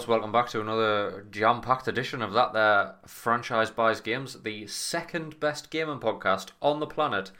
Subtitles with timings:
[0.00, 0.08] girls.
[0.08, 5.70] Welcome back to another jam-packed edition of that there franchise buys games, the second best
[5.70, 7.30] gaming podcast on the planet.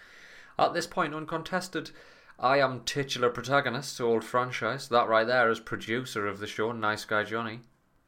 [0.58, 1.90] At this point, uncontested,
[2.38, 4.88] I am titular protagonist to old franchise.
[4.88, 7.60] That right there is producer of the show, Nice Guy Johnny.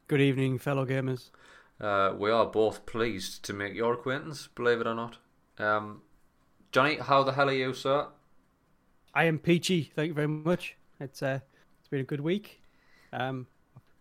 [0.06, 1.30] Good evening, fellow gamers.
[1.80, 5.16] Uh, we are both pleased to make your acquaintance, believe it or not.
[5.56, 6.02] Um,
[6.72, 8.08] Johnny, how the hell are you, sir?
[9.14, 9.92] I am peachy.
[9.94, 10.76] Thank you very much.
[11.00, 11.40] It's uh,
[11.80, 12.60] it's been a good week.
[13.14, 13.46] Um,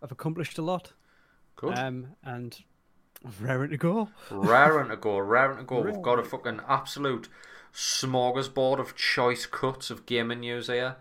[0.02, 0.94] I've accomplished a lot.
[1.56, 1.78] Good.
[1.78, 2.58] Um, and
[3.24, 4.10] I'm raring to go.
[4.32, 5.82] raring to go, raring to go.
[5.82, 7.30] We've got a fucking absolute
[7.74, 10.98] smorgasbord of choice cuts of gaming news here.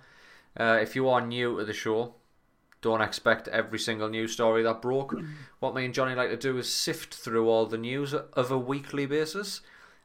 [0.58, 2.14] Uh, if you are new to the show,
[2.82, 5.14] don't expect every single news story that broke.
[5.60, 8.58] What me and Johnny like to do is sift through all the news of a
[8.58, 9.60] weekly basis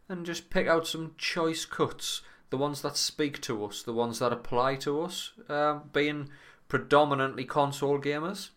[0.09, 2.21] and just pick out some choice cuts.
[2.49, 6.29] The ones that speak to us, the ones that apply to us, um, being
[6.67, 8.49] predominantly console gamers.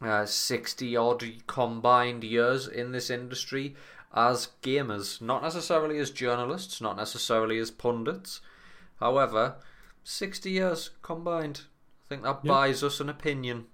[0.00, 3.74] Uh, 60 odd combined years in this industry
[4.14, 8.40] as gamers, not necessarily as journalists, not necessarily as pundits.
[9.00, 9.56] However,
[10.04, 11.62] 60 years combined.
[12.06, 12.52] I think that Yeah.
[12.52, 13.66] buys us an opinion.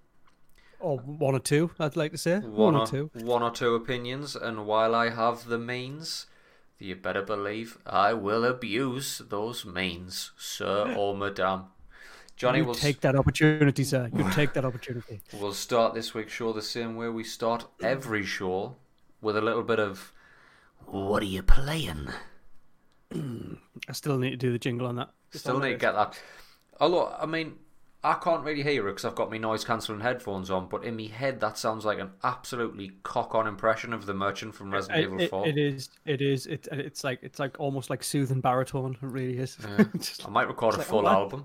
[0.80, 2.40] Or one or two, I'd like to say.
[2.40, 3.10] One, or or, two.
[3.14, 6.26] one or two opinions, and while I have the means,
[6.78, 11.66] you better believe I will abuse those means, sir or madame.
[12.36, 14.10] Johnny you will take that opportunity, sir.
[14.12, 15.20] You take that opportunity.
[15.32, 18.76] We'll start this week's show the same way we start every show
[19.20, 20.12] with a little bit of
[20.86, 22.08] What are you playing?
[23.12, 25.10] Mm, I still need to do the jingle on that.
[25.32, 26.18] Still need to get that.
[26.80, 27.54] Although, I mean,
[28.02, 30.96] I can't really hear it because I've got my noise cancelling headphones on, but in
[30.96, 35.00] my head that sounds like an absolutely cock on impression of the merchant from Resident
[35.00, 35.48] It- Evil it- 4.
[35.48, 35.88] it is.
[36.04, 36.46] It is.
[36.46, 38.92] It, it's like it's like almost like soothing baritone.
[39.00, 39.56] It really is.
[39.62, 39.84] Yeah.
[39.96, 41.44] Just I might record a like, full oh, album.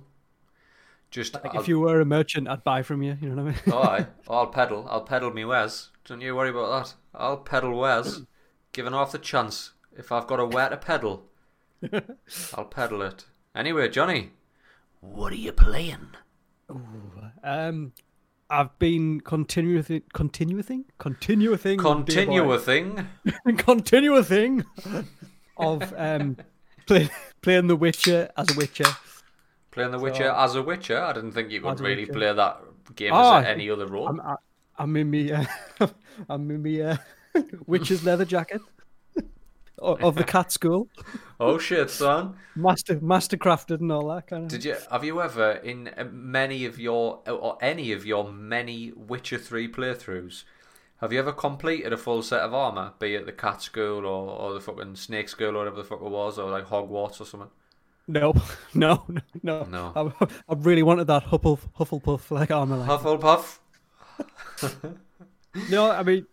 [1.11, 3.17] Just like I'll, if you were a merchant, I'd buy from you.
[3.19, 3.73] You know what I mean?
[3.73, 4.07] oh, aye.
[4.29, 4.87] I'll peddle.
[4.89, 5.89] I'll peddle me wares.
[6.05, 6.93] Don't you worry about that.
[7.13, 8.21] I'll peddle wares.
[8.73, 9.71] Given half the chance.
[9.97, 11.25] If I've got a where to peddle,
[12.53, 13.25] I'll peddle it.
[13.55, 14.31] Anyway, Johnny,
[15.01, 16.09] what are you playing?
[17.43, 17.93] Um,
[18.49, 23.07] I've been continuing, continuing, continuing, Continue a thing.
[23.57, 24.63] continue thing
[25.57, 26.37] of um
[26.85, 27.09] play,
[27.41, 28.85] playing The Witcher as a Witcher.
[29.79, 30.99] Playing The Witcher as a Witcher.
[31.01, 32.61] I didn't think you could really play that
[32.95, 34.07] game Ah, as any other role.
[34.07, 34.35] I'm I,
[34.77, 35.45] I'm in me uh,
[36.29, 36.97] I'm in me uh,
[37.67, 38.61] Witcher's leather jacket
[39.79, 40.89] of the cat school,
[41.39, 42.35] Oh shit, son!
[42.55, 44.49] master master crafted and all that kind of.
[44.49, 48.91] Did you have you ever in uh, many of your or any of your many
[48.95, 50.43] Witcher three playthroughs?
[50.97, 54.29] Have you ever completed a full set of armor, be it the cat school or,
[54.31, 57.25] or the fucking snake school or whatever the fuck it was, or like Hogwarts or
[57.25, 57.49] something?
[58.09, 58.33] No,
[58.73, 59.05] no,
[59.43, 59.63] no, no.
[59.65, 60.13] No.
[60.19, 62.77] I, I really wanted that Huffle, Hufflepuff like armor.
[62.77, 62.89] Like.
[62.89, 63.59] Hufflepuff.
[65.71, 66.27] No, I mean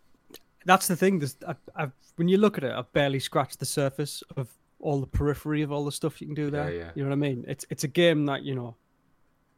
[0.66, 1.20] that's the thing.
[1.20, 4.48] There's, I, I've, when you look at it, I've barely scratched the surface of
[4.78, 6.70] all the periphery of all the stuff you can do there.
[6.70, 6.90] yeah.
[6.94, 7.44] You know what I mean?
[7.48, 8.76] It's it's a game that you know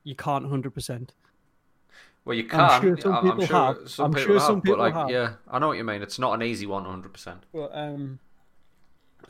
[0.05, 1.12] you can't hundred percent.
[2.25, 2.61] Well, you can.
[2.61, 3.91] I'm sure some I'm, people sure have.
[3.91, 5.11] Some I'm people sure have, some people but like, have.
[5.11, 6.03] yeah, I know what you mean.
[6.03, 7.45] It's not an easy one, hundred percent.
[7.53, 8.21] But um,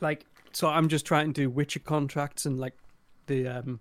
[0.01, 2.73] like so, I'm just trying to do Witcher contracts and like
[3.27, 3.79] the um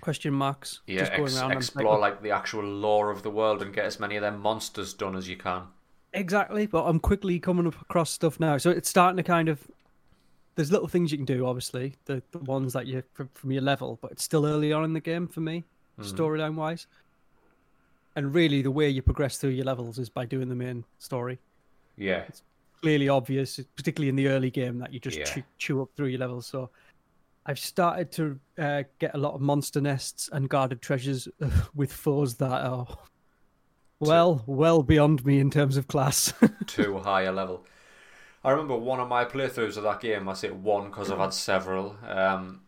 [0.00, 0.80] question marks.
[0.86, 3.84] Yeah, just going ex- around explore like, the actual lore of the world and get
[3.84, 5.62] as many of them monsters done as you can.
[6.12, 8.58] Exactly, but I'm quickly coming up across stuff now.
[8.58, 9.66] So it's starting to kind of.
[10.54, 13.60] There's little things you can do, obviously, the, the ones that you from, from your
[13.60, 15.64] level, but it's still early on in the game for me,
[16.00, 16.14] Mm-hmm.
[16.14, 16.86] storyline wise.
[18.14, 21.38] And really, the way you progress through your levels is by doing the main story.
[21.98, 22.24] Yeah,
[22.82, 25.24] Clearly obvious, particularly in the early game, that you just Yeah.
[25.24, 26.46] chew, chew up through your levels.
[26.46, 26.70] So
[27.46, 31.28] I've started to uh, get a lot of monster nests and guarded treasures
[31.74, 32.86] with foes that are
[34.00, 36.32] well, well beyond me in terms of class.
[36.66, 37.64] to a higher level.
[38.44, 40.28] I remember one of my playthroughs of that game.
[40.28, 41.96] I say one because I've had several.
[42.06, 42.60] Um,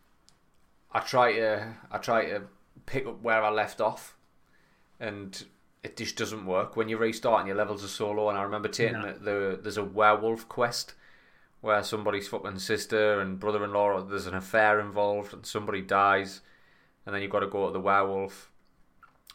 [0.91, 2.43] I try to I try to
[2.87, 4.17] pick up where I left off,
[4.99, 5.45] and
[5.83, 8.29] it just doesn't work when you restart and your levels are so low.
[8.29, 9.13] And I remember taking No.
[9.13, 10.95] the, the there's a werewolf quest
[11.61, 16.41] where somebody's fucking sister and brother-in-law there's an affair involved and somebody dies,
[17.05, 18.51] and then you've got to go to the werewolf.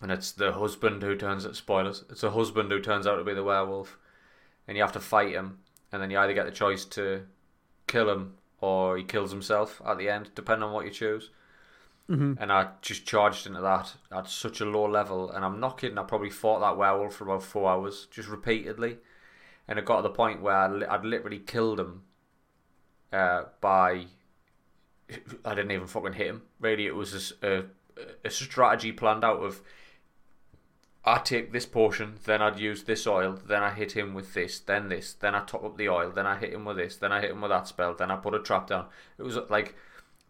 [0.02, 2.04] And it's the husband who turns out spoilers.
[2.10, 3.98] It's a husband who turns out to be the werewolf,
[4.68, 5.60] and you have to fight him.
[5.92, 7.24] And then you either get the choice to
[7.88, 11.30] kill him or he kills himself at the end, depending on what you choose.
[12.08, 15.80] Hmm And I just charged into that at such a low level, and I'm not
[15.80, 15.98] kidding.
[15.98, 18.98] I probably fought that werewolf for about four hours, just repeatedly,
[19.68, 22.04] and it got to the point where I li- I'd literally killed him
[23.12, 24.06] uh, by.
[25.46, 26.42] I didn't even fucking hit him.
[26.60, 27.66] Really, it was a,
[28.24, 29.62] a strategy planned out of
[31.06, 34.60] I take this potion, then I'd use this oil, then I hit him with this,
[34.60, 37.12] then this, then I top up the oil, then I hit him with this, then
[37.12, 38.88] I hit him with that spell, then I put a trap down.
[39.18, 39.76] It was like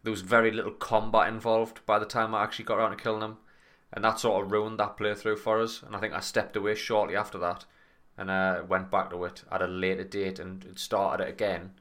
[0.04, 3.22] there was very little combat involved by the time I actually got around to killing
[3.22, 3.38] him,
[3.92, 5.82] and that sort of ruined that playthrough for us.
[5.82, 7.66] And I think I stepped away shortly after that,
[8.18, 11.72] and uh, went back to it at a later date and started it again,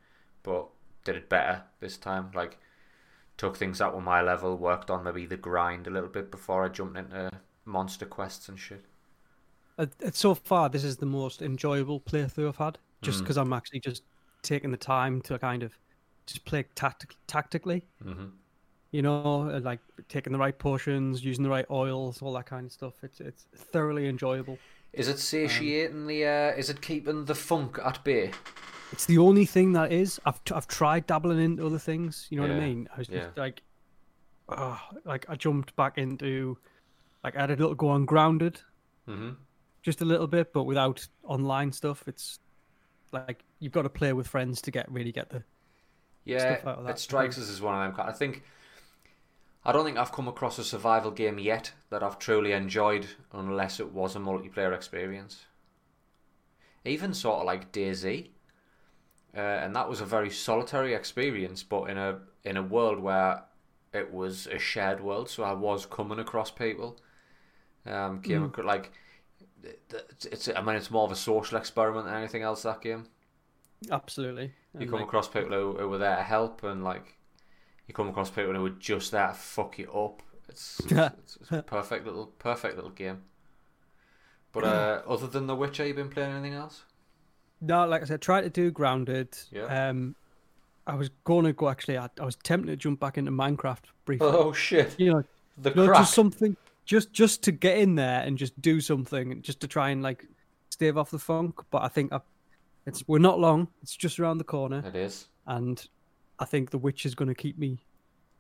[0.43, 0.69] but
[1.05, 2.31] did it better this time.
[2.35, 2.59] Like
[3.37, 6.65] took things up on my level, worked on maybe the grind a little bit before
[6.65, 7.31] I jumped into
[7.65, 8.85] monster quests and shit.
[9.79, 13.23] Uh, so far, this is the most enjoyable playthrough I've had, just Mm.
[13.23, 14.03] because I'm actually just
[14.43, 15.79] taking the time to kind of
[16.33, 17.85] just play tactic- tactically.
[18.03, 18.27] hmm
[18.91, 22.67] You know, uh, like taking the right potions, using the right oils, all that kind
[22.67, 22.95] of stuff.
[23.03, 24.59] It's it's thoroughly enjoyable.
[24.93, 26.27] Is it satiating the?
[26.27, 28.33] Uh, is it keeping the funk at bay?
[28.93, 30.21] It's the only thing that is.
[30.27, 32.27] I've t- I've tried dabbling into other things.
[32.29, 32.89] You know what I mean?
[32.95, 33.43] I was just yeah.
[33.43, 33.63] like,
[34.51, 34.77] uh,
[35.07, 36.59] like I jumped back into,
[37.25, 38.61] like I had a little go on grounded,
[39.07, 39.31] hmm
[39.83, 42.05] just a little bit, but without online stuff.
[42.07, 42.39] It's
[43.13, 45.43] like you've got to play with friends to get really get the.
[46.25, 48.07] Yeah, Stuff out of it strikes us as one of them.
[48.07, 48.43] I think.
[49.65, 53.81] I don't think I've come across a survival game yet that I've truly enjoyed, unless
[53.81, 55.47] it was a multiplayer experience.
[56.85, 58.31] Even sort of like DayZ,
[59.37, 63.45] uh, and that was a very solitary experience, but in a in a world where
[63.93, 66.99] it was a shared world, so I was coming across people.
[67.87, 68.55] Um, came Mm.
[68.65, 68.93] like
[69.63, 72.63] it's, it's I mean it's more of a social experiment than anything else.
[72.63, 73.07] That game.
[73.91, 74.55] Absolutely.
[74.75, 77.19] You And, come like, across people who, who were there to help, and like
[77.87, 80.23] you come across people who were just there to fuck you up.
[80.49, 83.23] It's it's, it's a perfect little perfect little game.
[84.53, 86.85] But uh, other than The Witcher, you been playing anything else?
[87.61, 89.37] No, like I said, try to do grounded.
[89.51, 89.89] Yeah.
[89.89, 90.17] Um,
[90.87, 91.99] I was going to go actually.
[91.99, 94.27] I, I was tempted to jump back into Minecraft briefly.
[94.27, 94.99] Oh shit!
[94.99, 95.25] You know,
[95.59, 99.43] The you know, just something, just just to get in there and just do something,
[99.43, 100.27] just to try and like
[100.71, 101.61] stave off the funk.
[101.71, 102.21] But I think I,
[102.87, 103.69] it's we're not long.
[103.83, 105.27] It's just around the corner, It is.
[105.47, 105.85] and
[106.39, 107.79] I think the witch is going to keep me,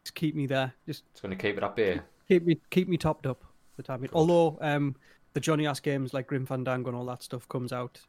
[0.05, 2.05] just keep me there, just It's going to keep it up here.
[2.29, 3.45] keep me keep me topped up
[3.77, 4.11] the time being.
[4.13, 4.97] Although um,
[5.35, 8.01] the Johnny Ass games like Grim Fandango and all that stuff comes out,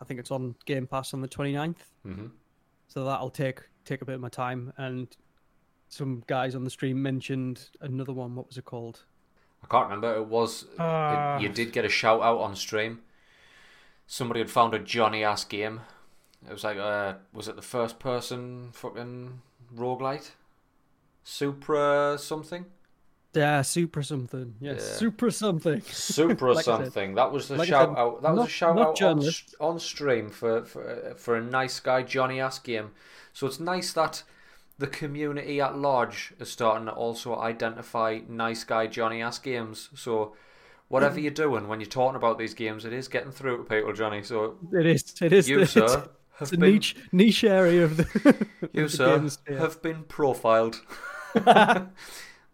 [0.00, 1.76] I think it's on Game Pass on the 29th.
[2.04, 2.26] hmm
[2.88, 5.16] so that'll take take a bit of my time and
[5.88, 9.04] some guys on the stream mentioned another one what was it called
[9.62, 10.14] I can't remember.
[10.16, 10.64] It was.
[10.78, 11.36] Ah.
[11.36, 13.00] it, you did get a shout out on stream.
[14.12, 15.82] Somebody had found a Johnny ass game.
[16.44, 19.40] It was like, uh, was it the first person fucking
[19.72, 20.30] roguelite?
[21.22, 22.64] Supra something?
[23.32, 24.96] yeah super something yes Yeah.
[24.96, 27.14] super something Supra Like something.
[27.14, 28.22] that was the like shout said, out.
[28.22, 29.22] That was a shout out on,
[29.60, 32.90] on stream for for for a nice guy Johnny ass game.
[33.32, 34.24] So it's nice that
[34.78, 39.90] the community at large is starting to also identify nice guy Johnny ass games.
[39.94, 40.34] So
[40.90, 43.92] whatever you're doing when you're talking about these games, it is getting through to people,
[43.94, 44.22] Johnny.
[44.22, 46.08] So it is it is you, it's, sir, it's
[46.38, 48.02] have a been niche niche area of the,
[48.62, 50.80] of you, the sir, have been profiled.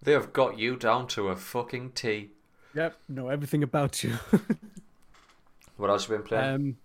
[0.03, 2.31] they have got you down to a fucking T.
[2.75, 4.13] yep know everything about you
[5.79, 6.55] What else have you been playing?
[6.55, 6.77] um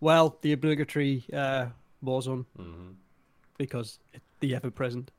[0.00, 1.66] well the obligatory uh
[2.04, 2.94] warzone Mhm.
[3.58, 5.10] because it's the ever present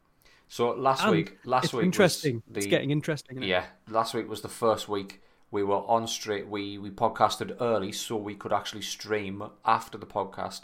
[0.48, 3.48] So last And week, last it's week interesting the it's getting interesting isn't it?
[3.50, 3.66] yeah.
[3.90, 5.22] Last week was the first week
[5.54, 6.48] we were on straight.
[6.48, 10.64] We we podcasted early so we could actually stream after the podcast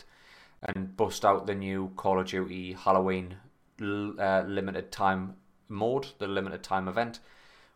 [0.63, 3.35] and bust out the new Call of Duty Halloween
[3.79, 5.35] uh, limited time
[5.69, 7.19] mode, the limited time event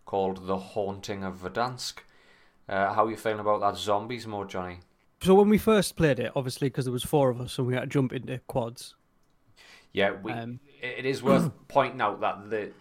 [0.05, 2.00] called The Haunting of Verdansk.
[2.67, 4.79] Uh, how are you feeling about that zombies mode, Johnny?
[5.22, 7.74] so when we first played it obviously because there was four of us and we
[7.74, 8.96] had to jump into quads
[9.93, 10.34] Yeah, we.
[10.34, 12.72] Um, it is worth pointing out that the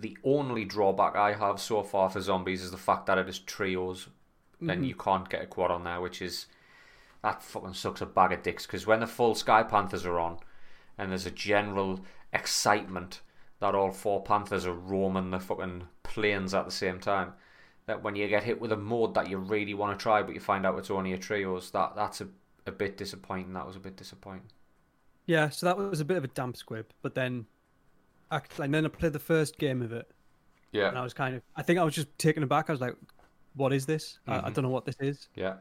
[0.00, 3.38] the only drawback I have so far for zombies is the fact that it is
[3.38, 4.08] trios,
[4.60, 4.84] and mm-hmm.
[4.84, 6.46] you can't get a quad on there, which is
[7.22, 8.66] that fucking sucks a bag of dicks.
[8.66, 10.38] Because when the full Sky Panthers are on,
[10.98, 12.00] and there's a general
[12.32, 13.20] excitement
[13.60, 17.32] that all four Panthers are roaming the fucking plains at the same time,
[17.86, 20.34] that when you get hit with a mode that you really want to try, but
[20.34, 22.28] you find out it's only a trios, that that's a
[22.66, 23.52] a bit disappointing.
[23.52, 24.50] That was a bit disappointing.
[25.26, 27.46] Yeah, so that was a bit of a damp squib, but then,
[28.30, 30.10] actually, and then I played the first game of it,
[30.72, 32.68] Yeah, and I was kind of, I think I was just taken aback.
[32.70, 32.94] I was like,
[33.54, 34.18] "What is this?
[34.26, 34.54] I, I Mhm.
[34.54, 35.56] don't know what this is." yeah.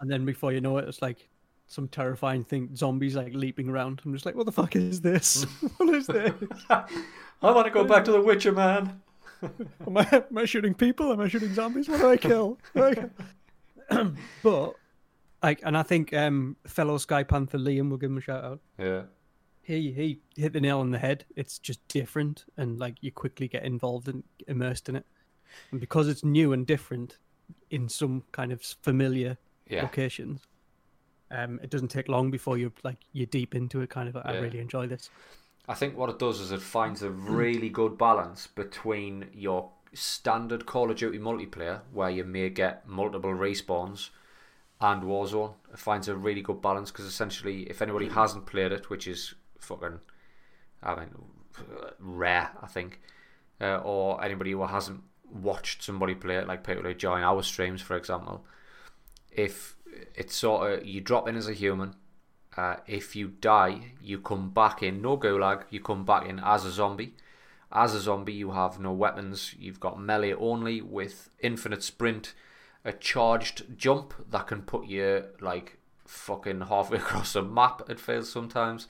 [0.00, 1.28] And then before you know it, it's like
[1.66, 4.00] some terrifying thing, zombies like leaping around.
[4.04, 5.44] I'm just like, "What the fuck is this?
[5.78, 6.32] what is this?
[6.70, 6.84] I
[7.42, 9.00] want to go back to the Witcher, man.
[9.86, 11.12] Am I, am I shooting people?
[11.12, 11.88] Am I shooting zombies?
[11.88, 14.14] What do I kill?" What do I kill?
[14.42, 14.74] but
[15.42, 18.60] like, and I think um, fellow Sky Panther Liam will give him a shout out.
[18.78, 19.02] Yeah.
[19.64, 21.24] He he hit the nail on the head.
[21.36, 25.06] It's just different, and like you quickly get involved and immersed in it.
[25.70, 27.18] And because it's new and different,
[27.70, 29.82] in some kind of familiar Yeah.
[29.82, 30.46] locations.
[31.30, 33.90] Um, it doesn't take long before you're like you're deep into it.
[33.90, 34.40] Kind of, I Yeah.
[34.40, 35.10] really enjoy this.
[35.66, 40.66] I think what it does is it finds a really good balance between your standard
[40.66, 44.10] Call of Duty multiplayer, where you may get multiple respawns,
[44.80, 45.54] and Warzone.
[45.72, 49.34] It finds a really good balance because essentially, if anybody hasn't played it, which is
[49.58, 50.00] fucking,
[50.82, 51.10] I mean,
[51.98, 53.00] rare, I think,
[53.60, 57.82] uh, or anybody who hasn't watched somebody play it, like people who join our streams,
[57.82, 58.44] for example,
[59.30, 59.76] if
[60.14, 61.94] it's sort of you drop in as a human,
[62.56, 66.64] uh, if you die, you come back in, no gulag, you come back in as
[66.64, 67.14] a zombie.
[67.72, 72.34] As a zombie, you have no weapons, you've got melee only with infinite sprint,
[72.84, 78.30] a charged jump that can put you like fucking halfway across a map, it feels
[78.30, 78.86] sometimes.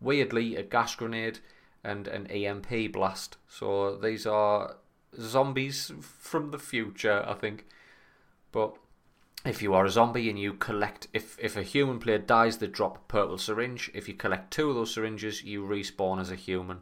[0.00, 1.40] Weirdly, a gas grenade
[1.82, 3.36] and an EMP blast.
[3.48, 4.76] So these are
[5.18, 7.66] zombies from the future, I think.
[8.52, 8.76] But
[9.44, 12.66] if you are a zombie and you collect, if if a human player dies, they
[12.66, 13.90] drop a purple syringe.
[13.94, 16.80] If you collect two of those syringes, you respawn as a human.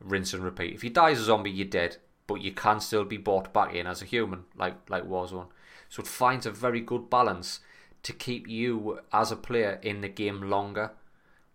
[0.00, 0.74] Rinse and repeat.
[0.74, 1.96] If you die as a zombie, you're dead,
[2.26, 5.48] but you can still be brought back in as a human, like like Warzone.
[5.88, 7.60] So it finds a very good balance
[8.02, 10.90] to keep you as a player in the game longer.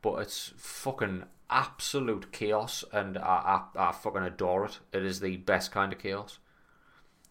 [0.01, 4.79] But it's fucking absolute chaos, and I, I, I fucking adore it.
[4.93, 6.39] It is the best kind of chaos.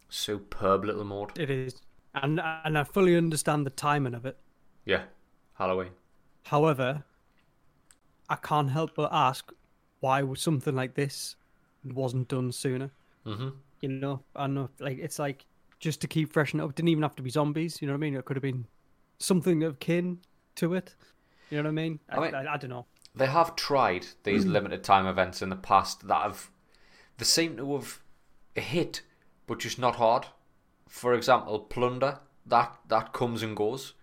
[0.09, 1.39] Superb little mode.
[1.39, 1.81] It is,
[2.15, 4.39] and and I fully understand the timing of it.
[4.85, 5.05] Yeah,
[5.55, 5.91] Halloween.
[6.45, 7.05] However,
[8.29, 9.53] I can't help but ask
[10.01, 11.37] why was something like this
[11.85, 12.91] wasn't done sooner.
[13.27, 13.49] Mm-hmm.
[13.81, 15.45] You know, I know, like it's like
[15.79, 16.71] just to keep freshening up.
[16.71, 17.81] It didn't even have to be zombies.
[17.81, 18.15] You know what I mean?
[18.15, 18.67] It could have been
[19.19, 20.19] something of kin
[20.57, 20.95] to it.
[21.50, 22.00] You know what I mean?
[22.09, 22.87] I, I mean- I, I don't know.
[23.14, 26.50] They have tried these limited time events in the past that have
[27.17, 27.99] they seem to have
[28.55, 29.02] hit,
[29.47, 30.26] but just not hard.
[30.88, 33.95] For example, plunder that that comes and goes.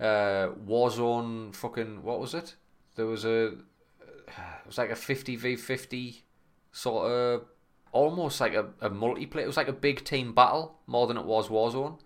[0.00, 2.56] Uh, Warzone, fucking what was it?
[2.96, 6.24] There was a it was like a fifty v fifty
[6.72, 7.44] sort of
[7.92, 9.42] almost like a, a multiplayer.
[9.42, 11.98] It was like a big team battle more than it was Warzone.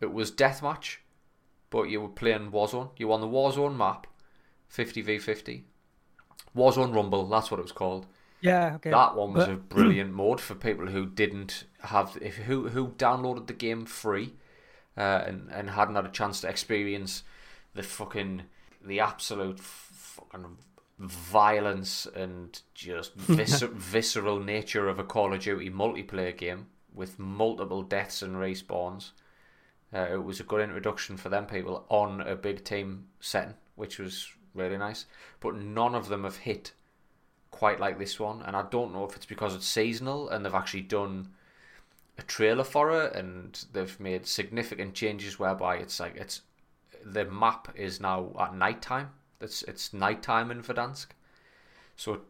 [0.00, 0.96] It was deathmatch,
[1.76, 2.90] but you were playing Warzone.
[2.96, 4.06] You were on the Warzone map,
[4.68, 5.64] fifty v fifty.
[6.56, 8.06] Warzone Rumble, that's what it was called.
[8.40, 8.90] Yeah, okay.
[8.90, 12.88] That one was But- a brilliant mode for people who didn't have, if who who
[12.88, 14.34] downloaded the game free,
[14.96, 17.22] uh, and and hadn't had a chance to experience
[17.74, 18.42] the fucking
[18.82, 20.56] the absolute fucking
[20.98, 27.82] violence and just vis- visceral nature of a Call of Duty multiplayer game with multiple
[27.82, 29.10] deaths and respawns.
[29.94, 33.98] Uh, it was a good introduction for them people on a big team setting, which
[33.98, 35.06] was really nice.
[35.40, 36.72] But none of them have hit
[37.50, 40.54] quite like this one, and I don't know if it's because it's seasonal and they've
[40.54, 41.28] actually done
[42.18, 46.42] a trailer for it and they've made significant changes whereby it's like it's
[47.04, 49.10] the map is now at night time.
[49.40, 51.08] It's it's nighttime in Verdansk,
[51.94, 52.20] so it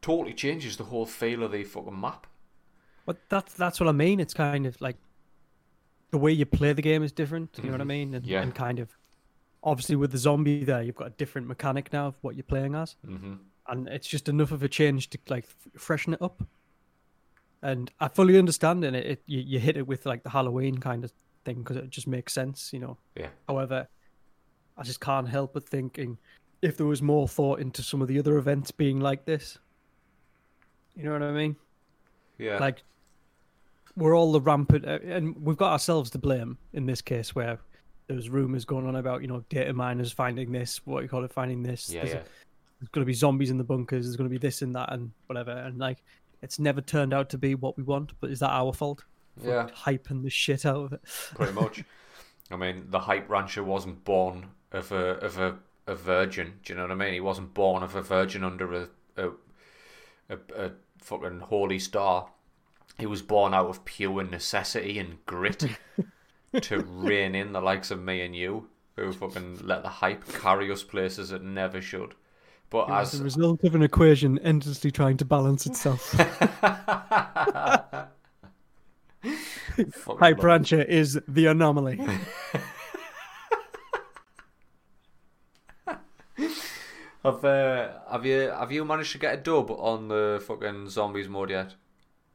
[0.00, 2.26] totally changes the whole feel of the fucking map.
[3.04, 4.20] But that's that's what I mean.
[4.20, 4.96] It's kind of like
[6.12, 7.50] the way you play the game is different.
[7.58, 8.14] You know what I mean?
[8.14, 8.32] And, Mm-hmm.
[8.32, 8.42] Yeah.
[8.42, 8.96] and kind of
[9.64, 12.74] obviously with the zombie there, you've got a different mechanic now of what you're playing
[12.76, 13.34] as, hmm
[13.68, 16.42] and it's just enough of a change to like freshen it up.
[17.62, 19.06] And I fully understand in it.
[19.06, 21.12] it you, you hit it with like the Halloween kind of
[21.44, 22.98] thing because it just makes sense, you know.
[23.14, 23.28] Yeah.
[23.48, 23.86] However,
[24.76, 26.18] I just can't help but thinking
[26.60, 29.58] if there was more thought into some of the other events being like this.
[30.96, 31.54] You know what I mean?
[32.38, 32.58] Yeah.
[32.58, 32.82] like
[33.96, 37.58] we're all the rampant uh, and we've got ourselves to blame in this case where
[38.08, 41.32] there's rumors going on about you know data miners finding this what you call it
[41.32, 42.22] finding this yeah, there's, yeah.
[42.80, 44.92] there's going to be zombies in the bunkers there's going to be this and that
[44.92, 46.02] and whatever and like
[46.42, 49.04] it's never turned out to be what we want but is that our fault
[49.42, 49.68] Yeah.
[49.74, 51.00] hyping the shit out of it
[51.34, 51.84] pretty much.
[52.50, 55.56] I mean, the hype rancher wasn't born of a of a,
[55.86, 56.54] a virgin.
[56.62, 57.14] Do you know what I mean?
[57.14, 59.28] He wasn't born of a virgin under a a,
[60.28, 62.28] a, a fucking holy star.
[62.98, 65.64] He was born out of pure necessity and grit
[66.60, 70.70] to rein in the likes of me and you, who fucking let the hype carry
[70.70, 72.14] us places it never should.
[72.70, 76.00] But as as a result of an equation endlessly trying to balance itself
[79.92, 82.00] fucking hype love- is the anomaly
[87.24, 91.28] Have uh, have you have you managed to get a dub on the fucking zombies
[91.28, 91.74] mode yet?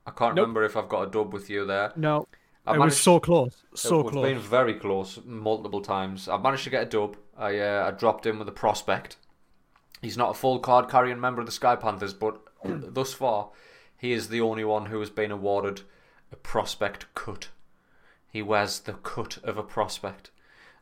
[0.07, 0.43] I can't Nope.
[0.43, 1.91] remember if I've got a dub with you there.
[1.95, 2.27] no
[2.65, 6.27] I it was so close so it's close been very close multiple times.
[6.27, 7.15] I've managed to get a dub.
[7.37, 9.17] I uh, I dropped in with a prospect.
[10.01, 13.49] He's not a full card carrying member of the Sky Panthers, but thus far,
[13.97, 15.81] he is the only one who has been awarded
[16.31, 17.49] a prospect cut.
[18.29, 20.31] he wears the cut of a prospect.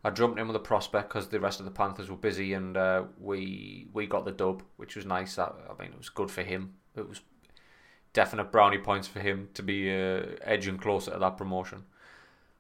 [0.03, 2.75] I jumped in with a prospect because the rest of the Panthers were busy, and
[2.77, 5.38] uh, we we got the dub, which was nice.
[5.38, 6.74] I, I mean, it was good for him.
[6.96, 7.22] It was
[8.15, 11.84] definite brownie points for him to be uh, edging closer to that promotion.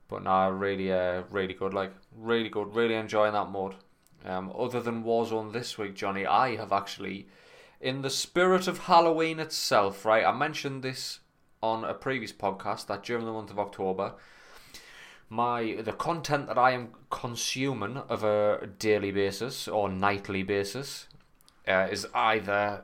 [0.07, 1.73] But now, really, uh, really good.
[1.73, 2.75] Like, really good.
[2.75, 3.75] Really enjoying that mode.
[4.23, 7.27] Um, other than Warzone this week, Johnny, I have actually,
[7.79, 10.25] in the spirit of Halloween itself, right?
[10.25, 11.21] I mentioned this
[11.63, 14.13] on a previous podcast that during the month of October,
[15.29, 21.07] my the content that I am consuming of a daily basis or nightly basis
[21.67, 22.83] uh, is either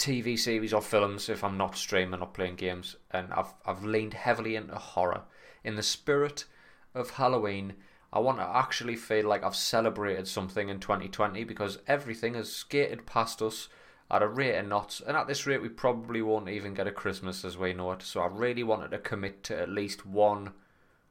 [0.00, 4.14] TV series or films if I'm not streaming or playing games, and I've I've leaned
[4.14, 5.24] heavily into horror
[5.62, 6.46] in the spirit
[6.94, 7.74] of Halloween.
[8.10, 13.04] I want to actually feel like I've celebrated something in 2020 because everything has skated
[13.04, 13.68] past us
[14.10, 16.92] at a rate of knots, and at this rate, we probably won't even get a
[16.92, 18.00] Christmas as we know it.
[18.00, 20.52] So I really wanted to commit to at least one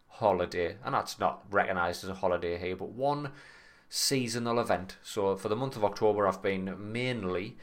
[0.07, 3.33] holiday, and that's not recognised as a holiday here, but one
[3.87, 4.97] seasonal event.
[5.03, 7.55] So for the month of October, I've been mainly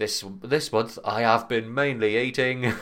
[0.00, 2.72] this this month I have been mainly eating.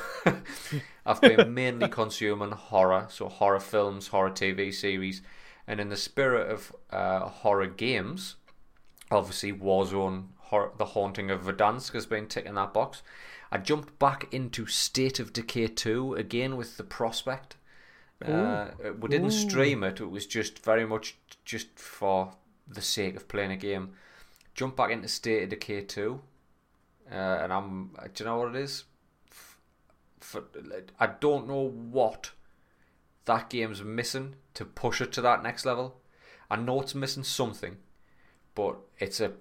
[1.05, 5.21] I've been mainly consuming horror, so horror films, horror TV series,
[5.67, 8.37] and in the spirit of uh, horror games,
[9.11, 13.03] obviously Warzone, horror, The Haunting of Verdansk has been ticking that box.
[13.51, 17.57] I jumped back into State of Decay 2 again with the prospect.
[18.25, 18.69] Uh,
[19.01, 19.49] we didn't Ooh.
[19.49, 20.01] stream it.
[20.01, 22.35] It was just very much just for
[22.67, 23.93] the sake of playing a game.
[24.55, 26.21] Jump back into State of Decay 2.
[27.11, 28.85] Uh, and I'm, do you know what it is?
[30.21, 30.45] For,
[30.99, 32.33] I don't know what
[33.25, 36.01] that game's missing to push it to that next level.
[36.51, 37.77] I know it's missing something,
[38.55, 39.33] but it's a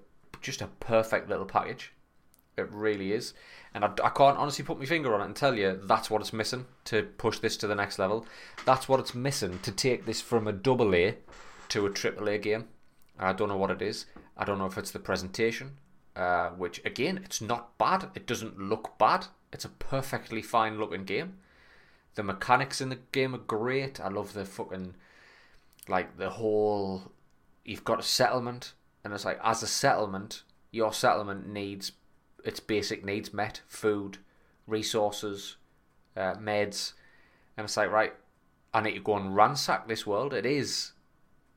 [0.41, 1.93] just a perfect little package.
[2.57, 3.33] It really is.
[3.73, 6.21] And I, I can't honestly put my finger on it and tell you that's what
[6.21, 8.25] it's missing to push this to the next level.
[8.65, 11.17] That's what it's missing to take this from a double A
[11.69, 12.65] to a triple A game.
[13.19, 14.05] I don't know what it is.
[14.35, 15.77] I don't know if it's the presentation,
[16.17, 18.09] uh, which again, it's not bad.
[18.15, 19.27] It doesn't look bad.
[19.53, 21.37] It's a perfectly fine looking game.
[22.15, 23.99] The mechanics in the game are great.
[23.99, 24.95] I love the fucking
[25.87, 27.11] like the whole.
[27.63, 31.91] You've got a settlement, and it's like as a settlement, your settlement needs
[32.43, 34.17] its basic needs met: food,
[34.65, 35.57] resources,
[36.15, 36.93] uh, meds,
[37.55, 38.13] and it's like right.
[38.73, 40.33] I need to go and ransack this world.
[40.33, 40.91] It is,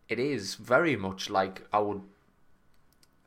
[0.09, 2.03] it is very much like I would,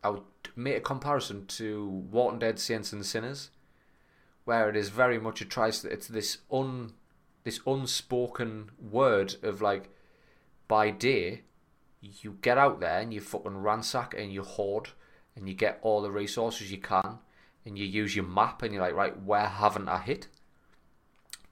[0.03, 0.23] I would
[0.55, 3.49] make a comparison to Walking Dead: Saints and Sinners,
[4.45, 6.93] where it is very much a tries it's this un,
[7.43, 9.89] this unspoken word of like,
[10.67, 11.41] by day,
[12.01, 14.89] you get out there and you fucking ransack and you hoard
[15.35, 17.19] and you get all the resources you can
[17.65, 20.27] and you use your map and you're like right where haven't I hit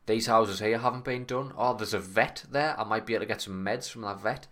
[0.06, 1.54] these houses here haven't been done.
[1.58, 2.80] Oh, there's a vet there.
[2.80, 4.48] I might be able to get some meds from that vet.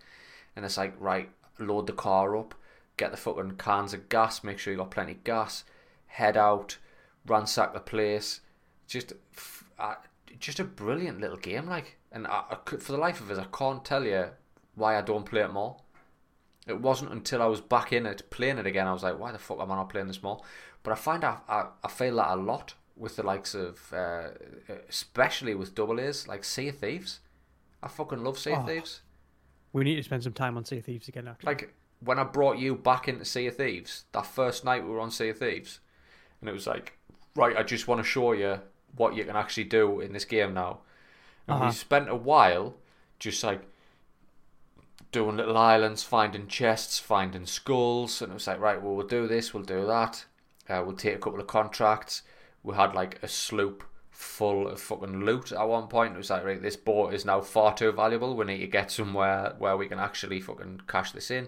[0.55, 2.55] And it's like, right, load the car up,
[2.99, 5.63] get the fucking cans of gas, make sure you got plenty of gas,
[6.05, 6.77] head out,
[7.25, 8.41] ransack the place.
[8.88, 9.13] Just,
[9.79, 9.95] uh,
[10.39, 11.97] just a brilliant little game, like.
[12.12, 14.25] And I, I could, for the life of us, I can't tell you
[14.75, 15.77] why I don't play it more.
[16.67, 19.31] It wasn't until I was back in it playing it again, I was like, why
[19.31, 20.39] the fuck am I not playing this more?
[20.83, 24.29] But I find I, I, I feel that a lot with the likes of, uh,
[24.89, 27.19] especially with double A's, like Sea of Thieves.
[27.81, 28.67] I fucking love Sea of Oh.
[28.67, 29.01] Thieves.
[29.71, 31.27] We need to spend some time on Sea of Thieves again.
[31.27, 34.89] Actually, Like when I brought you back into Sea of Thieves, that first night we
[34.91, 35.79] were on Sea of Thieves,
[36.39, 36.97] and it was like,
[37.35, 38.59] right, I just want to show you
[38.95, 40.79] what you can actually do in this game now.
[41.47, 41.71] And we Uh-huh.
[41.71, 42.75] spent a while
[43.19, 43.62] just like
[45.12, 49.27] doing little islands, finding chests, finding skulls, and it was like, right, well, we'll do
[49.27, 50.25] this, we'll do that.
[50.67, 52.21] Uh, we'll take a couple of contracts.
[52.63, 56.13] We had like a sloop full of fucking loot at one point.
[56.13, 58.35] It was like, right, this boat is now far too valuable.
[58.35, 61.47] We need to get somewhere where we can actually fucking cash this in.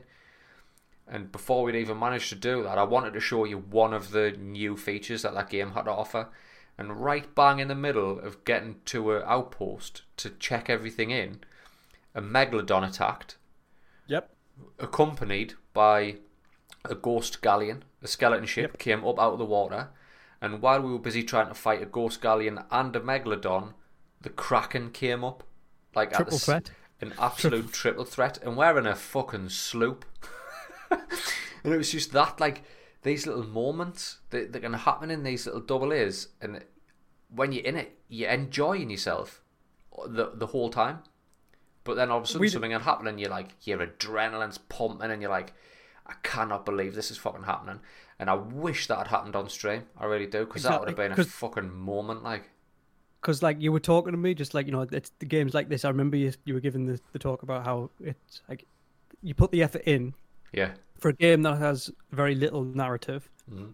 [1.08, 4.12] And before we'd even managed to do that, I wanted to show you one of
[4.12, 6.30] the new features that that game had to offer.
[6.78, 11.42] And right bang in the middle of getting to an outpost to check everything in,
[12.16, 13.38] a megalodon attacked,
[14.08, 14.32] yep.
[14.80, 16.16] accompanied by
[16.86, 17.84] a ghost galleon.
[18.02, 18.80] A skeleton ship Yep.
[18.80, 19.90] came up out of the water,
[20.42, 23.74] and while we were busy trying to fight a ghost galleon and a megalodon,
[24.22, 25.44] the kraken came up,
[25.94, 26.72] like at the threat.
[27.00, 30.04] an absolute triple threat, and we're in a fucking sloop.
[31.64, 32.64] and it was just that, like,
[33.04, 36.64] these little moments that, that can happen in these little double A's, and
[37.34, 39.42] when you're in it, you're enjoying yourself
[40.08, 41.00] the the whole time.
[41.84, 44.58] But then all of a sudden We something had happened, and you're like, your adrenaline's
[44.60, 45.54] pumping, and you're like,
[46.06, 47.80] I cannot believe this is fucking happening.
[48.20, 49.84] And I wish that had happened on stream.
[49.98, 52.52] I really do, because that would have Exactly, been a 'cause- fucking moment, like.
[53.20, 55.70] because like you were talking to me, just like you know, it's the games like
[55.70, 55.84] this.
[55.86, 58.68] I remember you you were giving the, the talk about how it's like
[59.24, 60.14] you put the effort in
[60.54, 60.72] Yeah.
[61.00, 63.30] for a game that has very little narrative.
[63.52, 63.74] Mhm.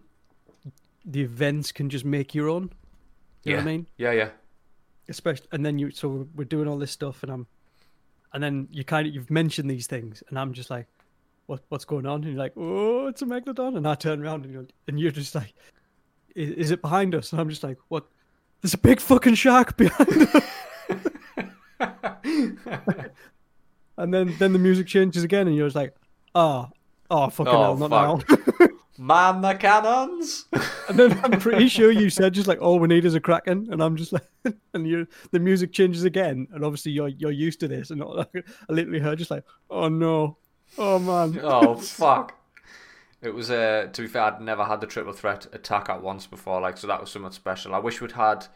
[1.04, 2.70] The events can just make your own.
[3.44, 3.86] You know what I mean?
[3.96, 4.30] Yeah, yeah.
[5.08, 7.46] especially and then you so we're doing all this stuff and i'm
[8.34, 10.86] and then you kind of you've mentioned these things and i'm just like
[11.46, 14.44] what what's going on and you're like oh it's a megalodon and i turn around
[14.44, 15.54] and you're, and you're just like
[16.34, 18.04] is, is it behind us and i'm just like what
[18.60, 20.44] there's a big fucking shark behind us
[23.96, 25.94] and then then the music changes again and you're just like
[26.34, 26.68] oh
[27.10, 27.90] oh fucking Oh, hell not
[28.26, 28.40] fuck.
[28.60, 28.68] now
[29.00, 30.46] Man the cannons!
[30.88, 33.68] and then i'm pretty sure you said just like all we need is a kraken
[33.70, 34.26] and i'm just like
[34.74, 38.26] and you the music changes again and obviously you're you're used to this and I
[38.68, 40.38] literally heard just like oh no
[40.78, 42.34] oh man oh, fuck.
[43.20, 46.28] It was, uh, to be fair, I'd never had the triple threat attack at once
[46.28, 47.74] before, like, so that was something special.
[47.74, 48.46] I wish we'd had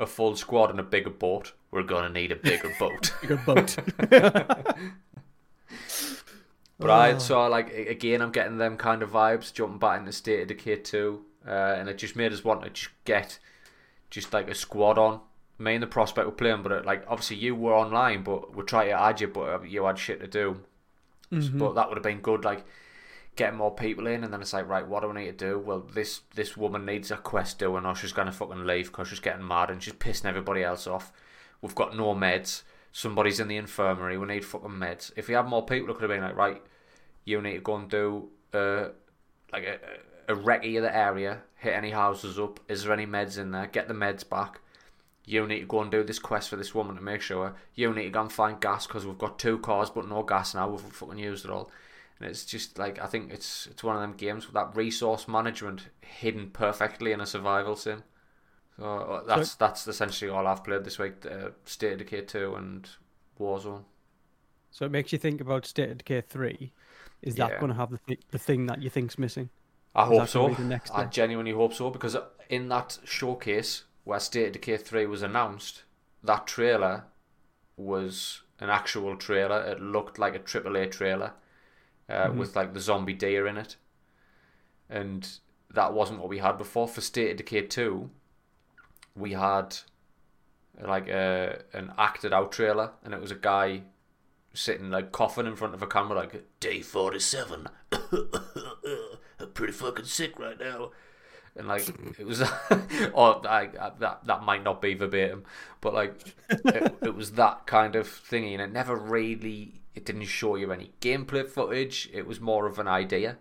[0.00, 1.52] a full squad and a bigger boat.
[1.70, 3.12] We're gonna need a bigger boat.
[3.20, 3.76] bigger boat
[6.80, 10.48] Right, so like again, I'm getting them kind of vibes, jumping back into State of
[10.48, 13.38] Decay 2, uh, and it just made us want to just get
[14.10, 15.20] just like a squad on.
[15.58, 18.62] Me and the prospect were playing, but it, like obviously you were online, but we
[18.64, 20.56] tried to add you, but uh, you had shit to do.
[21.58, 22.64] But that would have been good, like
[23.36, 25.58] getting more people in, and then it's like, right, what do I need to do?
[25.58, 29.20] Well, this this woman needs a quest doing, or she's gonna fucking leave because she's
[29.20, 31.12] getting mad and she's pissing everybody else off.
[31.62, 32.62] We've got no meds.
[32.92, 34.18] Somebody's in the infirmary.
[34.18, 35.12] We need fucking meds.
[35.14, 36.62] If we had more people, it could have been like, right,
[37.24, 38.88] you need to go and do uh,
[39.52, 42.60] like a, a recce of the area, hit any houses up.
[42.68, 43.66] Is there any meds in there?
[43.66, 44.60] Get the meds back.
[45.26, 47.54] You need to go and do this quest for this woman to make sure.
[47.74, 50.54] You need to go and find gas because we've got two cars but no gas
[50.54, 50.68] now.
[50.68, 51.70] We've fucking used it all.
[52.18, 55.28] And it's just like I think it's it's one of them games with that resource
[55.28, 58.02] management hidden perfectly in a survival sim.
[58.76, 62.54] So uh, that's that's essentially all I've played this week: uh, State of Decay two
[62.56, 62.88] and
[63.38, 63.84] Warzone.
[64.70, 66.72] so it makes you think about state of decay 3
[67.22, 67.60] is that Yeah.
[67.60, 69.50] going to have the, th- the thing that you think's missing
[69.94, 70.48] I hope so.
[70.50, 72.16] the next I genuinely hope so because
[72.48, 75.82] in that showcase where State of Decay 3 was announced,
[76.22, 77.04] that trailer
[77.76, 79.60] was an actual trailer.
[79.62, 81.32] It looked like a AAA trailer
[82.08, 82.36] uh, Mhm.
[82.36, 83.76] with like the zombie deer in it.
[84.88, 85.28] And
[85.72, 86.88] that wasn't what we had before.
[86.88, 88.10] For State of Decay 2,
[89.16, 89.76] we had
[90.80, 93.82] like a, an acted out trailer and it was a guy
[94.52, 98.28] sitting like coughing in front of a camera like day 47 I'm
[99.54, 100.90] pretty fucking sick right now.
[101.56, 102.40] And like it was
[103.12, 105.44] or I, I, that that might not be verbatim
[105.80, 110.24] but like it, it was that kind of thingy and it never really it didn't
[110.24, 112.08] show you any gameplay footage.
[112.12, 113.38] It was more of an idea.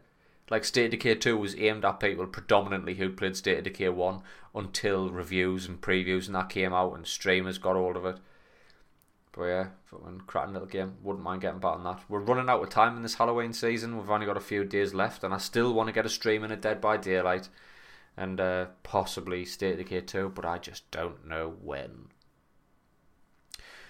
[0.50, 3.90] Like State of Decay 2 was aimed at people predominantly who played State of Decay
[3.90, 4.22] 1
[4.56, 8.18] until reviews and previews and that came out and streamers got hold of it
[9.32, 10.96] but yeah, fucking cracking little game.
[11.04, 12.02] Wouldn't mind getting back on that.
[12.10, 13.98] We're running out of time in this Halloween season.
[13.98, 16.44] We've only got a few days left, and I still want to get a stream
[16.44, 17.50] in a Dead by Daylight,
[18.18, 22.08] and uh, possibly State of Decay 2, but I just don't know when.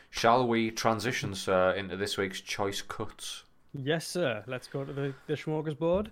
[0.10, 3.44] Shall we transition, sir, into this week's choice cuts?
[3.74, 6.08] yes sir let's go to the, the smorgasbord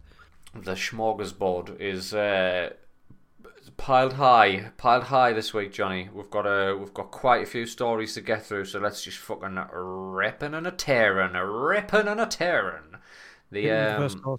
[0.53, 2.69] The smorgasbord is uh,
[3.77, 6.09] piled high, piled high this week, Johnny.
[6.13, 9.17] We've got a, we've got quite a few stories to get through, so let's just
[9.19, 12.97] fucking ripping and a tearing, a ripping and a tearing.
[13.51, 14.37] The Give me the first um,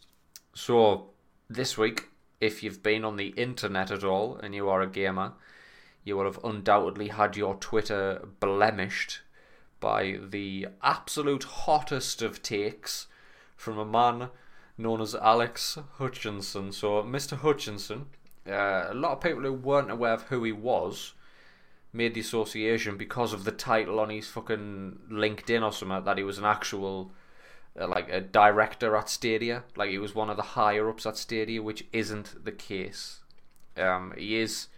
[0.54, 1.10] so
[1.48, 2.08] this week,
[2.40, 5.32] if you've been on the internet at all and you are a gamer,
[6.04, 9.20] you will have undoubtedly had your Twitter blemished
[9.80, 13.06] by the absolute hottest of takes
[13.56, 14.30] from a man
[14.76, 16.72] known as Alex Hutchinson.
[16.72, 17.36] So, Mr.
[17.38, 18.06] Hutchinson,
[18.46, 21.14] uh, a lot of people who weren't aware of who he was
[21.92, 26.24] made the association because of the title on his fucking LinkedIn or something that he
[26.24, 27.12] was an actual
[27.78, 31.16] uh, like a director at Stadia, like he was one of the higher ups at
[31.16, 33.20] Stadia, which isn't the case.
[33.76, 34.68] Um, he is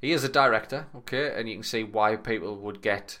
[0.00, 3.20] he is a director, okay, and you can see why people would get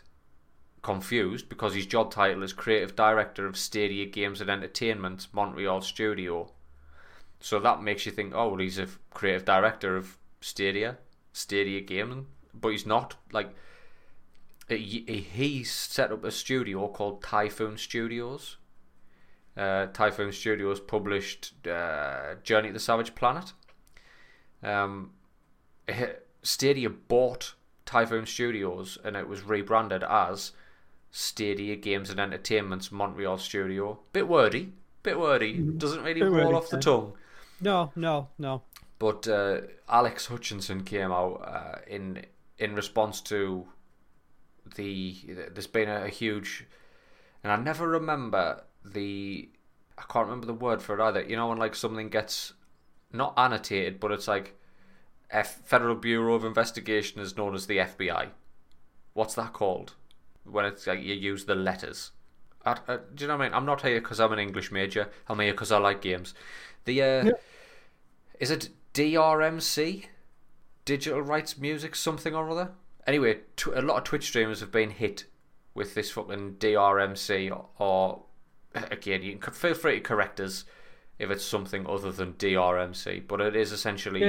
[0.82, 6.50] confused because his job title is creative director of Stadia Games and Entertainment Montreal Studio.
[7.40, 10.98] So that makes you think, oh, well, he's a creative director of Stadia,
[11.32, 13.16] Stadia Gaming, but he's not.
[13.32, 13.54] Like,
[14.68, 18.58] he, he set up a studio called Typhoon Studios.
[19.56, 23.52] Uh, Typhoon Studios published uh, Journey to the Savage Planet.
[24.62, 25.10] Um,
[26.42, 30.52] Stadia bought Typhoon Studios and it was rebranded as
[31.10, 33.98] Stadia Games and Entertainment's Montreal Studio.
[34.12, 34.72] Bit wordy,
[35.02, 35.54] bit wordy.
[35.58, 37.14] Doesn't really Bit roll wordy, off the tongue.
[37.60, 38.62] No no no
[38.98, 42.24] But uh, Alex Hutchinson came out uh, in
[42.58, 43.66] in response to
[44.76, 45.16] the
[45.52, 46.66] there's been a, a huge,
[47.42, 49.48] and I never remember the
[49.98, 51.22] I can't remember the word for it either.
[51.22, 52.52] You know when like something gets
[53.12, 54.54] not annotated, but it's like
[55.30, 58.28] F- Federal Bureau of Investigation is known as the FBI.
[59.14, 59.94] What's that called?
[60.44, 62.12] When it's like you use the letters.
[62.64, 63.54] I, I, do you know what I mean?
[63.54, 65.08] I'm not here because I'm an English major.
[65.28, 66.34] I'm here because I like games.
[66.84, 67.32] The uh, Yeah.
[68.40, 70.06] Is it DRMC,
[70.86, 72.72] Digital Rights Music, something or other?
[73.06, 75.26] Anyway, tw- a lot of Twitch streamers have been hit
[75.74, 78.22] with this fucking DRMC, or, or
[78.90, 80.64] again, you can feel free to correct us
[81.18, 84.22] if it's something other than DRMC, but it is essentially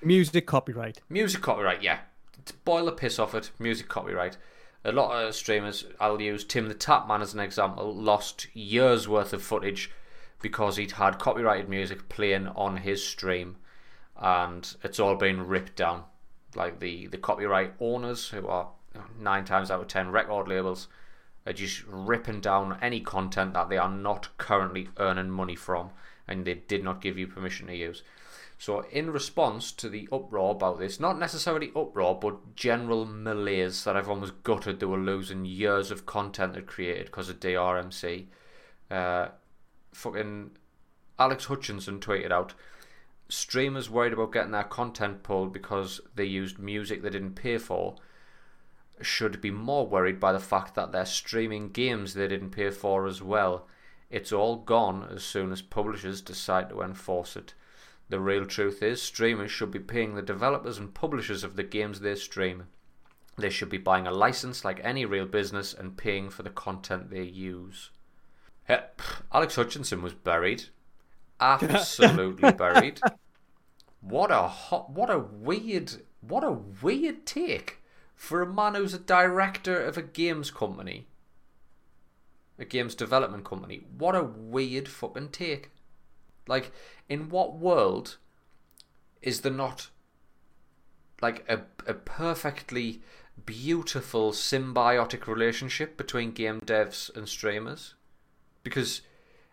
[0.00, 1.00] music copyright.
[1.08, 1.98] Music copyright, yeah.
[2.44, 4.36] To boil the piss off it, music copyright.
[4.84, 9.90] A lot of streamers, I'll use TimTheTatman as an example, lost years worth of footage
[10.40, 13.56] because he'd had copyrighted music playing on his stream
[14.16, 16.04] and it's all been ripped down.
[16.54, 18.68] Like the, the copyright owners, who are
[19.20, 20.88] nine times out of ten record labels,
[21.46, 25.90] are just ripping down any content that they are not currently earning money from
[26.26, 28.02] and they did not give you permission to use.
[28.58, 33.96] So, in response to the uproar about this, not necessarily uproar, but general malaise that
[33.96, 38.26] everyone was gutted they were losing years of content they created because of DRMC,
[38.90, 39.28] uh,
[39.96, 40.50] fucking
[41.18, 42.54] Alex Hutchinson tweeted out
[43.28, 47.96] streamers worried about getting their content pulled because they used music they didn't pay for
[49.00, 53.06] should be more worried by the fact that they're streaming games they didn't pay for
[53.06, 53.66] as well.
[54.10, 57.54] It's all gone as soon as publishers decide to enforce it.
[58.08, 62.00] The real truth is, streamers should be paying the developers and publishers of the games
[62.00, 62.68] they stream.
[63.36, 67.10] They should be buying a license like any real business and paying for the content
[67.10, 67.90] they use.
[68.68, 68.82] Yeah,
[69.32, 70.64] Alex Hutchinson was buried.
[71.40, 73.00] Absolutely buried.
[74.00, 77.82] What a hot, what a weird, what a weird take
[78.14, 81.06] for a man who's a director of a games company,
[82.58, 83.82] a games development company.
[83.96, 85.70] What a weird fucking take.
[86.48, 86.72] Like,
[87.08, 88.16] in what world
[89.20, 89.90] is there not
[91.20, 93.02] like a, a perfectly
[93.44, 97.95] beautiful symbiotic relationship between game devs and streamers?
[98.66, 99.02] Because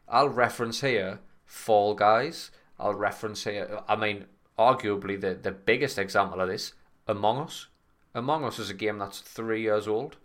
[0.10, 2.50] I'll reference here Fall Guys.
[2.80, 4.26] I'll reference here, I mean,
[4.58, 6.74] arguably the, the biggest example of this,
[7.08, 7.68] Among Us.
[8.16, 10.18] Among Us is a game that's three years old,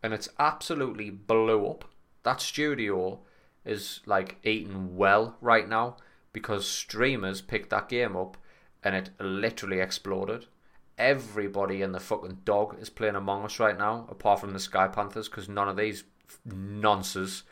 [0.00, 1.86] and it's absolutely blew up.
[2.22, 3.18] That studio
[3.64, 5.96] is like eating well right now
[6.32, 8.36] because streamers picked that game up
[8.84, 10.46] and it literally exploded.
[10.96, 14.86] Everybody in the fucking dog is playing Among Us right now, apart from the Sky
[14.86, 16.04] Panthers, because none of these
[16.48, 17.42] nonces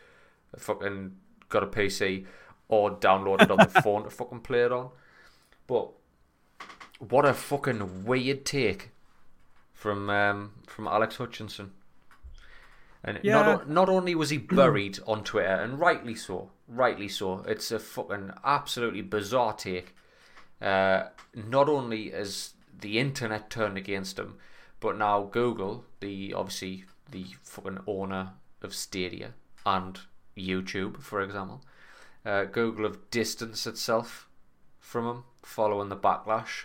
[0.57, 1.17] fucking
[1.49, 2.27] got a PC
[2.69, 4.91] or downloaded on the phone to fucking play it on.
[5.67, 5.91] But
[6.99, 8.91] what a fucking weird take
[9.73, 11.73] from um, from Alex Hutchinson.
[13.05, 13.35] And Yeah.
[13.43, 17.41] not not only was he buried on Twitter, and rightly so, rightly so.
[17.47, 19.95] It's a fucking absolutely bizarre take.
[20.61, 24.37] Uh, not only is the internet turned against him,
[24.81, 28.33] but now Google, the obviously the fucking owner
[28.63, 29.35] of Stadia
[29.65, 30.01] and
[30.39, 31.63] YouTube, for example,
[32.25, 34.29] uh, Google have distanced itself
[34.79, 36.65] from him following the backlash.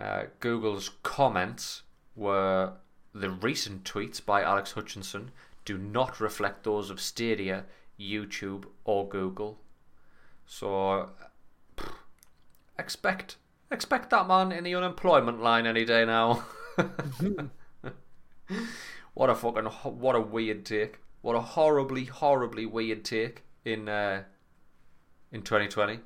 [0.00, 1.82] Uh, Google's comments
[2.14, 2.74] were
[3.14, 5.32] the recent tweets by Alex Hutchinson
[5.68, 7.66] do not reflect those of Stadia,
[8.00, 9.58] YouTube, or Google.
[10.46, 11.10] So
[11.76, 11.92] pff,
[12.78, 13.36] expect
[13.70, 16.42] expect that man in the unemployment line any day now.
[19.12, 21.00] what a fucking what a weird take.
[21.22, 24.22] What a horribly horribly weird take in uh,
[25.32, 26.00] in 2020.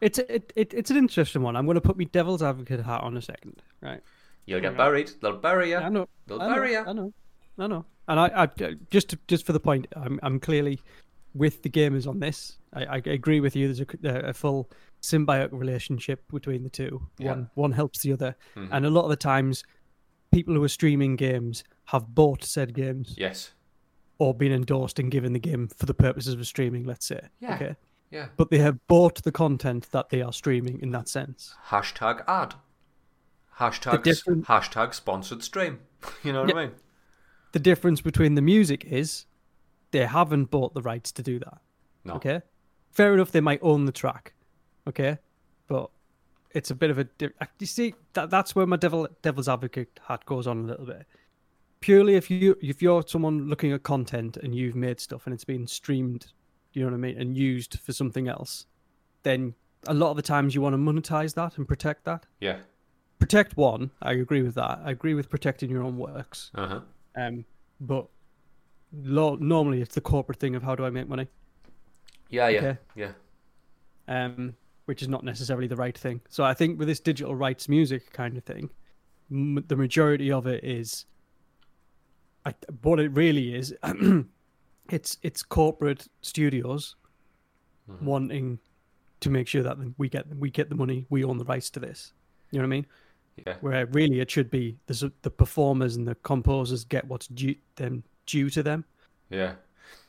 [0.00, 1.56] It's a, it, it it's an interesting one.
[1.56, 4.00] I'm going to put my devil's advocate hat on a second, right?
[4.46, 5.10] You'll get buried.
[5.20, 5.76] They'll bury you.
[5.78, 6.08] I know.
[6.26, 6.78] They'll I know, bury you.
[6.86, 7.12] I know.
[7.58, 7.84] I know.
[8.08, 8.46] And I, I
[8.90, 10.80] just to, just for the point, I'm I'm clearly
[11.34, 12.58] with the gamers on this.
[12.72, 13.72] I, I agree with you.
[13.72, 14.70] There's a, a full
[15.02, 17.02] symbiotic relationship between the two.
[17.18, 17.30] Yeah.
[17.30, 18.68] One one helps the other, Mhm.
[18.72, 19.64] and a lot of the times,
[20.32, 23.52] people who are streaming games have bought said games Yes.
[24.18, 26.84] Or been endorsed and given the game for the purposes of streaming.
[26.84, 27.20] Let's say.
[27.40, 27.54] Yeah.
[27.56, 27.76] Okay.
[28.10, 28.28] Yeah.
[28.36, 31.54] But they have bought the content that they are streaming in that sense.
[31.68, 32.54] Hashtag ad.
[33.58, 35.80] Hashtag different- hashtag sponsored stream.
[36.22, 36.72] You know what I mean?
[37.52, 39.24] The difference between the music is
[39.90, 41.58] they haven't bought the rights to do that.
[42.04, 42.14] No.
[42.14, 42.42] Okay.
[42.92, 44.34] Fair enough, they might own the track.
[44.86, 45.18] Okay.
[45.66, 45.90] But
[46.52, 47.04] it's a bit of a.
[47.04, 50.86] di- You see, that that's where my devil devil's advocate hat goes on a little
[50.86, 51.06] bit.
[51.86, 55.44] Purely if you if you're someone looking at content and you've made stuff and it's
[55.44, 56.32] been streamed,
[56.72, 58.66] you know what I mean, and used for something else,
[59.22, 59.54] then
[59.86, 62.26] a lot of the times you want to monetize that and protect that.
[62.40, 62.58] Yeah.
[63.20, 63.92] protect one.
[64.02, 64.80] I agree with that.
[64.84, 66.50] I agree with protecting your own works.
[66.56, 66.80] Uh huh.
[67.14, 67.44] Um,
[67.80, 68.08] but
[68.92, 71.28] lo- normally it's the corporate thing of how do I make money.
[72.30, 72.78] Yeah, yeah, Okay.
[72.96, 73.12] yeah.
[74.08, 76.20] um, which is not necessarily the right thing.
[76.30, 78.70] So I think with this digital rights music kind of thing,
[79.30, 81.06] m- the majority of it is,
[82.46, 83.74] I, what it really is,
[84.90, 86.96] it's it's corporate studios
[87.90, 88.02] Mhm.
[88.02, 88.58] wanting
[89.20, 91.80] to make sure that we get we get the money, we own the rights to
[91.80, 92.12] this.
[92.50, 92.86] You know what I mean?
[93.46, 93.56] Yeah.
[93.60, 98.02] Where really it should be the the performers and the composers get what's due them
[98.26, 98.84] due to them.
[99.30, 99.54] Yeah.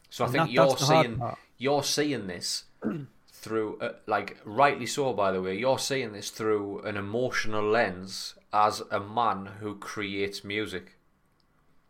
[0.10, 1.21] So I And think that- you're that's the hard seeing
[1.60, 2.63] you're seeing this
[3.32, 8.34] through uh, like rightly so by the way you're seeing this through an emotional lens
[8.52, 10.97] as a man who creates music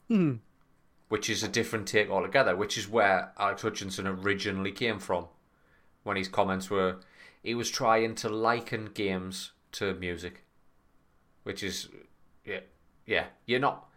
[0.07, 0.35] Hmm.
[1.09, 5.27] which is a different take altogether which is where Alex Hutchinson originally came from
[6.03, 6.97] when his comments were
[7.43, 10.45] he was trying to liken games to music
[11.43, 11.89] which is
[12.45, 12.61] yeah
[13.05, 13.87] yeah you're not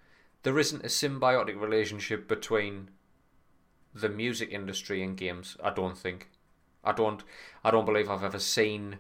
[0.43, 2.91] there isn't a symbiotic relationship between
[3.95, 5.57] the music industry and games.
[5.63, 6.31] I don't think.
[6.85, 7.23] I don't.
[7.65, 8.99] I don't believe I've ever seen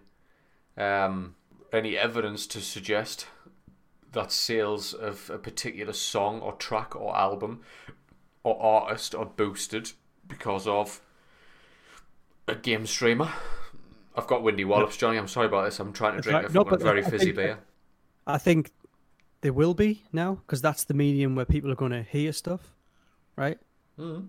[0.76, 1.34] um,
[1.72, 3.26] any evidence to suggest
[4.12, 7.60] that sales of a particular song or track or album
[8.42, 9.92] or artist are boosted
[10.26, 11.00] because of
[12.48, 13.30] a game streamer.
[14.16, 15.16] I've got windy wallops, Johnny.
[15.18, 15.78] I'm sorry about this.
[15.78, 16.50] I'm trying to drink right.
[16.50, 17.58] a No, but very I fizzy think- beer.
[18.26, 18.70] I think
[19.40, 22.72] there will be now because that's the medium where people are going to hear stuff,
[23.36, 23.58] right?
[23.98, 24.28] Mm.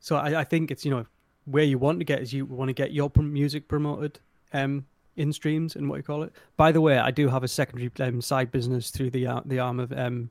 [0.00, 1.06] So I, I think it's you know
[1.44, 4.18] where you want to get is you want to get your music promoted
[4.52, 4.86] um
[5.18, 6.32] in streams and what you call it.
[6.56, 9.58] By the way, I do have a secondary um, side business through the ar- the
[9.58, 10.30] arm of um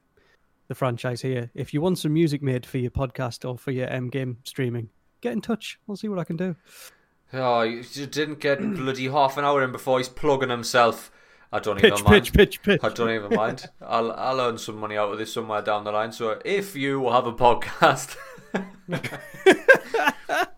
[0.67, 1.49] the franchise here.
[1.53, 4.89] If you want some music made for your podcast or for your um, game streaming,
[5.21, 5.79] get in touch.
[5.87, 6.55] We'll see what I can do.
[7.33, 11.11] Oh, you didn't get bloody half an hour in before he's plugging himself.
[11.51, 12.23] I don't even Pitch, mind.
[12.25, 12.81] pitch, pitch, pitch.
[12.83, 13.69] I don't even mind.
[13.81, 16.11] I'll I'll earn some money out of this somewhere down the line.
[16.11, 18.17] So if you have a podcast,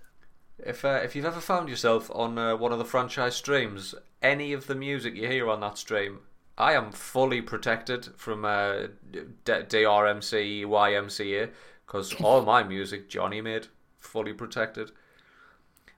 [0.66, 4.54] if uh, if you've ever found yourself on uh, one of the franchise streams, any
[4.54, 6.20] of the music you hear on that stream,
[6.58, 11.50] I am fully protected from uh, D- DRMC, YMCA,
[11.86, 13.68] because all my music Johnny made
[14.00, 14.92] fully protected.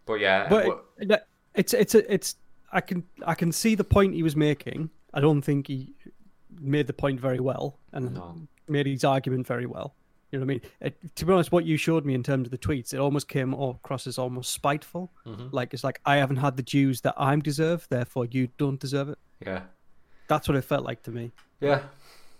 [0.06, 0.86] But yeah, But
[1.56, 2.36] it's it's a, it's
[2.71, 4.89] I can I can see the point he was making.
[5.13, 5.93] I don't think he
[6.60, 8.36] made the point very well and No.
[8.67, 9.93] made his argument very well.
[10.32, 10.62] You know what I mean?
[10.80, 13.28] It, to be honest, what you showed me in terms of the tweets, it almost
[13.28, 15.12] came across as almost spiteful.
[15.26, 15.50] Mhm.
[15.52, 19.10] Like it's like I haven't had the dues that I'm deserved, therefore you don't deserve
[19.10, 19.17] it.
[19.46, 19.63] yeah.
[20.28, 21.32] That's what it felt like to me.
[21.60, 21.82] Yeah,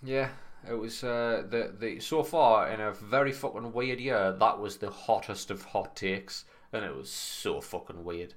[0.02, 0.30] yeah.
[0.70, 4.32] It was uh, the the so far in a very fucking weird year.
[4.40, 8.36] That was the hottest of hot takes, and it was so fucking weird.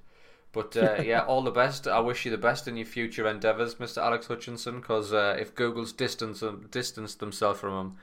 [0.51, 1.87] But uh, yeah, all the best.
[1.87, 3.99] I wish you the best in your future endeavors, Mr.
[3.99, 4.81] Alex Hutchinson.
[4.81, 7.95] Because uh, if Google's distance distanced themselves from him,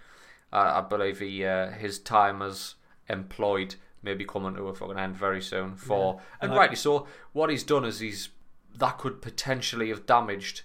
[0.53, 2.75] I, I believe he uh, his time as
[3.09, 5.77] employed may be coming to a fucking end very soon.
[5.77, 7.07] For and And I- rightly so.
[7.33, 8.31] What he's done is he's
[8.77, 10.63] that could potentially have damaged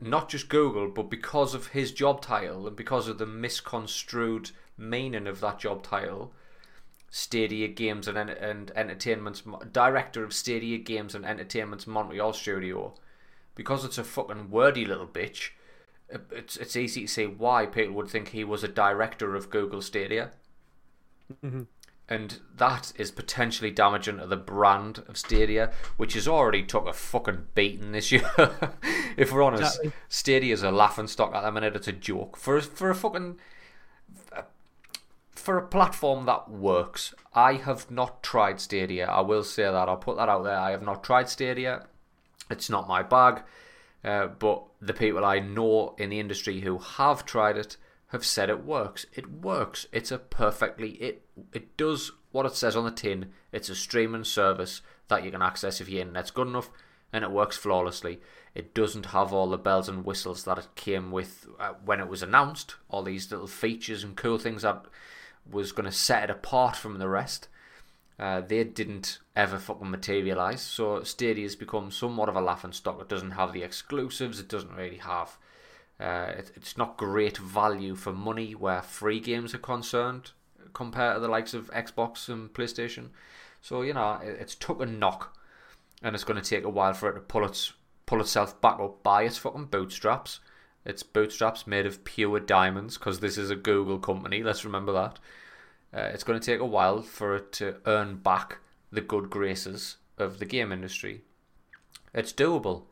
[0.00, 5.26] not just Google, but because of his job title and because of the misconstrued meaning
[5.26, 6.32] of that job title,
[7.10, 12.94] Stadia Games and, and Entertainment's director of Stadia Games and Entertainment's Montreal studio,
[13.56, 15.50] because it's a fucking wordy little bitch.
[16.10, 19.50] It- It's it's easy to see why people would think he was a director of
[19.50, 20.30] Google Stadia,
[21.44, 21.66] Mhm.
[22.08, 26.92] and that is potentially damaging to the brand of Stadia, which has already took a
[26.92, 28.30] fucking beating this year.
[29.16, 29.92] if we're honest, Exactly.
[30.08, 31.76] Stadia's a laughing stock at the minute.
[31.76, 33.38] It's a joke for a- for a fucking
[35.32, 37.14] for a platform that works.
[37.34, 39.06] I have not tried Stadia.
[39.08, 39.88] I will say that.
[39.88, 40.58] I'll put that out there.
[40.58, 41.86] I have not tried Stadia.
[42.50, 43.42] It's not my bag.
[44.04, 47.76] Uh, but the people I know in the industry who have tried it
[48.08, 49.06] have said it works.
[49.12, 49.86] It works.
[49.92, 51.22] It's a perfectly it
[51.52, 53.32] it does what it says on the tin.
[53.52, 56.70] It's a streaming service that you can access if your internet's good enough,
[57.12, 58.20] and it works flawlessly.
[58.54, 62.08] It doesn't have all the bells and whistles that it came with uh, when it
[62.08, 62.76] was announced.
[62.88, 64.84] All these little features and cool things that
[65.50, 67.48] was going to set it apart from the rest.
[68.18, 70.60] Uh, they didn't ever fucking materialize.
[70.60, 73.00] So Stadia has become somewhat of a laughing stock.
[73.00, 74.40] It doesn't have the exclusives.
[74.40, 75.38] It doesn't really have.
[76.00, 80.32] Uh, it, it's not great value for money where free games are concerned
[80.72, 83.10] compared to the likes of Xbox and PlayStation.
[83.60, 85.36] So you know it, it's took a knock,
[86.02, 87.72] and it's going to take a while for it to pull its
[88.06, 90.40] pull itself back up by its fucking bootstraps.
[90.84, 94.42] Its bootstraps made of pure diamonds because this is a Google company.
[94.42, 95.18] Let's remember that.
[95.92, 98.58] Uh, it's going to take a while for it to earn back
[98.92, 101.22] the good graces of the game industry.
[102.12, 102.84] It's doable,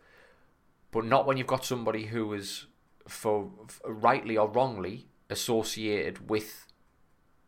[0.90, 2.66] but not when you've got somebody who is
[3.07, 6.66] for, for rightly or wrongly associated with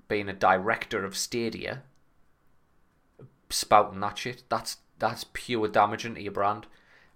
[0.08, 1.82] being a director of Stadia,
[3.50, 4.44] spouting that shit.
[4.48, 6.66] That's that's pure damaging to your brand,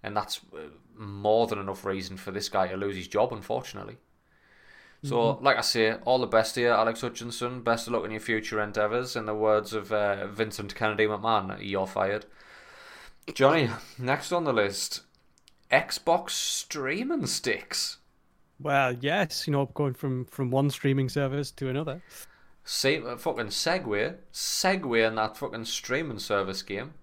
[0.03, 3.33] and that's uh, more than enough reason for this guy to lose his job.
[3.33, 3.97] Unfortunately.
[5.05, 5.44] So, mm-hmm.
[5.44, 7.62] like I say, all the best here, Alex Hutchinson.
[7.62, 9.16] Best of luck in your future endeavours.
[9.16, 12.26] In the words of uh, Vincent Kennedy McMahon, you're fired.
[13.34, 15.03] Johnny, next on the list,
[15.72, 17.98] Xbox streaming sticks.
[18.61, 22.00] Well, yes, you know, going from from one streaming service to another.
[22.64, 26.94] Same uh, fucking segue, segue in that fucking streaming service game.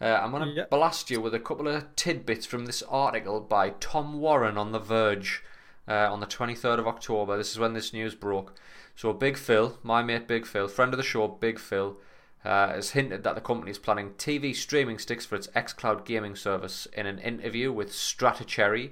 [0.00, 0.70] Uh, I'm gonna yep.
[0.70, 4.78] blast you with a couple of tidbits from this article by Tom Warren on The
[4.78, 5.42] Verge
[5.88, 7.36] uh, on the 23rd of October.
[7.36, 8.54] This is when this news broke.
[8.96, 11.96] So Big Phil, my mate Big Phil, friend of the show, Big Phil,
[12.44, 16.36] uh, has hinted that the company is planning TV streaming sticks for its xCloud gaming
[16.36, 16.86] service.
[16.92, 18.90] In an interview with Stratechery,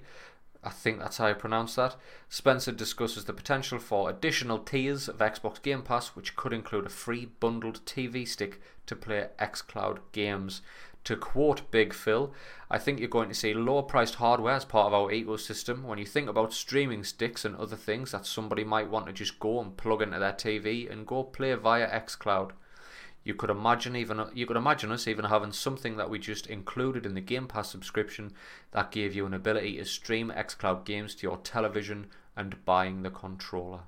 [0.64, 1.96] I think that's how you pronounce that.
[2.28, 6.90] Spencer discusses the potential for additional tiers of Xbox Game Pass, which could include a
[6.90, 10.62] free bundled TV stick to play xCloud games.
[11.04, 12.32] To quote Big Phil,
[12.70, 15.82] I think you're going to see lower priced hardware as part of our ecosystem.
[15.82, 19.40] When you think about streaming sticks and other things that somebody might want to just
[19.40, 22.52] go and plug into their TV and go play via xCloud.
[23.24, 27.06] You could imagine even you could imagine us even having something that we just included
[27.06, 28.32] in the Game Pass subscription
[28.72, 33.10] that gave you an ability to stream xCloud games to your television and buying the
[33.10, 33.80] controller.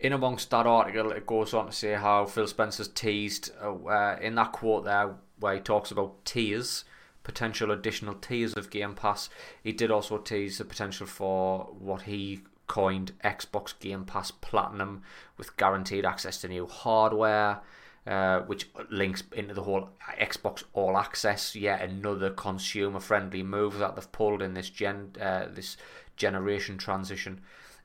[0.00, 4.36] In amongst that article, it goes on to say how Phil Spencer's teased uh, in
[4.36, 6.84] that quote there where he talks about tiers,
[7.22, 9.28] potential additional tiers of Game Pass.
[9.62, 15.02] He did also tease the potential for what he coined Xbox Game Pass Platinum
[15.36, 17.60] with guaranteed access to new hardware,
[18.06, 21.54] uh, which links into the whole Xbox All Access.
[21.54, 25.76] Yet another consumer-friendly move that they've pulled in this gen uh, this
[26.16, 27.40] generation transition.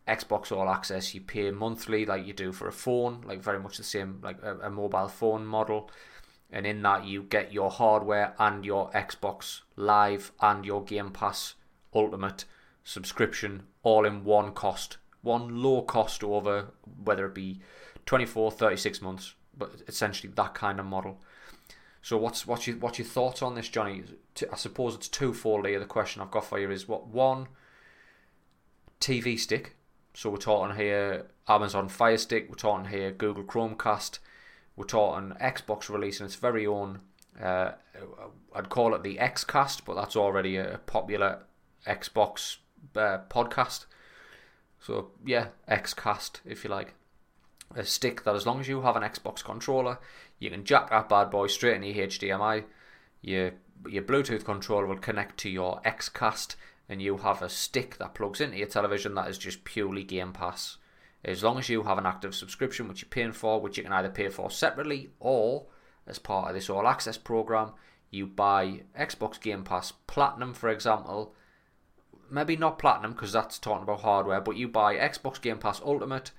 [0.07, 3.77] Xbox All Access, you pay monthly like you do for a phone, like very much
[3.77, 5.89] the same like a, a mobile phone model.
[6.53, 11.55] And in that, you get your hardware and your Xbox Live and your Game Pass
[11.95, 12.45] Ultimate
[12.83, 16.67] subscription all in one cost, one low cost over
[17.03, 17.59] whether it be
[18.05, 21.19] 24, 36 months, but essentially that kind of model.
[22.03, 24.03] So what's what's your what's your thoughts on this, Johnny?
[24.51, 25.79] I suppose it's twofold here.
[25.79, 27.47] The question I've got for you is what one
[28.99, 29.75] TV stick.
[30.13, 32.47] So we're talking here Amazon Fire Stick.
[32.49, 34.19] We're talking here Google Chromecast.
[34.75, 37.01] We're talking Xbox releasing its very own.
[37.41, 37.71] Uh,
[38.53, 41.43] I'd call it the XCast, but that's already a popular
[41.85, 42.57] Xbox
[42.95, 43.85] uh, podcast.
[44.79, 46.93] So yeah, XCast if you like.
[47.75, 49.97] A stick that as long as you have an Xbox controller,
[50.37, 52.65] you can jack that bad boy straight into your HDMI.
[53.21, 53.51] Your
[53.87, 56.55] your Bluetooth controller will connect to your XCast,
[56.87, 60.33] and you have a stick that plugs into your television that is just purely Game
[60.33, 60.77] Pass.
[61.25, 63.93] As long as you have an active subscription, which you're paying for, which you can
[63.93, 65.67] either pay for separately or
[66.05, 67.71] as part of this All Access program,
[68.11, 71.33] you buy Xbox Game Pass Platinum, for example,
[72.29, 76.31] maybe not platinum because that's talking about hardware, but you buy Xbox Game Pass Ultimate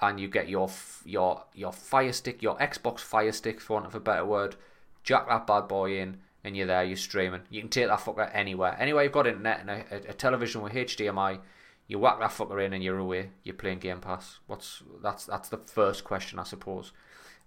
[0.00, 0.70] and you get your
[1.04, 4.56] your your Fire Stick, your Xbox Fire Stick, for want of a better word.
[5.02, 6.84] Jack that bad boy in, and you're there.
[6.84, 7.42] You're streaming.
[7.50, 8.76] You can take that fucker anywhere.
[8.78, 11.40] Anywhere you've got internet and a, a, a television with HDMI,
[11.88, 13.30] you whack that fucker in, and you're away.
[13.42, 14.38] You're playing Game Pass.
[14.46, 16.92] What's that's that's the first question, I suppose.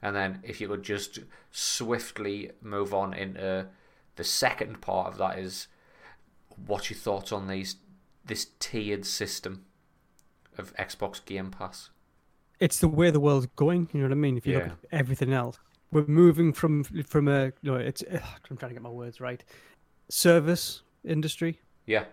[0.02, 1.20] And then if you could just
[1.52, 3.68] swiftly move on into
[4.16, 5.68] the second part of that is
[6.66, 7.78] what's your thoughts on these
[8.26, 9.66] this tiered system
[10.58, 11.90] of Xbox Game Pass?
[12.60, 13.90] It's the way the world's going.
[13.94, 14.38] You know what I mean?
[14.38, 14.60] If you yeah.
[14.60, 15.58] look at everything else,
[15.92, 19.20] we're moving from from a you know it's ugh, I'm trying to get my words
[19.20, 19.44] right.
[20.10, 21.60] Service industry.
[21.86, 22.06] Yeah.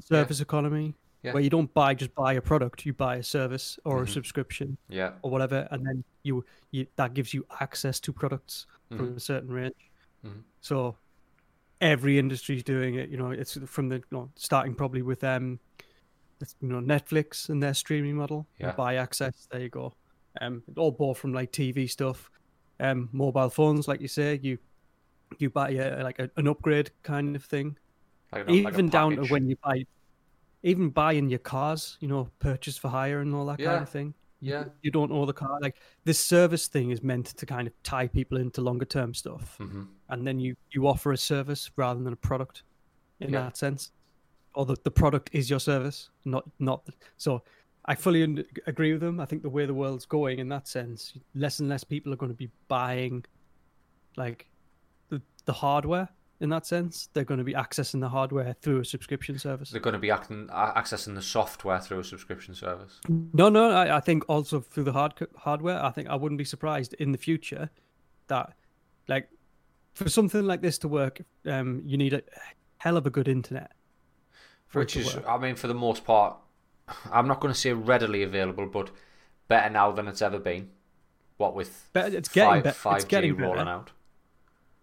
[0.00, 0.42] Service yeah.
[0.42, 0.94] economy.
[1.24, 1.32] Yeah.
[1.32, 4.04] Where you don't buy just buy a product, you buy a service or mm-hmm.
[4.04, 8.66] a subscription, yeah, or whatever, and then you, you that gives you access to products
[8.90, 8.98] mm-hmm.
[8.98, 9.90] from a certain range.
[10.24, 10.40] Mm-hmm.
[10.60, 10.96] So
[11.80, 13.08] every industry's doing it.
[13.08, 15.58] You know, it's from the you know, starting probably with um,
[16.60, 18.46] you know, Netflix and their streaming model.
[18.58, 18.72] Yeah.
[18.72, 19.48] Buy access.
[19.50, 19.94] There you go.
[20.40, 22.30] Um, all bought from like TV stuff,
[22.80, 24.40] um, mobile phones, like you say.
[24.42, 24.58] You
[25.38, 27.76] you buy a, like a, an upgrade kind of thing.
[28.32, 29.84] Like even like down to when you buy,
[30.64, 31.96] even buying your cars.
[32.00, 33.66] You know, purchase for hire and all that yeah.
[33.66, 34.14] kind of thing.
[34.40, 34.64] Yeah.
[34.82, 35.58] You don't own the car.
[35.62, 39.56] Like this service thing is meant to kind of tie people into longer term stuff.
[39.58, 39.84] Mm-hmm.
[40.10, 42.62] And then you, you offer a service rather than a product
[43.20, 43.42] in yeah.
[43.42, 43.92] that sense.
[44.54, 46.86] Or the, the product is your service, not, not.
[47.16, 47.42] So
[47.86, 49.18] I fully agree with them.
[49.18, 52.16] I think the way the world's going in that sense, less and less people are
[52.16, 53.24] going to be buying
[54.16, 54.46] like
[55.08, 56.08] the, the hardware
[56.44, 57.08] in that sense.
[57.12, 59.70] They're going to be accessing the hardware through a subscription service.
[59.70, 63.00] They're going to be acting, accessing the software through a subscription service.
[63.08, 65.82] No, no, I, I think also through the hard hardware.
[65.82, 67.70] I think I wouldn't be surprised in the future
[68.28, 68.52] that,
[69.08, 69.28] like,
[69.94, 72.22] for something like this to work, um, you need a
[72.78, 73.72] hell of a good internet.
[74.72, 75.24] Which is, work.
[75.28, 76.36] I mean, for the most part,
[77.10, 78.90] I'm not going to say readily available, but
[79.48, 80.70] better now than it's ever been.
[81.36, 83.70] What with but it's getting five, be- it's getting rolling better.
[83.70, 83.90] out.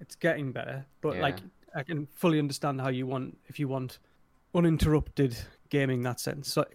[0.02, 1.22] It's getting better, but Yeah.
[1.22, 1.40] like
[1.74, 4.00] I can fully understand how you want if you want
[4.54, 5.38] uninterrupted
[5.70, 6.52] gaming in that sense.
[6.52, 6.66] So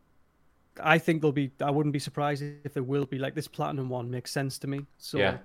[0.81, 1.51] I think there'll be.
[1.61, 4.67] I wouldn't be surprised if there will be like this platinum one makes sense to
[4.67, 4.87] me.
[4.99, 5.39] So Yeah.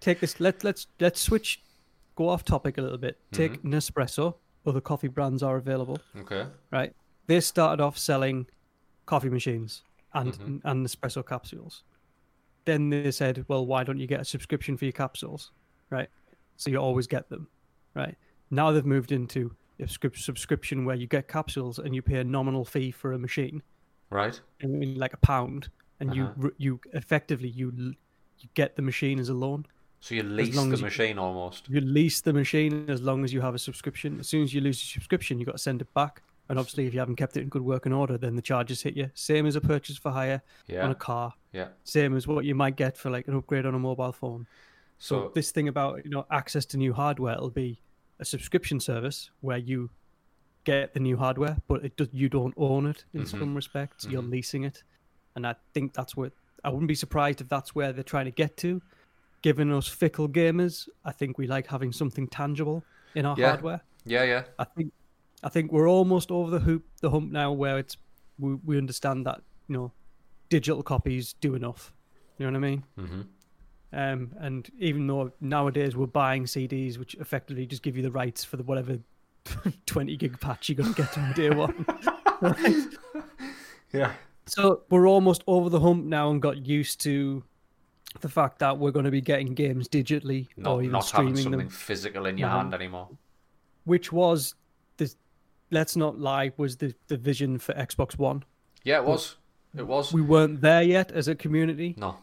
[0.00, 0.40] take this.
[0.40, 1.62] Let let's let's switch.
[2.16, 3.18] Go off topic a little bit.
[3.32, 3.74] Take Mm-hmm.
[3.74, 4.36] Nespresso.
[4.66, 5.98] Other coffee brands are available.
[6.16, 6.46] Okay.
[6.70, 6.94] Right.
[7.26, 8.46] They started off selling
[9.06, 10.60] coffee machines and Mhm.
[10.64, 11.82] and Nespresso capsules.
[12.64, 15.50] Then they said, well, why don't you get a subscription for your capsules?
[15.90, 16.08] Right.
[16.56, 17.48] So you always get them.
[17.94, 18.16] Right.
[18.50, 22.64] Now they've moved into a subscription where you get capsules and you pay a nominal
[22.64, 23.62] fee for a machine.
[24.10, 24.40] Right.
[24.62, 25.68] I mean, like a pound,
[26.00, 26.32] and Uh-huh.
[26.42, 27.72] you you effectively you
[28.38, 29.66] you get the machine as a loan.
[30.00, 31.68] So you lease the you- machine almost.
[31.68, 34.20] You lease the machine as long as you have a subscription.
[34.20, 36.22] As soon as you lose your subscription, you got to send it back.
[36.50, 38.94] And obviously, if you haven't kept it in good working order, then the charges hit
[38.96, 39.10] you.
[39.14, 40.42] Same as a purchase for hire
[40.82, 41.32] on a car.
[41.52, 41.68] Yeah.
[41.84, 44.46] Same as what you might get for like an upgrade on a mobile phone.
[45.04, 47.82] So, So this thing about you know access to new hardware will be
[48.20, 49.90] a subscription service where you
[50.64, 53.38] get the new hardware, but it does, you don't own it in Mhm.
[53.38, 54.06] some respects.
[54.08, 54.30] You're Mhm.
[54.30, 54.82] leasing it,
[55.36, 56.32] and I think that's what
[56.64, 58.80] I wouldn't be surprised if that's where they're trying to get to.
[59.42, 63.50] Given us fickle gamers, I think we like having something tangible in our Yeah.
[63.50, 63.80] hardware.
[64.06, 64.44] yeah, yeah.
[64.58, 64.90] I think
[65.42, 67.98] I think we're almost over the hoop the hump now where it's
[68.38, 69.92] we, we understand that you know
[70.48, 71.92] digital copies do enough.
[72.38, 72.84] You know what I mean?
[72.96, 73.22] hmm
[73.94, 78.42] Um, and even though nowadays we're buying CDs, which effectively just give you the rights
[78.44, 78.98] for the whatever
[79.86, 81.86] 20 gig patch you're going to get on day one.
[82.40, 82.84] Right?
[83.92, 84.12] Yeah.
[84.46, 87.44] So we're almost over the hump now and got used to
[88.20, 91.36] the fact that we're going to be getting games digitally Not, or even not having
[91.36, 92.56] something them, physical in your No.
[92.56, 93.08] hand anymore.
[93.84, 94.56] which was
[94.96, 95.14] the
[95.70, 98.42] let's not lie was the, the vision for Xbox One.
[98.82, 99.36] Yeah, it was.
[99.76, 100.12] It was.
[100.12, 101.94] We weren't there yet as a community.
[101.96, 102.16] no.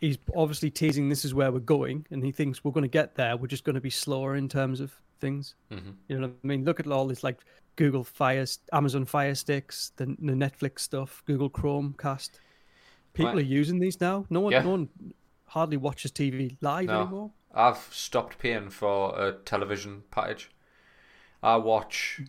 [0.00, 3.14] He's obviously teasing this is where we're going, and he thinks we're going to get
[3.14, 3.36] there.
[3.36, 5.54] We're just going to be slower in terms of things.
[5.70, 6.64] hmm You know what I mean?
[6.64, 7.38] Look at all this like
[7.76, 12.30] Google Fire, Amazon Fire Sticks, the, the Netflix stuff, Google Chromecast.
[13.12, 13.38] People Right.
[13.38, 14.24] are using these now.
[14.30, 14.62] No one, Yeah.
[14.62, 14.88] no one
[15.46, 17.02] hardly watches TV live No.
[17.02, 17.30] anymore.
[17.52, 20.50] I've stopped paying for a television package.
[21.42, 22.20] I watch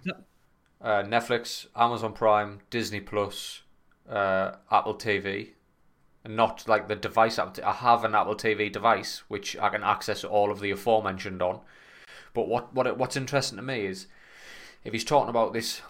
[0.82, 3.62] uh, Netflix, Amazon Prime, Disney Plus,
[4.10, 5.52] uh, Apple TV,
[6.28, 7.40] not like the device.
[7.40, 11.62] I have an Apple TV device which I can access all of the aforementioned on.
[12.34, 14.08] But what what what's interesting to me is
[14.84, 15.82] if he's talking about this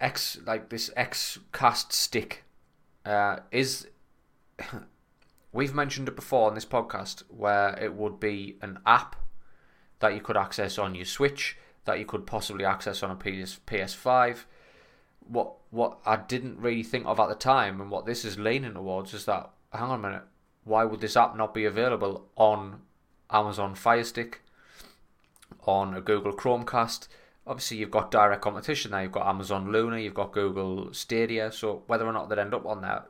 [0.00, 2.44] X like this X cast stick,
[3.04, 3.88] uh, is
[5.52, 9.16] we've mentioned it before on this podcast where it would be an app
[10.00, 13.60] that you could access on your Switch, that you could possibly access on a PS
[13.66, 14.44] PS5.
[15.26, 18.74] What what I didn't really think of at the time, and what this is leaning
[18.74, 20.22] towards, is that hang on a minute,
[20.64, 22.80] why would this app not be available on
[23.30, 24.40] Amazon Fire Stick,
[25.66, 27.08] on a Google Chromecast?
[27.46, 29.02] Obviously, you've got direct competition there.
[29.02, 31.52] You've got Amazon Luna, you've got Google Stadia.
[31.52, 33.06] So whether or not they'd end up on that,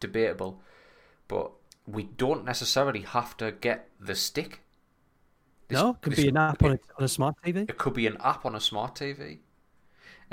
[0.00, 0.60] debatable.
[1.28, 1.52] But
[1.86, 4.62] we don't necessarily have to get the stick.
[5.68, 7.68] This- no, it could this- be an app on a, on a smart TV.
[7.68, 9.38] it could be an app on a smart TV.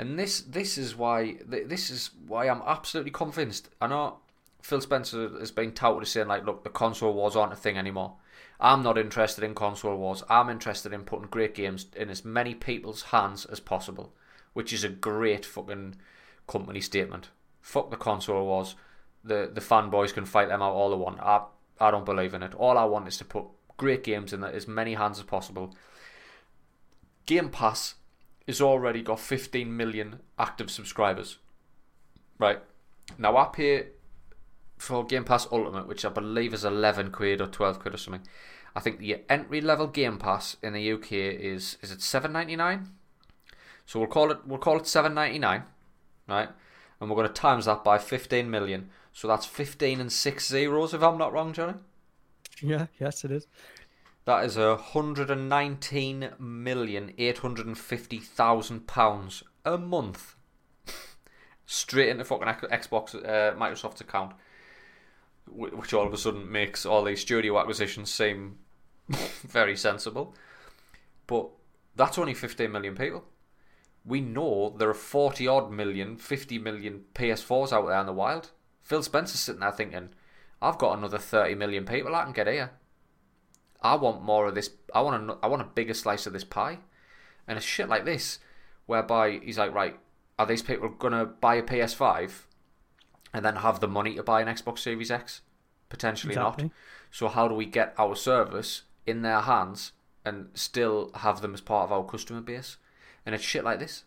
[0.00, 3.68] And this this is why this is why I'm absolutely convinced.
[3.80, 4.18] I know
[4.68, 7.78] Phil Spencer has been touted as saying like, look, the console wars aren't a thing
[7.78, 8.16] anymore.
[8.60, 10.22] I'm not interested in console wars.
[10.28, 14.12] I'm interested in putting great games in as many people's hands as possible,
[14.52, 15.94] which is a great fucking
[16.46, 17.30] company statement.
[17.62, 18.74] Fuck the console wars.
[19.24, 21.18] The the fanboys can fight them out all they want.
[21.20, 21.44] I
[21.80, 22.54] I don't believe in it.
[22.54, 23.46] All I want is to put
[23.78, 25.74] great games in as many hands as possible.
[27.24, 27.94] Game Pass
[28.46, 31.38] has already got 15 million active subscribers.
[32.38, 32.58] Right.
[33.16, 33.86] Now I pay
[34.78, 38.22] for Game Pass Ultimate, which I believe is 11 quid or 12 quid or something.
[38.74, 42.86] I think the entry level Game Pass in the UK is is it 7.99?
[43.86, 45.64] So we'll call it we'll call it 7.99,
[46.28, 46.48] right?
[47.00, 48.90] And we're going to times that by 15 million.
[49.12, 51.74] So that's 15 and 6 zeros if I'm not wrong, Johnny.
[52.62, 53.46] Yeah, yes, it is.
[54.24, 60.34] That is a hundred and nineteen million eight hundred and fifty thousand pounds a month,
[61.64, 64.32] straight into fucking Xbox uh, Microsoft's account,
[65.52, 68.58] which all of a sudden makes all these studio acquisitions seem
[69.08, 70.34] very sensible.
[71.26, 71.48] But
[71.96, 73.24] That's only 15 million people.
[74.04, 78.52] We know there are 40 odd million, 50 million PS4s out there in the wild.
[78.82, 80.10] Phil Spencer's sitting there thinking,
[80.62, 82.70] I've got another 30 million people I can get here.
[83.82, 84.70] I want more of this.
[84.94, 86.78] I want a, I want a bigger slice of this pie.
[87.46, 88.38] And a shit like this,
[88.86, 89.98] whereby he's like, right,
[90.38, 92.30] are these people going to buy a PS5
[93.32, 95.42] and then have the money to buy an Xbox Series X?
[95.88, 96.64] Potentially Exactly.
[96.64, 96.72] not.
[97.10, 99.92] So how do we get our service in their hands
[100.24, 102.76] and still have them as part of our customer base?
[103.24, 104.04] And it's shit like this.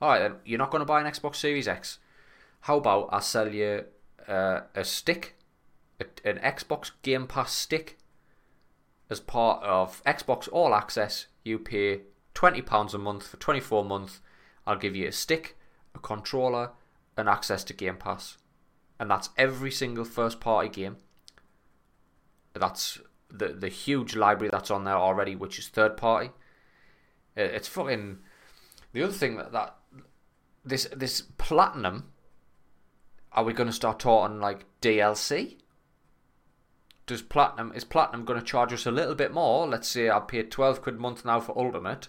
[0.00, 1.98] All right, then you're not going to buy an Xbox Series X.
[2.60, 3.84] How about I sell you
[4.28, 5.36] uh, a stick,
[6.00, 7.98] a, an Xbox Game Pass stick,
[9.08, 11.26] as part of Xbox All Access?
[11.44, 12.00] You pay
[12.34, 14.20] twenty pounds a month for twenty four months.
[14.66, 15.56] I'll give you a stick,
[15.94, 16.70] a controller,
[17.16, 18.36] and access to Game Pass,
[18.98, 20.96] and that's every single first party game.
[22.54, 22.98] That's
[23.30, 26.30] the the huge library that's on there already, which is third party.
[27.36, 28.18] Uh, it's fucking.
[28.92, 29.76] The other thing that, that
[30.64, 32.12] this this platinum.
[33.32, 35.58] Are we going to start talking like DLC?
[37.04, 39.66] Does platinum is platinum going to charge us a little bit more?
[39.66, 42.08] Let's say I paid twelve quid a month now for ultimate.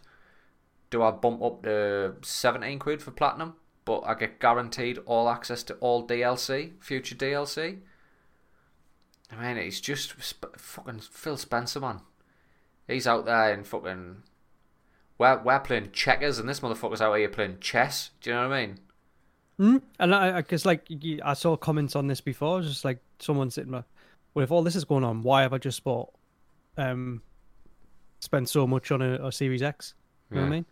[0.89, 3.55] Do I bump up to seventeen quid for platinum?
[3.87, 7.77] But I get guaranteed all access to all DLC, future DLC.
[9.31, 12.01] I mean, he's just sp- fucking Phil Spencer, man.
[12.85, 14.23] He's out there in fucking.
[15.17, 18.09] We're, we're playing checkers, and this motherfucker's out here playing chess.
[18.19, 18.79] Do you know what I mean?
[19.57, 19.81] Mm?
[19.99, 20.85] And I, guess like
[21.23, 23.85] I saw comments on this before, just like someone sitting there.
[24.33, 26.11] Well, if all this is going on, why have I just bought,
[26.77, 27.21] um,
[28.19, 29.93] spent so much on a, a Series X?
[30.29, 30.65] You know what I mean?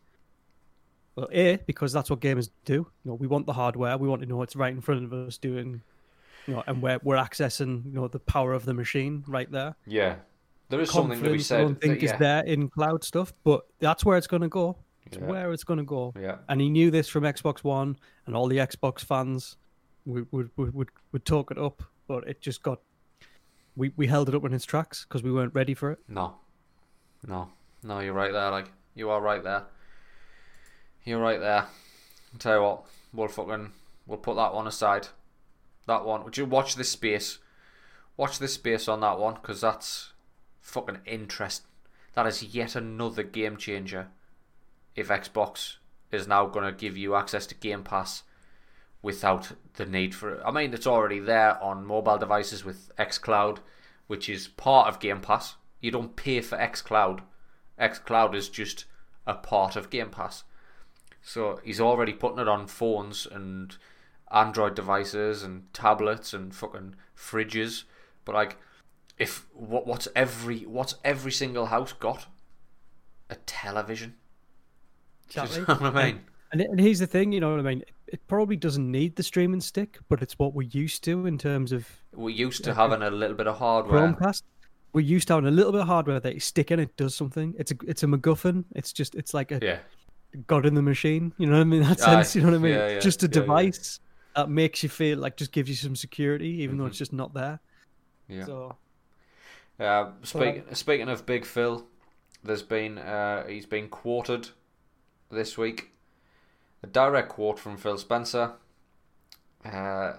[1.16, 2.74] Well, a because that's what gamers do.
[2.74, 3.98] You know, we want the hardware.
[3.98, 5.82] We want to know it's right in front of us doing,
[6.46, 9.76] you know, and we're we're accessing you know the power of the machine right there.
[9.88, 10.16] Yeah.
[10.70, 12.14] There is something to be Confidence, I don't think that, yeah.
[12.14, 14.76] is there in cloud stuff, but that's where it's going to go.
[15.06, 15.26] It's Yeah.
[15.26, 16.12] where it's going to go.
[16.20, 16.38] Yeah.
[16.50, 19.58] And he knew this from Xbox One, and all the Xbox fans
[20.06, 22.80] would would would, would, would talk it up, but it just got.
[23.78, 26.00] We, we held it up in its tracks because we weren't ready for it.
[26.08, 26.36] No.
[27.28, 27.50] No.
[27.84, 28.50] No, you're right there.
[28.50, 29.64] Like, you are right there.
[31.06, 31.68] You're right there.
[32.34, 33.72] I'll tell you what, we'll fucking,
[34.08, 35.08] we'll put that one aside.
[35.88, 36.24] That one.
[36.24, 37.38] Would you watch this space?
[38.18, 40.14] Watch this space on that one, because that's
[40.62, 41.70] fucking interesting.
[42.16, 44.08] That is yet another game changer.
[44.96, 45.76] If Xbox
[46.12, 48.24] is now going to give you access to Game Pass
[49.02, 50.42] without the need for it.
[50.44, 53.60] I mean, it's already there on mobile devices with xCloud,
[54.08, 55.56] which is part of Game Pass.
[55.82, 57.20] You don't pay for xCloud.
[57.80, 58.86] xCloud is just
[59.28, 60.44] a part of Game Pass.
[61.28, 63.76] So he's already putting it on phones and
[64.32, 67.86] Android devices and tablets and fucking fridges.
[68.26, 68.58] But like,
[69.18, 72.28] if what what's every what's every single house got?
[73.32, 74.14] A television.
[75.30, 76.22] Do you know what I mean?
[76.52, 77.84] And, and here's the thing, you know what I mean?
[78.06, 81.72] It probably doesn't need the streaming stick, but it's what we're used to in terms
[81.72, 84.14] of We're used to having a little bit of hardware.
[84.14, 84.44] Chromecast.
[84.94, 87.16] We're used to having a little bit of hardware that you stick in, it does
[87.16, 87.56] something.
[87.58, 88.66] It's a it's a MacGuffin.
[88.76, 89.80] It's just it's like a Yeah.
[90.36, 91.34] God in the machine.
[91.38, 91.84] You know what I mean?
[91.90, 92.74] That sense, you know what I mean?
[92.74, 94.00] Yeah, yeah, just a yeah, device
[94.36, 97.34] that makes you feel like just gives you some security, even though it's just not
[97.34, 97.60] there.
[98.30, 98.40] Mm-hmm.
[98.40, 98.46] Yeah.
[98.46, 98.78] So
[99.80, 101.86] Uh, speaking speaking of Big Phil,
[102.44, 104.50] there's been uh, he's been quoted
[105.30, 105.92] this week.
[106.84, 108.54] A direct quote from Phil Spencer.
[109.64, 110.18] Uh,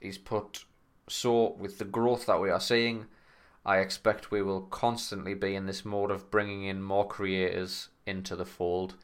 [0.00, 0.64] he's put,
[1.08, 3.06] "So with the growth that we are seeing,
[3.64, 8.36] I expect we will constantly be in this mode of bringing in more creators into
[8.36, 8.96] the fold."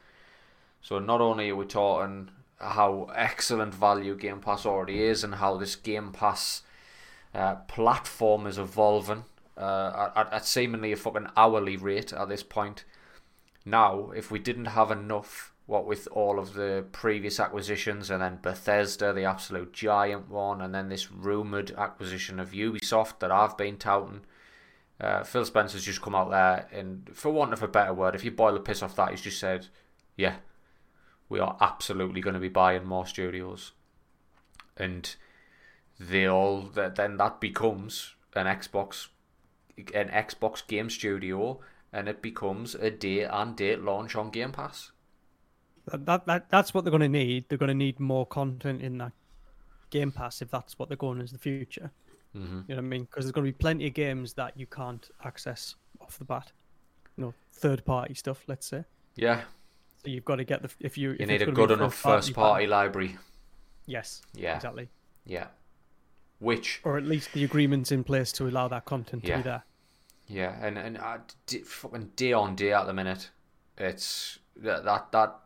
[0.87, 2.31] So not only are we talking
[2.61, 6.63] how excellent value Game Pass already is, and how this Game Pass
[7.35, 9.25] uh, platform is evolving
[9.59, 12.85] uh, at, at seemingly a fucking hourly rate at this point.
[13.65, 18.39] Now, if we didn't have enough, what with all of the previous acquisitions and then
[18.41, 23.77] Bethesda, the absolute giant one, and then this rumored acquisition of Ubisoft that I've been
[23.77, 24.21] touting,
[25.01, 28.23] uh, Phil Spencer's just come out there and, for want of a better word, if
[28.23, 29.67] you boil the piss off that, he's just said,
[30.17, 30.37] "Yeah,
[31.29, 33.73] we are absolutely going to be buying more studios,"
[34.77, 35.15] and
[35.99, 39.09] they all that then that becomes an Xbox
[39.95, 41.61] an Xbox game studio
[41.93, 44.93] and it becomes a day and date launch on Game Pass.
[45.87, 47.45] that, that, that that's what they're going to need.
[47.49, 49.13] They're going to need more content in that
[49.91, 51.91] Game Pass if that's what they're going as the future.
[52.37, 52.61] Mm-hmm.
[52.69, 53.05] You know what I mean?
[53.05, 56.53] Because there's going to be plenty of games that you can't access off the bat.
[57.17, 58.45] You know, third party stuff.
[58.47, 58.85] Let's say.
[59.15, 59.43] Yeah,
[60.07, 62.33] So you've got to get the if you you if need a good enough first
[62.33, 63.19] party library.
[63.87, 64.23] Yes.
[64.35, 64.89] Yeah, Exactly.
[65.25, 65.49] yeah.
[66.39, 69.65] Which Or at least the agreements in place to allow that content to be there.
[70.29, 73.31] Yeah, and and uh, d- fucking day on day at the minute,
[73.79, 75.37] it's that that that,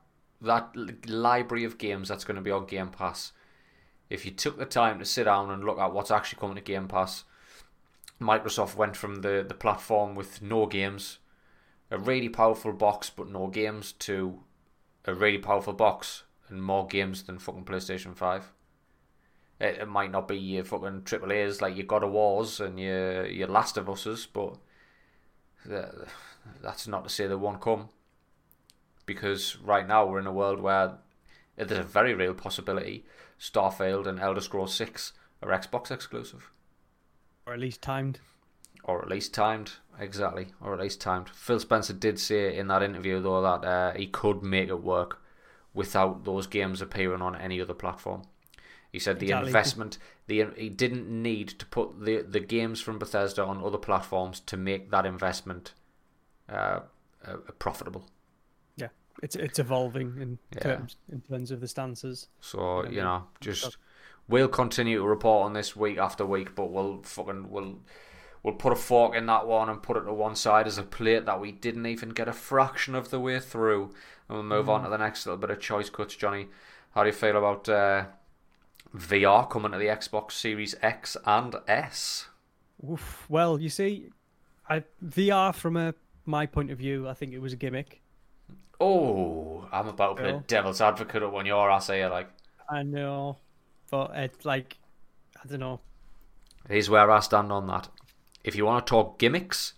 [0.42, 3.32] that library of games that's going to be on Game Pass.
[4.08, 6.62] If you took the time to sit down and look at what's actually coming to
[6.62, 7.24] Game Pass,
[8.20, 11.18] Microsoft went from the, the platform with no games,
[11.90, 14.40] a really powerful box but no games, to
[15.05, 18.53] a really powerful box and more games than fucking PlayStation 5.
[19.61, 22.78] It, it might not be your fucking triple A's like your God of Wars and
[22.78, 24.57] your, your Last of Us's, but
[26.62, 27.88] that's not to say they won't come.
[29.07, 30.98] Because right now we're in a world where
[31.57, 33.05] there's a very real possibility
[33.40, 36.51] Starfield and Elder Scrolls 6 are Xbox exclusive.
[37.46, 38.20] Or at least timed.
[38.84, 40.48] Or at least timed, exactly.
[40.61, 41.28] Or at least timed.
[41.28, 45.20] Phil Spencer did say in that interview, though, that uh, he could make it work
[45.74, 48.22] without those games appearing on any other platform.
[48.92, 53.44] He said the investment, the he didn't need to put the the games from Bethesda
[53.44, 55.74] on other platforms to make that investment
[56.48, 56.80] uh,
[57.24, 58.09] uh, profitable.
[58.74, 58.88] Yeah,
[59.22, 60.61] it's it's evolving in yeah.
[60.61, 62.26] terms in terms of the stances.
[62.40, 63.76] So you know, just
[64.26, 67.78] we'll continue to report on this week after week, but we'll fucking we'll
[68.43, 70.82] we'll put a fork in that one and put it to one side as a
[70.82, 73.93] plate that we didn't even get a fraction of the way through,
[74.28, 74.70] and we'll move mm.
[74.70, 76.16] on to the next little bit of choice cuts.
[76.16, 76.49] Johnny,
[76.95, 77.68] how do you feel about?
[77.68, 78.05] Uh,
[78.97, 82.26] VR coming to the Xbox Series X and S.
[82.88, 83.26] Oof.
[83.28, 84.11] Well, you see,
[84.68, 85.95] I, VR from a
[86.26, 88.01] my point of view, I think it was a gimmick.
[88.80, 92.30] Oh, I'm about to play devil's advocate on your ass here, like.
[92.68, 93.36] I know,
[93.91, 94.78] but it's like,
[95.43, 95.80] I don't know.
[96.68, 97.88] Here's where I stand on that.
[98.43, 99.74] If you want to talk gimmicks,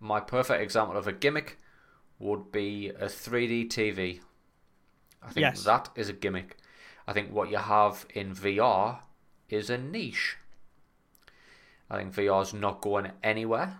[0.00, 1.58] my perfect example of a gimmick
[2.18, 4.20] would be a 3D TV.
[5.22, 5.64] I think yes.
[5.64, 6.56] that is a gimmick.
[7.06, 9.00] I think what you have in VR
[9.48, 10.36] is a niche.
[11.90, 13.78] I think VR is not going anywhere.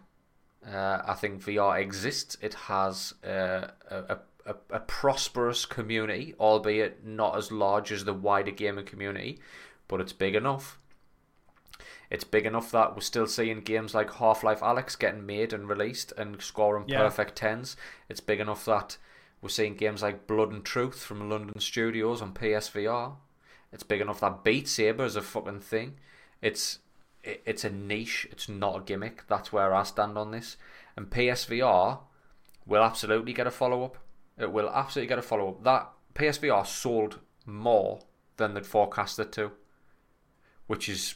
[0.66, 2.36] Uh, I think VR exists.
[2.40, 8.52] It has a, a, a, a, prosperous community, albeit not as large as the wider
[8.52, 9.40] gaming community,
[9.88, 10.78] but it's big enough.
[12.12, 15.66] It's big enough that we're still seeing games like Half Life Alyx getting made and
[15.66, 16.98] released and scoring yeah.
[16.98, 17.74] perfect tens.
[18.10, 18.98] It's big enough that
[19.40, 23.14] we're seeing games like Blood and Truth from London Studios on PSVR.
[23.72, 25.94] It's big enough that Beat Saber is a fucking thing.
[26.42, 26.80] It's
[27.24, 28.28] it, it's a niche.
[28.30, 29.26] It's not a gimmick.
[29.26, 30.58] That's where I stand on this.
[30.98, 32.00] And PSVR
[32.66, 33.96] will absolutely get a follow up.
[34.36, 35.64] It will absolutely get a follow up.
[35.64, 38.00] That PSVR sold more
[38.36, 39.52] than they'd forecasted to,
[40.66, 41.14] which is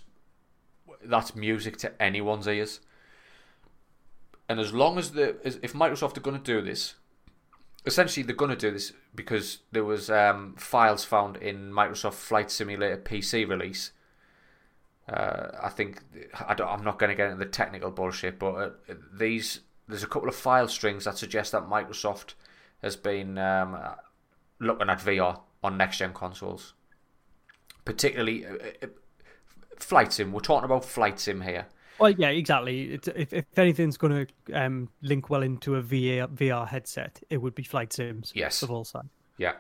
[1.08, 2.80] that's music to anyone's ears.
[4.48, 6.94] And as long as the if Microsoft are going to do this,
[7.84, 12.50] essentially they're going to do this because there was um, files found in Microsoft Flight
[12.50, 13.92] Simulator PC release.
[15.08, 16.02] Uh, I think
[16.34, 20.08] I am not going to get into the technical bullshit, but uh, these there's a
[20.08, 22.34] couple of file strings that suggest that Microsoft
[22.82, 23.78] has been um,
[24.58, 26.74] looking at VR on next gen consoles,
[27.84, 28.86] particularly uh, uh,
[29.78, 30.32] flight sim.
[30.32, 31.66] We're talking about flight sim here.
[31.98, 32.92] Well, yeah, exactly.
[32.94, 37.38] It's, if, if anything's going to um, link well into a VR, VR headset, it
[37.38, 38.32] would be flight sims.
[38.34, 38.62] Yes.
[38.62, 39.08] Of all sides.
[39.38, 39.54] Yeah,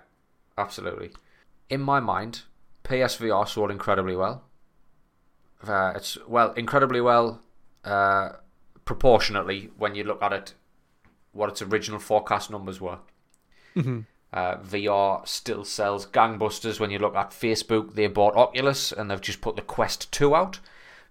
[0.58, 1.12] absolutely.
[1.70, 2.42] In my mind,
[2.84, 4.44] PSVR sold incredibly well.
[5.66, 7.42] Uh, it's well, incredibly well,
[7.84, 8.32] uh,
[8.84, 10.54] proportionately when you look at it,
[11.32, 12.98] what its original forecast numbers were.
[13.74, 14.00] Mm-hmm.
[14.36, 17.94] Uh, VR still sells gangbusters when you look at Facebook.
[17.94, 20.60] They bought Oculus and they've just put the Quest 2 out.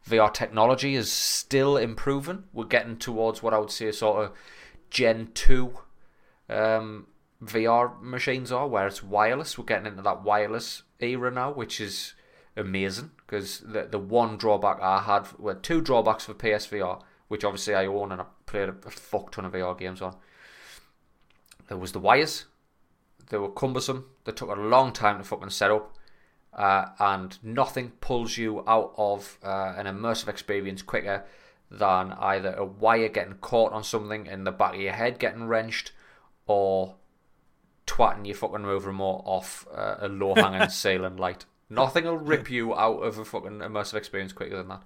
[0.08, 2.44] VR technology is still improving.
[2.54, 4.32] We're getting towards what I would say sort of
[4.92, 5.74] Gen 2
[6.50, 7.08] um,
[7.44, 9.58] VR machines are, where it's wireless.
[9.58, 12.14] We're getting into that wireless era now, which is
[12.56, 17.74] amazing because the the one drawback I had, well, two drawbacks for PSVR, which obviously
[17.74, 20.16] I own and I played a fuck ton of VR games on.
[21.70, 22.46] There was the wires.
[23.30, 24.06] They were cumbersome.
[24.24, 25.96] They took a long time to fucking set up
[26.56, 31.26] uh, and nothing pulls you out of uh, an immersive experience quicker
[31.70, 35.48] than either a wire getting caught on something in the back of your head getting
[35.48, 35.92] wrenched
[36.48, 36.96] or
[37.86, 41.46] twatting your fucking move remote off uh, a low hanging ceiling light.
[41.70, 44.84] Nothing will rip you out of a fucking immersive experience quicker than that.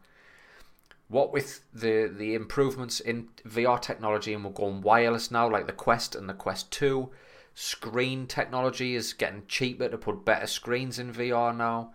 [1.08, 5.74] What with the the improvements in VR technology and we're going wireless now, like the
[5.74, 7.10] Quest and the Quest 2,
[7.62, 11.92] Screen technology is getting cheaper to put better screens in VR now.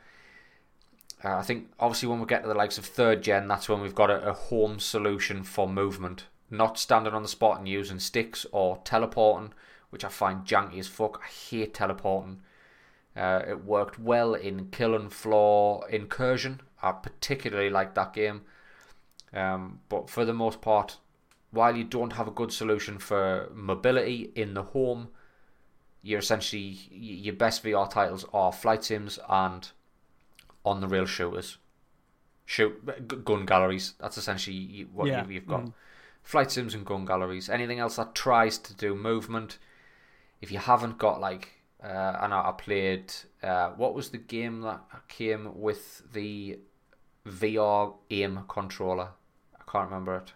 [1.25, 3.81] Uh, I think obviously when we get to the likes of third gen, that's when
[3.81, 7.99] we've got a, a home solution for movement, not standing on the spot and using
[7.99, 9.55] sticks or teleporting,
[9.89, 11.23] which I find janky as fuck.
[11.25, 12.43] I hate teleporting.
[13.17, 16.61] Uh, it worked well in Killing Floor Incursion.
[16.83, 18.43] I particularly like that game.
[19.33, 20.99] Um, but for the most part,
[21.53, 25.09] while you don't have a good solution for mobility in the home,
[26.05, 29.71] you're essentially your best VR titles are flight sims and
[30.65, 31.59] on the rail shooters,
[32.47, 33.95] shoot gun galleries.
[33.99, 35.63] That's essentially what Yeah, you've, got.
[35.63, 35.73] mm.
[36.23, 37.49] Flight sims and gun galleries.
[37.51, 39.59] Anything else that tries to do movement,
[40.41, 43.13] if you haven't got like, uh, I know I played.
[43.43, 46.59] Uh, what was the game that came with the
[47.27, 49.09] VR aim controller?
[49.59, 50.33] I can't remember it.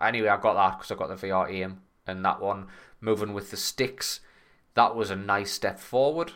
[0.00, 2.66] Anyway, I got that because I got the VR aim, and that one
[3.00, 4.20] moving with the sticks.
[4.74, 6.32] That was a nice step forward.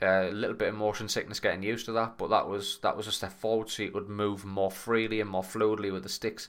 [0.00, 2.96] Uh, a little bit of motion sickness getting used to that, but that was that
[2.96, 6.08] was a step forward, so you could move more freely and more fluidly with the
[6.08, 6.48] sticks.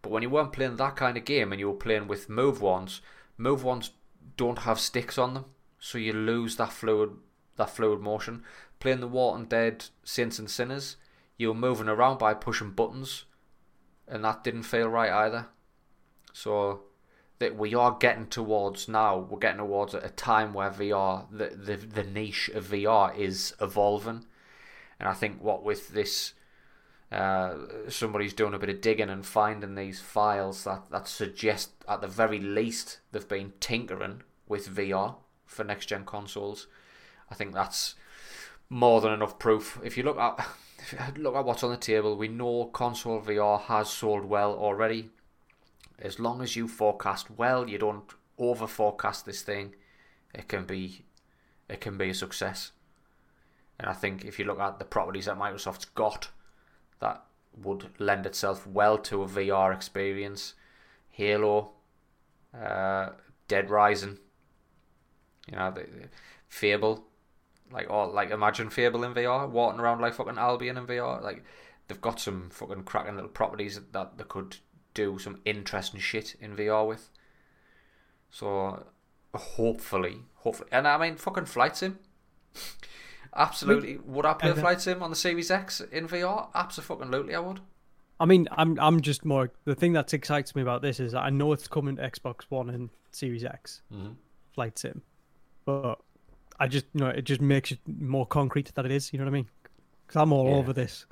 [0.00, 2.62] But when you weren't playing that kind of game and you were playing with move
[2.62, 3.02] ones,
[3.36, 3.90] move ones
[4.36, 5.44] don't have sticks on them,
[5.78, 7.10] so you lose that fluid
[7.56, 8.42] that fluid motion.
[8.80, 10.96] Playing the Walking Dead Saints and Sinners,
[11.36, 13.24] you were moving around by pushing buttons,
[14.08, 15.48] and that didn't feel right either.
[16.32, 16.82] So
[17.38, 21.76] that we are getting towards now, we're getting towards a time where VR, the the,
[21.76, 24.24] the niche of VR is evolving,
[24.98, 26.32] and I think what with this
[27.12, 27.54] uh,
[27.88, 32.08] somebody's doing a bit of digging and finding these files that, that suggest at the
[32.08, 35.14] very least they've been tinkering with VR
[35.44, 36.66] for next gen consoles.
[37.30, 37.94] I think that's
[38.68, 39.78] more than enough proof.
[39.84, 40.38] If you look at
[40.78, 44.54] if you look at what's on the table, we know console VR has sold well
[44.54, 45.10] already.
[45.98, 48.04] As long as you forecast well, you don't
[48.38, 49.74] over forecast this thing,
[50.34, 51.04] it can be
[51.68, 52.72] it can be a success.
[53.78, 56.28] And I think if you look at the properties that Microsoft's got,
[57.00, 57.24] that
[57.62, 60.54] would lend itself well to a VR experience.
[61.10, 61.72] Halo,
[62.54, 63.10] uh,
[63.48, 64.18] Dead Rising,
[65.50, 66.08] you know, the, the
[66.48, 67.04] Fable,
[67.72, 71.22] like all like imagine Fable in VR, walking around like fucking Albion in VR.
[71.22, 71.44] Like
[71.88, 74.58] they've got some fucking cracking little properties that they could
[75.04, 77.10] do some interesting shit in VR with.
[78.30, 78.86] So
[79.34, 81.98] hopefully, hopefully, and I mean fucking flight sim.
[83.34, 86.48] Absolutely, would I play flight sim on the Series X in VR?
[86.54, 87.60] Absolutely, I would.
[88.18, 91.20] I mean, I'm I'm just more the thing that excites me about this is that
[91.22, 94.12] I know it's coming to Xbox One and Series X Mm-hmm.
[94.54, 95.02] Flight Sim,
[95.66, 95.98] but
[96.58, 99.12] I just you know it just makes it more concrete that it is.
[99.12, 99.48] You know what I mean?
[100.06, 100.56] Because I'm all Yeah.
[100.56, 101.04] over this.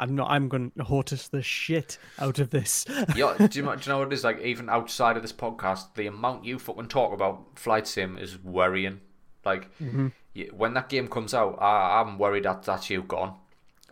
[0.00, 0.30] I'm not.
[0.30, 2.84] I'm going to hortus the shit out of this.
[3.14, 4.24] Yeah, do you, know- do you know what it is?
[4.24, 8.42] Like, even outside of this podcast, the amount you fucking talk about Flight Sim is
[8.42, 9.00] worrying.
[9.44, 10.08] Like, Mm-hmm.
[10.34, 13.34] you, when that game comes out, I, I'm worried that that's you gone.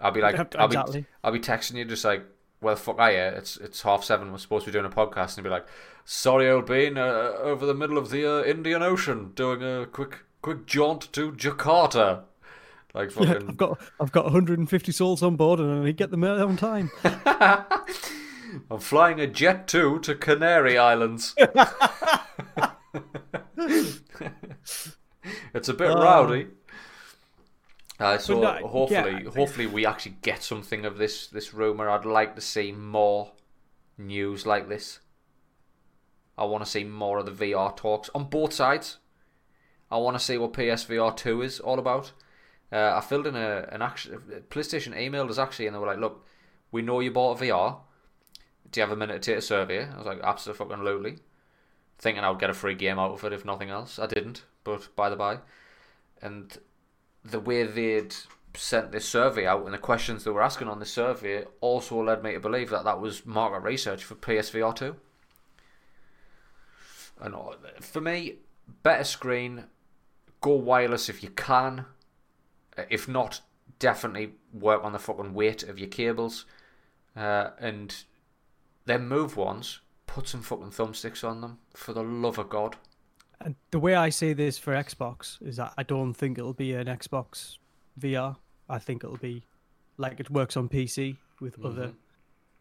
[0.01, 1.05] I'll be like, Yep, I'll, be.
[1.23, 2.25] I'll be texting you just like,
[2.61, 4.33] well, fuck, I yeah, it's it's half seven.
[4.33, 5.67] We're supposed to be doing a podcast, and be like,
[6.05, 10.25] sorry, old bean, uh, over the middle of the uh, Indian Ocean, doing a quick
[10.43, 12.23] quick jaunt to Jakarta.
[12.95, 15.93] Like Yeah, fucking, I've got I've got 150 souls on board and I need to
[15.93, 16.91] get them there on time.
[17.05, 21.35] I'm flying a jet two to Canary Islands.
[25.55, 26.03] it's a bit Oh.
[26.03, 26.47] rowdy.
[28.01, 29.31] Uh, so hopefully, yeah.
[29.31, 31.91] hopefully we actually get something of this this rumor.
[31.91, 33.33] I'd like to see more
[33.97, 35.01] news like this.
[36.37, 38.99] I want to see more of the VR talks on both sides.
[39.91, 42.13] I want to see what PSVR two is all about.
[42.71, 45.99] Uh, I filled in a an action PlayStation emailed us actually, and they were like,
[45.99, 46.27] "Look,
[46.71, 47.79] we know you bought a VR.
[48.71, 51.19] Do you have a minute to take a survey?" I was like, "Absolutely."
[51.99, 53.99] Thinking I would get a free game out of it if nothing else.
[53.99, 55.39] I didn't, but by the by.
[56.23, 56.57] And
[57.25, 58.15] the way they'd
[58.55, 62.23] sent this survey out and the questions they were asking on the survey also led
[62.23, 64.97] me to believe that that was market research for PSVR two.
[67.21, 68.37] And uh, for me,
[68.83, 69.65] better screen,
[70.41, 71.87] go wireless if you can.
[72.79, 73.41] Uh, If not,
[73.79, 76.47] definitely work on the fucking weight of your cables.
[77.17, 78.05] Uh, and
[78.87, 82.77] then move ones, put some fucking thumbsticks on them, for the love of God.
[83.41, 86.75] And the way I say this for Xbox is that I don't think it'll be
[86.75, 87.59] an Xbox
[88.01, 88.37] VR.
[88.69, 89.45] I think it'll be
[89.97, 91.93] like it works on PC with other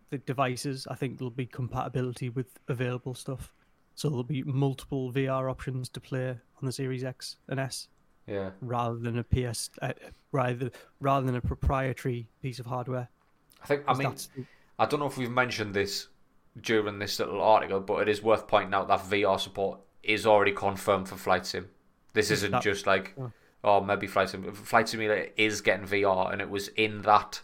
[0.09, 0.87] the devices.
[0.89, 3.53] I think there'll be compatibility with available stuff.
[3.95, 7.87] So there'll be multiple VR options to play on the Series X and S
[8.27, 8.49] Yeah.
[8.61, 9.93] rather than a PS uh,
[10.31, 10.69] rather
[10.99, 13.07] rather than a proprietary piece of hardware.
[13.63, 14.29] I think, I mean, that's
[14.77, 16.07] I don't know if we've mentioned this
[16.61, 20.51] during this little article, but it is worth pointing out that VR support is already
[20.51, 21.69] confirmed for Flight Sim.
[22.13, 23.31] This isn't That- just like, oh.
[23.63, 24.51] oh, maybe Flight Sim.
[24.53, 27.41] Flight Simulator is getting VR, and it was in that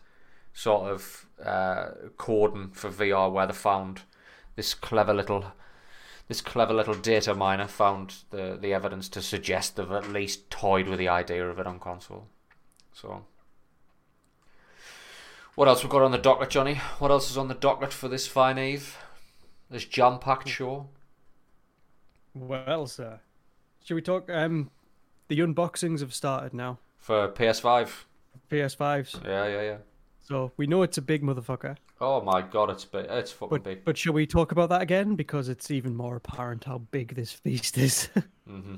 [0.54, 4.02] sort of uh, cordon for VR where they found
[4.56, 5.46] this clever little.
[6.28, 10.88] This clever little data miner found the, the evidence to suggest they've at least toyed
[10.88, 12.28] with the idea of it on console.
[12.94, 13.26] So,
[15.56, 16.76] what else we've got on the docket, Johnny?
[17.00, 18.98] What else is on the docket for this fine eve?
[19.70, 20.88] This jam-packed show.
[22.34, 23.20] well, sir.
[23.84, 24.72] Should we talk um
[25.28, 26.80] the unboxings have started now.
[26.98, 27.90] For PS5.
[28.52, 29.24] PS5s.
[29.26, 29.78] Yeah, yeah, yeah.
[30.24, 31.76] So we know it's a big motherfucker.
[32.00, 33.06] Oh my god, it's big.
[33.10, 33.84] It's fucking But big.
[33.86, 37.32] but shall we talk about that again because it's even more apparent how big this
[37.32, 38.10] feast is.
[38.48, 38.76] hmm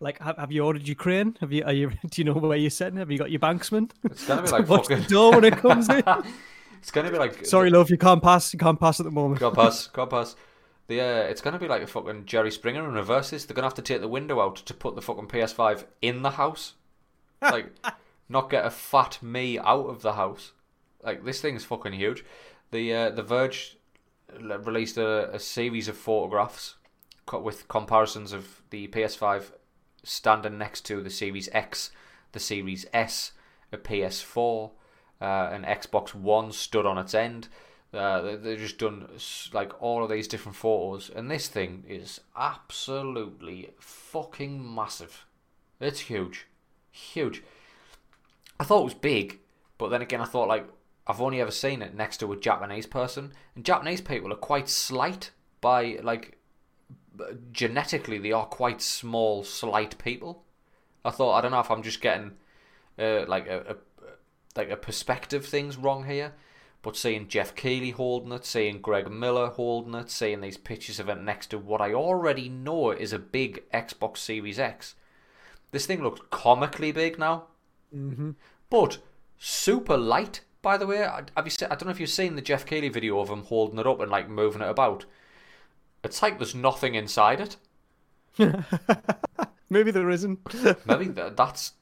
[0.00, 1.36] like, have, have you ordered your crane?
[1.40, 1.64] Have you?
[1.64, 1.90] Are you?
[2.10, 2.98] Do you know where you're sitting?
[2.98, 3.90] Have you got your banksman?
[4.04, 5.00] It's gonna be To like fucking.
[5.00, 6.04] the door when it comes in.
[6.78, 7.44] it's gonna be like.
[7.44, 8.52] Sorry, love, you can't pass.
[8.52, 9.40] You can't pass at the moment.
[9.40, 10.36] God pass, God pass.
[10.86, 13.44] The uh, it's gonna be like a fucking Jerry Springer in reverses.
[13.44, 16.30] They're gonna have to take the window out to put the fucking PS5 in the
[16.30, 16.74] house,
[17.42, 17.72] like
[18.28, 20.52] not get a fat me out of the house.
[21.02, 22.24] Like this thing's fucking huge.
[22.70, 23.76] The uh, the Verge
[24.38, 26.74] released a, a series of photographs
[27.32, 29.52] with comparisons of the PS5
[30.02, 31.90] standing next to the Series X,
[32.32, 33.32] the Series S,
[33.72, 34.70] a PS4,
[35.20, 37.48] uh, an Xbox One stood on its end.
[37.92, 39.08] Uh, they- they've just done
[39.52, 45.24] like all of these different photos, and this thing is absolutely fucking massive.
[45.80, 46.46] It's huge,
[46.90, 47.42] huge.
[48.60, 49.40] I thought it was big,
[49.78, 50.68] but then again, I thought like
[51.06, 54.68] I've only ever seen it next to a Japanese person, and Japanese people are quite
[54.68, 55.30] slight
[55.60, 56.38] by like
[57.52, 60.44] genetically they are quite small, slight people.
[61.04, 62.32] I thought I don't know if I'm just getting
[62.98, 63.76] uh, like a, a
[64.56, 66.34] like a perspective things wrong here,
[66.82, 71.08] but seeing Geoff Keighley holding it, seeing Greg Miller holding it, seeing these pictures of
[71.08, 74.94] it next to what I already know is a big Xbox Series X,
[75.70, 77.44] this thing looks comically big now,
[77.92, 78.30] hmm
[78.70, 78.98] but
[79.38, 80.40] super light.
[80.60, 82.66] By the way, I- have you seen, I don't know if you've seen the Geoff
[82.66, 85.04] Keighley video of him holding it up and like moving it about.
[86.04, 87.56] It's like there's nothing inside it.
[89.70, 90.40] Maybe there isn't.
[90.86, 91.72] Maybe th- that's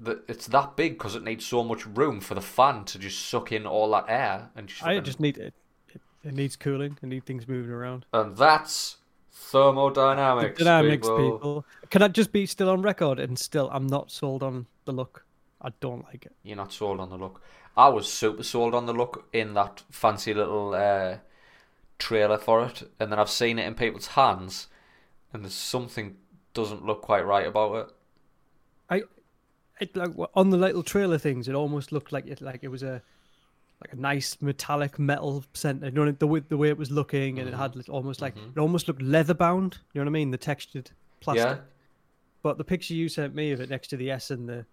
[0.00, 3.26] that it's that big because it needs so much room for the fan to just
[3.28, 5.54] suck in all that air and just, I just need it.
[5.94, 6.98] It, it needs cooling.
[7.02, 8.06] I need things moving around.
[8.12, 8.96] and that's
[9.32, 10.58] thermodynamics.
[10.58, 11.32] Dynamics, people.
[11.32, 11.66] people.
[11.90, 13.68] Can I just be still on record and still?
[13.72, 15.23] I'm not sold on the look.
[15.64, 16.32] I don't like it.
[16.42, 17.40] You're not sold on the look.
[17.76, 21.16] I was super sold on the look in that fancy little uh,
[21.98, 24.68] trailer for it, and then I've seen it in people's hands,
[25.32, 26.16] and there's something
[26.52, 27.94] doesn't look quite right about it.
[28.90, 29.02] I,
[29.80, 31.48] it like on the little trailer things.
[31.48, 33.02] It almost looked like it like it was a
[33.80, 35.86] like a nice metallic metal center.
[35.86, 38.58] You know the way the way it was looking, and it had almost like it
[38.58, 39.78] almost looked leather bound.
[39.92, 40.30] You know what I mean?
[40.30, 40.90] The textured
[41.20, 41.44] plastic.
[41.44, 41.56] Yeah,
[42.42, 44.64] But the picture you sent me of it next to the S and the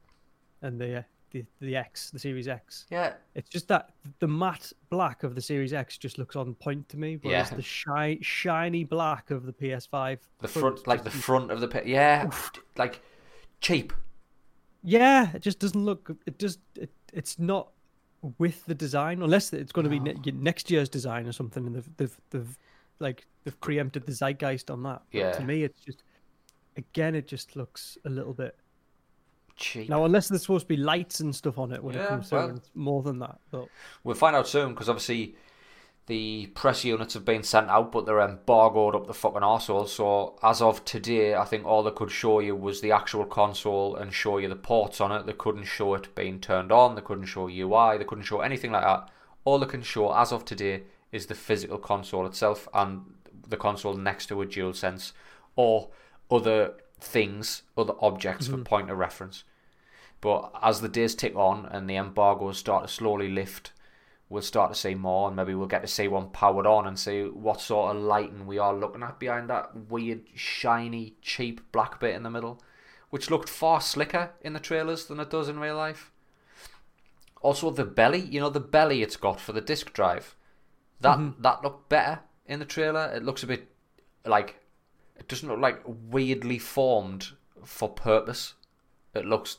[0.62, 2.86] and the uh, the the X, the Series X.
[2.92, 3.14] yeah.
[3.36, 6.98] It's just that the matte black of the Series X just looks on point to
[6.98, 7.56] me, whereas Yeah.
[7.58, 12.30] the shi- shiny black of the PS5, The front, like the front of the yeah,
[12.78, 13.02] like
[13.62, 13.94] cheap.
[14.84, 16.12] yeah, it just doesn't look.
[16.26, 17.70] It just it, it's not
[18.38, 21.76] with the design, unless it's going to be ne- next year's design or something, and
[21.76, 22.58] they've they've, they've
[23.00, 25.02] like they've preempted the zeitgeist on that.
[25.12, 25.32] But Yeah.
[25.32, 26.04] to me, it's just
[26.78, 28.56] again, it just looks a little bit.
[29.62, 29.90] Cheap.
[29.90, 32.32] Now, unless there's supposed to be lights and stuff on it when Yeah, it comes
[32.32, 33.40] well- it's more than that.
[33.52, 33.68] But
[34.04, 35.36] We'll find out soon because obviously
[36.08, 39.88] the press units have been sent out, but they're embargoed up the fucking arsehole.
[39.88, 43.96] So as of today, I think all they could show you was the actual console
[43.96, 45.26] and show you the ports on it.
[45.26, 46.96] They couldn't show it being turned on.
[46.96, 47.98] They couldn't show UI.
[47.98, 49.10] They couldn't show anything like that.
[49.46, 53.06] All they can show as of today is the physical console itself and
[53.48, 55.12] the console next to a DualSense
[55.56, 55.90] or
[56.32, 58.64] other things, other objects for mm-hmm.
[58.64, 59.44] point of reference.
[60.22, 63.74] But as the days tick on and the embargoes start to slowly lift,
[64.30, 66.98] we'll start to see more, and maybe we'll get to see one powered on and
[66.98, 72.00] see what sort of lighting we are looking at behind that weird, shiny, cheap black
[72.00, 72.62] bit in the middle,
[73.10, 76.12] which looked far slicker in the trailers than it does in real life.
[77.42, 80.36] Also, the belly, you know, the belly it's got for the disc drive,
[81.02, 81.42] that mm-hmm.
[81.42, 83.12] that looked better in the trailer.
[83.14, 83.68] It looks a bit
[84.26, 84.62] like
[85.18, 87.32] it doesn't look like weirdly formed
[87.66, 88.54] for purpose.
[89.16, 89.58] It looks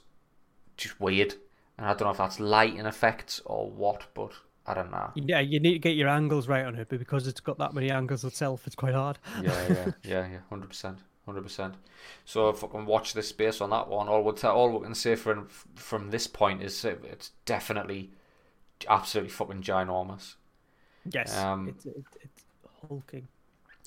[0.77, 1.35] just weird,
[1.79, 4.33] and I don't know if that's lighting effects or what, but
[4.66, 5.11] I don't know.
[5.14, 7.75] yeah, you need to get your angles right on it, but because it's got that
[7.75, 9.18] many angles itself, it's quite hard.
[9.43, 11.75] yeah, yeah, yeah, yeah, hundred percent, hundred percent.
[12.25, 14.85] So if I can watch this space on that one, all we'll tell, all we
[14.85, 18.11] can say from from this point is it's definitely
[18.89, 20.35] absolutely fucking ginormous.
[21.11, 22.45] Yes, Um, it's, it's, it's
[22.89, 23.27] hulking.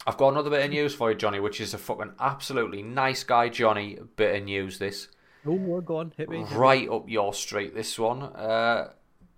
[0.05, 3.23] I've got another bit of news for you, Johnny, which is a fucking absolutely nice
[3.23, 3.97] guy, Johnny.
[4.17, 5.07] Bit of news, this
[5.45, 6.13] Oh, well, go on, me.
[6.17, 6.45] hit me.
[6.51, 7.75] right up your street.
[7.75, 8.91] This one, uh,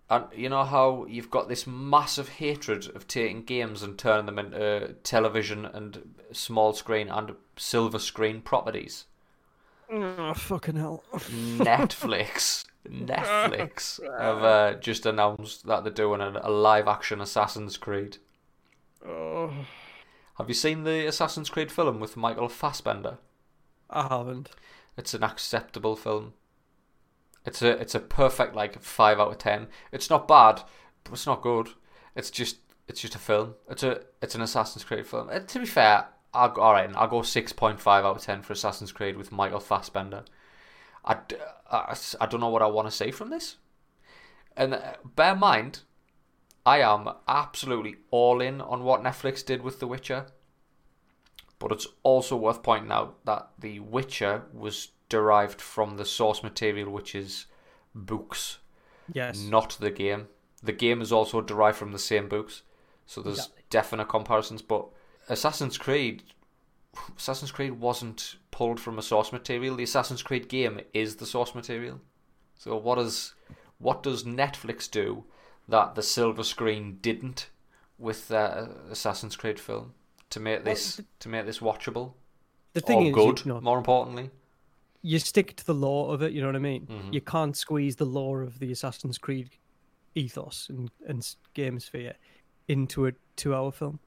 [0.10, 4.39] and you know how you've got this massive hatred of taking games and turning them
[4.39, 9.05] into television and small screen and silver screen properties.
[9.91, 11.03] Oh, fucking hell.
[11.14, 18.18] Netflix, Netflix have uh, just announced that they're doing a, a live action Assassin's Creed.
[19.05, 19.51] Oh,
[20.38, 23.18] Have you seen the Assassin's Creed film with Michael Fassbender?
[23.89, 24.49] I haven't.
[24.98, 26.34] It's an acceptable film.
[27.45, 29.68] It's a it's a perfect like five out of ten.
[29.91, 30.64] It's not bad,
[31.04, 31.70] but it's not good.
[32.16, 33.56] It's just it's just a film.
[33.70, 35.30] It's a it's an Assassin's Creed film.
[35.30, 36.89] And to be fair, I'll go, all right.
[36.95, 40.26] I'll go six point five out of ten for Assassin's Creed with Michael Fassbender.
[41.06, 41.18] I,
[41.72, 43.56] I, I don't know what I want to say from this.
[44.58, 45.82] And uh, bear in mind,
[46.66, 50.26] I am absolutely all in on what Netflix did with The Witcher.
[51.60, 56.91] But it's also worth pointing out that The Witcher was derived from the source material,
[56.91, 57.45] which is
[57.95, 58.60] books,
[59.12, 59.39] Yes.
[59.39, 60.28] not the game.
[60.62, 62.62] The game is also derived from the same books,
[63.05, 63.64] so there's Exactly.
[63.70, 64.62] definite comparisons.
[64.62, 64.88] But
[65.30, 66.24] Assassin's Creed,
[67.18, 69.76] Assassin's Creed wasn't pulled from a source material.
[69.76, 72.01] The Assassin's Creed game is the source material.
[72.55, 73.34] So what does
[73.80, 75.24] what does Netflix do
[75.68, 77.49] that the silver screen didn't
[77.99, 79.93] with the uh, Assassin's Creed film
[80.38, 82.13] to make this to make this watchable
[82.73, 83.45] The thing or is, you good?
[83.45, 84.29] know, More importantly,
[85.01, 86.31] you stick to the lore of it.
[86.33, 86.85] You know what I mean?
[86.88, 87.13] Mhm.
[87.13, 89.49] You can't squeeze the lore of the Assassin's Creed
[90.15, 92.13] ethos and, and s- game sphere
[92.67, 93.99] into a two-hour film.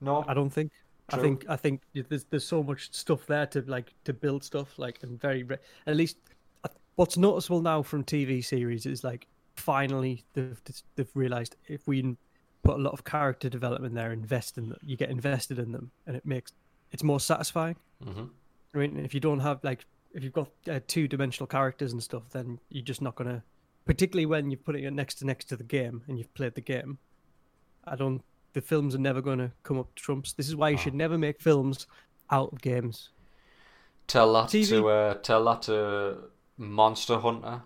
[0.00, 0.24] no.
[0.28, 0.70] I don't think.
[1.10, 1.44] I think.
[1.48, 5.20] I think there's there's so much stuff there to like to build stuff like and
[5.20, 5.46] very
[5.86, 6.16] at least
[6.64, 10.60] uh, what's noticeable now from TV series is like finally they've
[10.96, 12.16] they've realized if we
[12.64, 15.90] put a lot of character development there, invest in them, you get invested in them,
[16.06, 16.52] and it makes
[16.90, 17.76] it's more satisfying.
[18.02, 18.24] hmm
[18.74, 22.02] I mean, if you don't have like if you've got uh, two dimensional characters and
[22.02, 23.42] stuff, then you're just not gonna.
[23.84, 26.60] Particularly when you're putting it next to next to the game and you've played the
[26.60, 26.98] game,
[27.84, 28.22] I don't.
[28.54, 30.32] The films are never going to come up to trumps.
[30.32, 31.86] This is why you should never make films
[32.30, 33.10] out of games.
[34.06, 34.68] Tell that TV.
[34.68, 36.18] to uh, tell that to
[36.56, 37.62] Monster Hunter.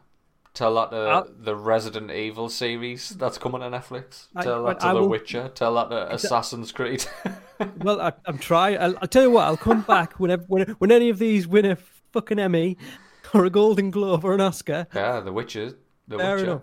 [0.59, 4.27] Tell that to the Resident Evil series that's coming to Netflix.
[4.35, 5.51] I- Tell that to I The will- Witcher.
[5.55, 7.07] Tell that to Assassin's Creed.
[7.83, 8.79] Well, I, I'm trying.
[8.79, 9.43] I'll, I'll tell you what.
[9.45, 11.77] I'll come back whenever when, when any of these win a
[12.13, 12.77] fucking Emmy
[13.35, 14.87] or a Golden Globe or an Oscar.
[14.95, 15.73] yeah, The Witcher.
[16.07, 16.45] The Fair Witcher.
[16.47, 16.63] enough.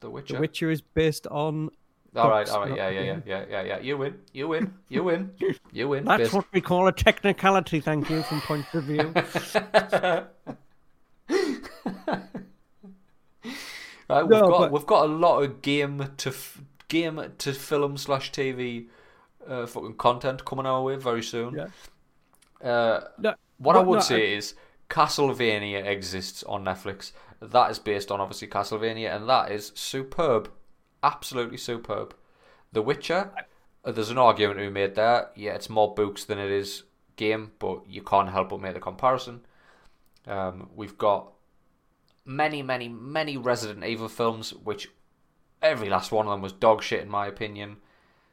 [0.00, 0.34] The Witcher.
[0.34, 1.70] The Witcher is based on.
[2.14, 3.78] all right, all right, yeah, yeah, yeah, yeah, yeah, yeah.
[3.80, 4.20] You win.
[4.32, 4.72] You win.
[4.88, 5.30] You win.
[5.72, 6.04] You win.
[6.04, 7.80] That's Based- what we call a technicality.
[7.80, 9.12] Thank you from point of view.
[14.08, 17.52] Right, we've No, got but- we've got a lot of game to f- game to
[17.52, 18.86] film slash TV
[19.48, 21.54] uh, fucking content coming our way very soon.
[21.54, 22.68] Yeah.
[22.68, 24.54] Uh, No, what I would no, say is
[24.88, 27.12] Castlevania exists on Netflix.
[27.40, 30.50] That is based on obviously Castlevania, and that is superb,
[31.02, 32.14] absolutely superb.
[32.72, 33.30] The Witcher,
[33.84, 35.30] uh, there's an argument we made there.
[35.34, 36.84] Yeah, it's more books than it is
[37.16, 39.44] game, but you can't help but make the comparison.
[40.26, 41.32] Um, we've got
[42.26, 44.90] many, many, many Resident Evil films, which
[45.62, 47.76] every last one of them was dog shit in my opinion.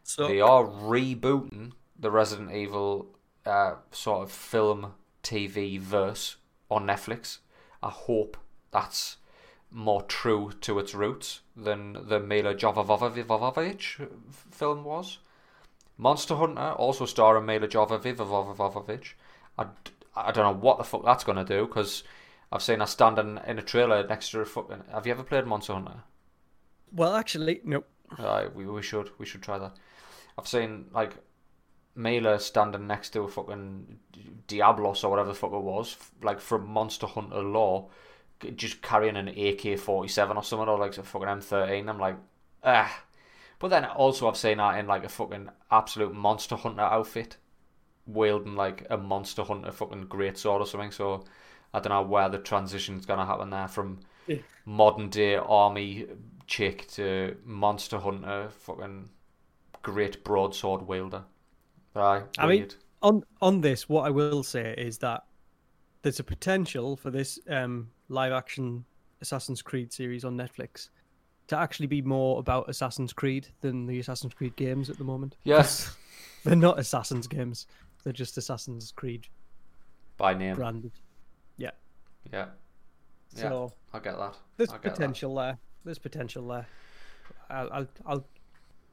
[0.04, 3.08] So They are rebooting the Resident Evil
[3.46, 6.38] uh, sort of film TV verse
[6.70, 7.38] on Netflix.
[7.82, 8.38] I hope
[8.72, 9.18] that's
[9.72, 14.08] more true to its roots than the Milla Jovovich
[14.52, 15.20] film was.
[15.98, 19.14] Monster Hunter, also starring Milla Jovovich.
[19.58, 19.66] I,
[20.16, 22.04] I don't know what the fuck that's going to do because
[22.54, 24.84] I've seen her standing in a trailer next to a fucking.
[24.94, 26.04] Have you ever played Monster Hunter?
[26.92, 27.84] well, actually, no.
[28.16, 29.76] Uh, we we should we should try that.
[30.38, 31.18] I've seen like
[31.96, 33.98] Milla standing next to a fucking
[34.48, 37.90] Diablos or whatever the fuck it was, like from Monster Hunter lore,
[38.56, 41.90] just carrying an AK forty seven or something or like a fucking M thirteen.
[41.90, 42.18] I'm like,
[42.64, 43.04] ah.
[43.58, 47.38] But then also I've seen that in like a fucking absolute Monster Hunter outfit,
[48.06, 50.92] wielding like a Monster Hunter fucking great sword or something.
[50.92, 51.24] So
[51.74, 54.38] I don't know where the transition's gonna happen there from Yeah.
[54.66, 56.08] modern day army
[56.48, 59.10] chick to Monster Hunter fucking
[59.82, 61.24] great broadsword wielder.
[61.96, 62.70] Aye, I mean,
[63.02, 65.24] on on this, what I will say is that
[66.02, 68.86] there's a potential for this um, live action
[69.22, 70.90] Assassin's Creed series on Netflix
[71.48, 75.36] to actually be more about Assassin's Creed than the Assassin's Creed games at the moment.
[75.44, 75.96] yes,
[76.44, 77.68] They're not Assassin's games;
[78.04, 79.28] they're just Assassin's Creed
[80.18, 80.56] by name.
[80.56, 80.92] branded.
[82.32, 82.46] Yeah,
[83.36, 84.36] yeah, So I get that.
[84.58, 84.94] there's get that.
[84.94, 85.58] potential there.
[85.86, 86.68] There's potential there.
[87.50, 88.26] I'll, I'll, I'll,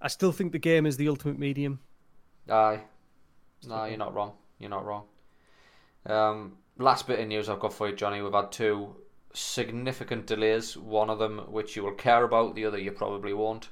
[0.01, 1.81] I still think the game is the ultimate medium.
[2.49, 2.81] Aye.
[3.67, 4.33] No, you're not wrong.
[4.59, 5.05] You're not wrong.
[6.07, 8.21] Um, last bit of news I've got for you, Johnny.
[8.23, 8.97] We've had two
[9.33, 10.77] significant delays.
[10.77, 13.69] One of them, which you will care about, the other you probably won't.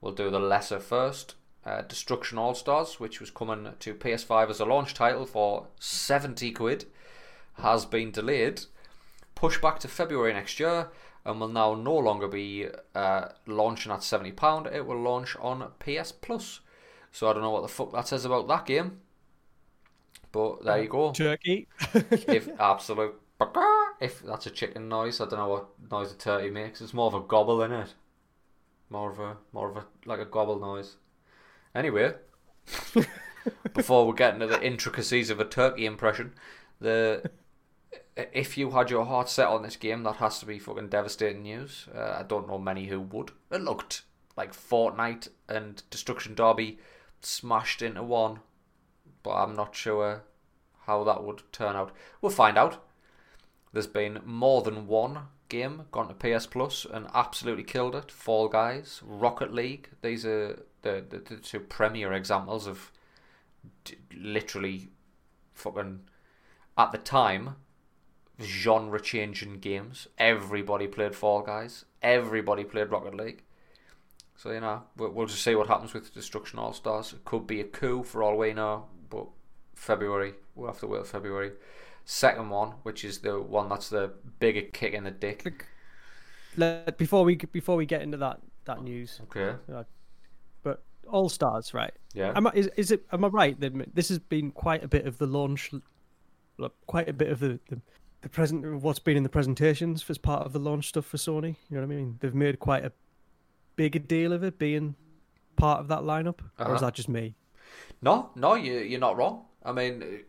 [0.00, 1.34] We'll do the lesser first.
[1.64, 6.52] Uh, Destruction All Stars, which was coming to PS5 as a launch title for 70
[6.52, 6.86] quid,
[7.58, 8.62] has been delayed,
[9.38, 10.88] pushed back to February next year,
[11.24, 14.74] and will now no longer be uh, launching at £70.
[14.74, 16.60] It will launch on PS Plus.
[17.12, 19.00] So I don't know what the fuck that says about that game.
[20.32, 21.12] But there you go.
[21.12, 21.68] Turkey.
[21.94, 23.14] If absolute
[24.00, 26.80] if that's a chicken noise, I don't know what noise a turkey makes.
[26.80, 27.94] It's more of a gobble in it.
[28.90, 30.96] More of a more of a like a gobble noise.
[31.74, 32.14] Anyway,
[33.74, 36.32] before we get into the intricacies of a turkey impression,
[36.80, 37.30] the
[38.32, 41.42] if you had your heart set on this game, that has to be fucking devastating
[41.42, 41.86] news.
[41.94, 43.30] Uh, I don't know many who would.
[43.50, 44.02] It looked
[44.36, 46.78] like Fortnite and Destruction Derby
[47.20, 48.40] smashed into one,
[49.22, 50.22] but I'm not sure
[50.86, 51.92] how that would turn out.
[52.20, 52.84] We'll find out.
[53.72, 58.10] There's been more than one game gone to PS Plus and absolutely killed it.
[58.10, 59.90] Fall Guys, Rocket League.
[60.02, 62.90] These are the, the, the two premier examples of
[63.84, 64.88] d- literally
[65.54, 66.00] fucking
[66.76, 67.56] at the time
[68.40, 70.08] genre changing games.
[70.18, 71.84] Everybody played Fall Guys.
[72.02, 73.42] Everybody played Rocket League.
[74.36, 77.12] So you know, we'll, just see what happens with Destruction All Stars.
[77.12, 79.26] It could be a coup for all we know, but
[79.74, 81.52] February we'll have to wait February.
[82.04, 85.66] Second one, which is the one that's the bigger kick in the dick.
[86.56, 89.54] Let, before we before we get into that that news, Okay.
[89.72, 89.84] uh,
[90.62, 91.92] but All Stars, right?
[92.14, 92.32] Yeah.
[92.34, 93.04] Am I, is, is it?
[93.12, 95.70] Am I right that this has been quite a bit of the launch,
[96.86, 97.80] quite a bit of the, the
[98.22, 101.56] the present what's been in the presentations as part of the launch stuff for Sony.
[101.68, 102.18] You know what I mean?
[102.20, 102.92] They've made quite a
[103.76, 104.96] big a deal of it being
[105.56, 106.74] part of that lineup, or Uh-huh.
[106.74, 107.34] is that just me?
[108.02, 109.44] No, no, you you're not wrong.
[109.64, 110.24] I mean,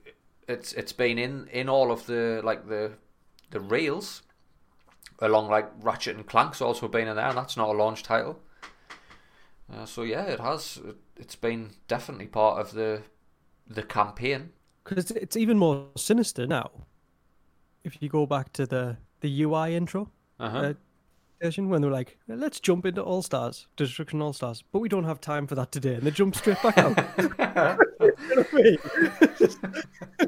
[0.47, 2.91] it's it's been in in all of the like the
[3.51, 4.21] the reels,
[5.19, 8.39] along like Ratchet and Clank's also been in there, and that's not a launch title.
[9.71, 10.79] Uh, so yeah, it has.
[11.17, 13.03] It's been definitely part of the
[13.67, 14.51] the campaign.
[14.83, 16.71] Because it's even more sinister now.
[17.91, 20.57] If you go back to the the UI intro Uh-huh.
[20.59, 20.73] uh,
[21.41, 25.05] session when they're like, "Let's jump into All Stars, Destruction All Stars," but we don't
[25.05, 26.97] have time for that today, and they jump straight back out.
[27.17, 28.77] you know what I mean?
[29.21, 29.59] It's just,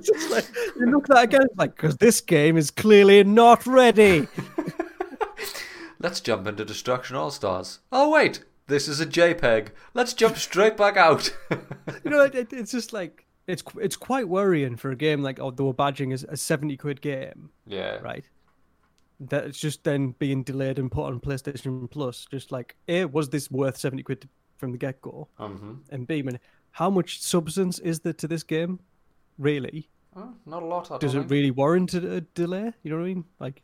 [0.01, 0.45] just like,
[0.79, 4.27] you look at that again, like, because this game is clearly not ready.
[5.99, 7.79] Let's jump into Destruction All Stars.
[7.91, 9.67] Oh wait, this is a JPEG.
[9.93, 11.31] Let's jump straight back out.
[12.03, 15.63] You know, it- it's just like it's it's quite worrying for a game like they
[15.63, 17.97] were badging as a seventy quid game, yeah.
[17.97, 18.25] right?
[19.19, 22.25] That it's just then being delayed and put on PlayStation Plus.
[22.29, 24.27] Just like, a was this worth seventy quid
[24.57, 25.27] from the get go?
[25.39, 25.73] Mm-hmm.
[25.89, 26.39] And B, man,
[26.71, 28.79] how much substance is there to this game?
[29.37, 30.91] Really, Oh, not a lot.
[30.91, 31.31] I does don't it think.
[31.31, 32.73] really warrant a, a delay?
[32.83, 33.25] You know what I mean?
[33.39, 33.63] Like,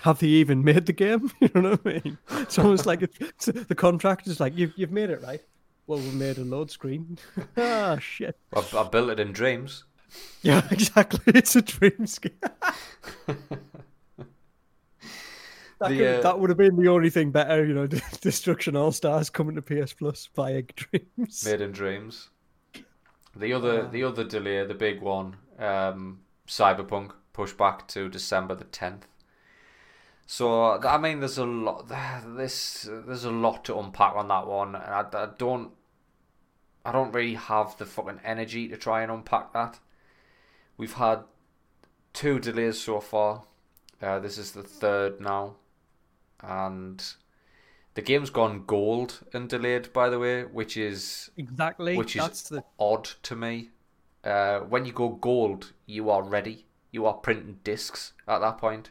[0.00, 1.30] have they even made the game?
[1.40, 2.18] You know what I mean?
[2.30, 5.42] It's almost like it's, the contract is like you've you've made it right.
[5.86, 7.18] Well, we made a load screen.
[7.56, 8.36] ah, shit.
[8.54, 9.84] I, I built it in dreams.
[10.42, 11.20] Yeah, exactly.
[11.34, 12.38] It's a dream screen.
[15.80, 17.86] That, The, could, uh, that would have been the only thing better, you know.
[18.20, 21.44] Destruction All Stars coming to PS Plus via Dreams.
[21.44, 22.30] Made in dreams.
[23.36, 28.64] The other, the other delay, the big one, um, Cyberpunk pushed back to December the
[28.64, 29.08] tenth.
[30.26, 31.88] So I mean, there's a lot.
[32.36, 35.72] This there's a lot to unpack on that one, and I, I don't,
[36.84, 39.78] I don't really have the fucking energy to try and unpack that.
[40.76, 41.20] We've had
[42.12, 43.44] two delays so far.
[44.00, 45.56] Uh, this is the third now,
[46.40, 47.04] and
[47.94, 49.92] the game's gone gold and delayed.
[49.92, 51.96] By the way, which is Exactly.
[51.96, 53.70] Which is- That's the odd to me.
[54.24, 56.64] Uh, when you go gold, you are ready.
[56.90, 58.90] You are printing discs at that point.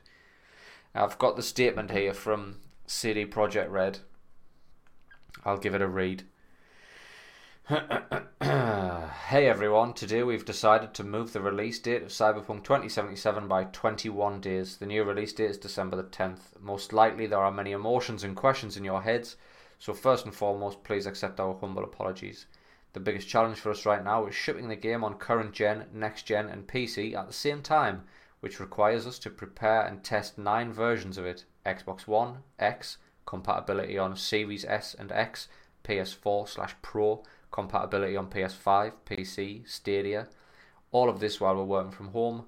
[0.96, 4.00] I've got the statement here from CD Projekt Red.
[5.44, 6.24] I'll give it a read.
[7.68, 14.40] hey everyone, today we've decided to move the release date of Cyberpunk 2077 by 21
[14.40, 14.78] days.
[14.78, 16.62] The new release date is December the 10th.
[16.62, 19.36] Most likely there are many emotions and questions in your heads,
[19.80, 22.46] so first and foremost, please accept our humble apologies.
[22.94, 26.28] The biggest challenge for us right now is shipping the game on current gen, next
[26.28, 28.04] gen, and PC at the same time,
[28.44, 33.98] which requires us to prepare and test nine versions of it Xbox One, X, compatibility
[33.98, 35.48] on Series S and X,
[35.86, 40.28] PS4 slash Pro, compatibility on PS5, PC, Stadia.
[40.92, 42.48] All of this while we're working from home.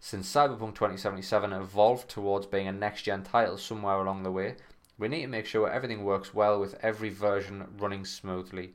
[0.00, 4.56] Since Cyberpunk 2077 evolved towards being a next gen title somewhere along the way,
[4.96, 8.72] we need to make sure everything works well with every version running smoothly.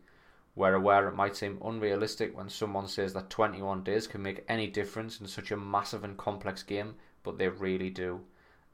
[0.53, 4.67] We're aware it might seem unrealistic when someone says that 21 days can make any
[4.67, 8.21] difference in such a massive and complex game, but they really do.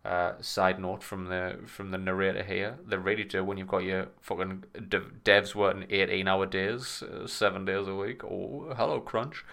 [0.04, 3.84] Uh, side note from the from the narrator here, they really do when you've got
[3.84, 8.24] your fucking dev- devs working 18 hour days, uh, seven days a week.
[8.24, 9.44] Oh, hello, crunch.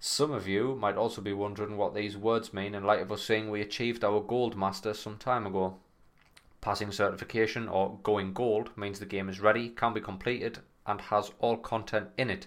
[0.00, 3.22] Some of you might also be wondering what these words mean in light of us
[3.22, 5.76] saying we achieved our gold master some time ago.
[6.60, 11.32] Passing certification or going gold means the game is ready, can be completed, and has
[11.38, 12.46] all content in it,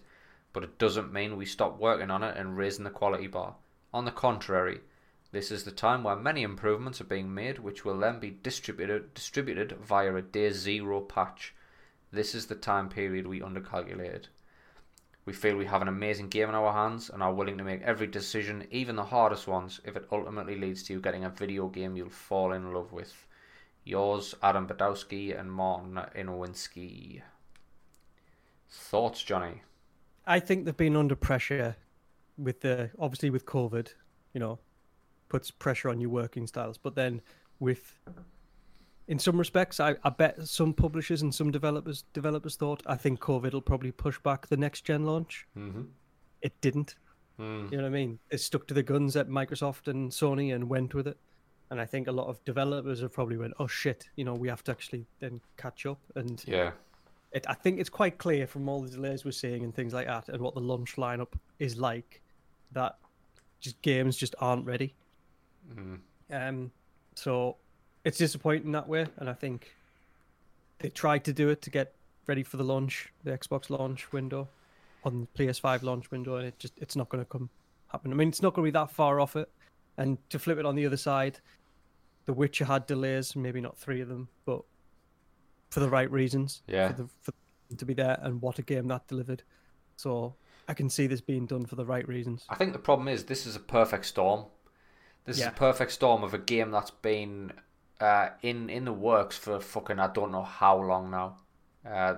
[0.53, 3.55] but it doesn't mean we stop working on it and raising the quality bar.
[3.93, 4.81] On the contrary,
[5.31, 9.13] This is the time where many improvements are being made, which will then be distributed
[9.13, 11.53] distributed via a day zero patch.
[12.11, 14.25] This is the time period we undercalculated.
[15.25, 17.83] We feel we have an amazing game in our hands and are willing to make
[17.83, 21.67] every decision, even the hardest ones, if it ultimately leads to you getting a video
[21.67, 23.27] game you'll fall in love with.
[23.83, 27.21] Yours, Adam Badowski and Martin Inowinski.
[28.69, 29.61] Thoughts, Johnny?
[30.25, 31.75] I think they've been under pressure
[32.37, 33.89] with the obviously with COVID,
[34.33, 34.59] you know,
[35.27, 36.77] puts pressure on your working styles.
[36.77, 37.21] But then
[37.59, 37.97] with
[39.07, 43.19] in some respects, I, I bet some publishers and some developers developers thought I think
[43.19, 45.47] COVID will probably push back the next gen launch.
[45.57, 45.83] Mm-hmm.
[46.41, 46.95] It didn't.
[47.39, 47.71] Mm.
[47.71, 48.19] You know what I mean?
[48.29, 51.17] It stuck to the guns at Microsoft and Sony and went with it.
[51.71, 54.47] And I think a lot of developers have probably went, "Oh shit!" You know, we
[54.47, 55.99] have to actually then catch up.
[56.15, 56.71] And Yeah.
[57.31, 60.07] It, I think it's quite clear from all the delays we're seeing and things like
[60.07, 62.21] that, and what the launch lineup is like,
[62.71, 62.97] that
[63.59, 64.93] just games just aren't ready.
[65.73, 65.99] Mm.
[66.31, 66.71] Um,
[67.15, 67.57] so
[68.03, 69.73] it's disappointing that way, and I think
[70.79, 71.93] they tried to do it to get
[72.27, 74.47] ready for the launch, the Xbox launch window,
[75.03, 77.49] on the PS5 launch window, and it just it's not going to come
[77.89, 78.11] happen.
[78.11, 79.49] I mean, it's not going to be that far off it.
[79.97, 81.39] And to flip it on the other side,
[82.25, 84.61] The Witcher had delays, maybe not three of them, but
[85.69, 86.61] for the right reasons.
[86.67, 86.89] Yeah.
[86.89, 87.33] For, the, for
[87.77, 89.43] to be there, and what a game that delivered.
[89.95, 90.35] So
[90.67, 92.45] I can see this being done for the right reasons.
[92.49, 94.45] I think the problem is this is a perfect storm.
[95.25, 97.51] This is a perfect storm of a game that's been
[97.99, 101.37] uh, in in the works for fucking I don't know how long now.
[101.87, 102.15] Uh,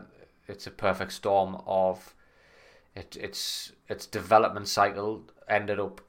[0.47, 2.13] it's a perfect storm of
[2.95, 3.17] it.
[3.17, 6.01] Its its development cycle ended up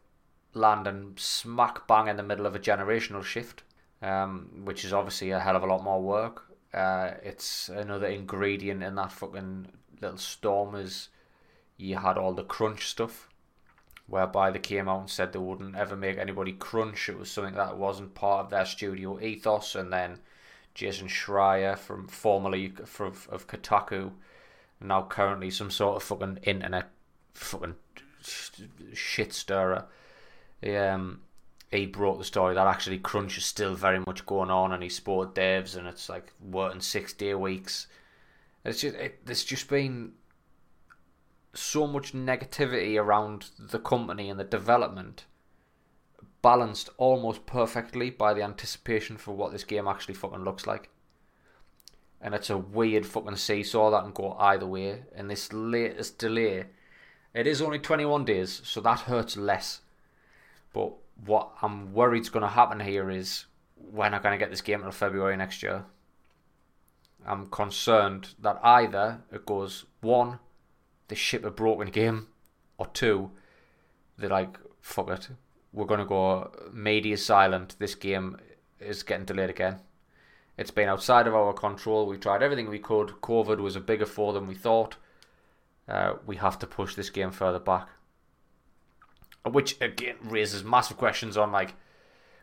[0.55, 3.62] landing smack bang in the middle of a generational shift,
[4.01, 6.52] um, which is obviously a hell of a lot more work.
[6.73, 9.69] Uh, it's another ingredient in that fucking
[10.01, 11.09] little storm is
[11.77, 13.28] you had all the crunch stuff
[14.07, 17.09] whereby they came out and said they wouldn't ever make anybody crunch.
[17.09, 19.74] It was something that wasn't part of their studio ethos.
[19.74, 20.19] And then
[20.74, 24.12] Jason Schreier, from formerly from of Kotaku,
[24.81, 26.90] now currently some sort of fucking internet
[27.35, 27.77] fucking
[28.93, 29.86] shit stirrer.
[30.66, 31.23] Um,
[31.73, 34.89] he brought the story that actually crunch is still very much going on, and he
[34.89, 37.86] sport devs, and it's like working six day weeks.
[38.65, 40.12] It's just it, it's just been
[41.55, 45.27] so much negativity around the company and the development
[46.40, 50.90] balanced almost perfectly by the anticipation for what this game actually fucking looks like.
[52.20, 55.03] And it's a weird fucking seesaw that can go either way.
[55.15, 56.66] And this latest delay,
[57.35, 59.81] it is only 21 days, so that hurts less.
[60.73, 60.94] But
[61.24, 64.80] what I'm worried's going to happen here is we're not going to get this game
[64.80, 65.84] until February next year.
[67.26, 70.39] I'm concerned that either it goes one,
[71.09, 72.28] they ship a broken game,
[72.78, 73.30] or two,
[74.18, 75.28] they're like, fuck it,
[75.72, 77.76] we're gonna go media silent.
[77.78, 78.39] This game
[78.80, 79.80] is getting delayed again.
[80.59, 82.06] It's been outside of our control.
[82.06, 83.09] We tried everything we could.
[83.22, 84.97] COVID was a bigger foe than we thought.
[85.89, 87.89] Uh, we have to push this game further back,
[89.51, 91.74] which again raises massive questions on like,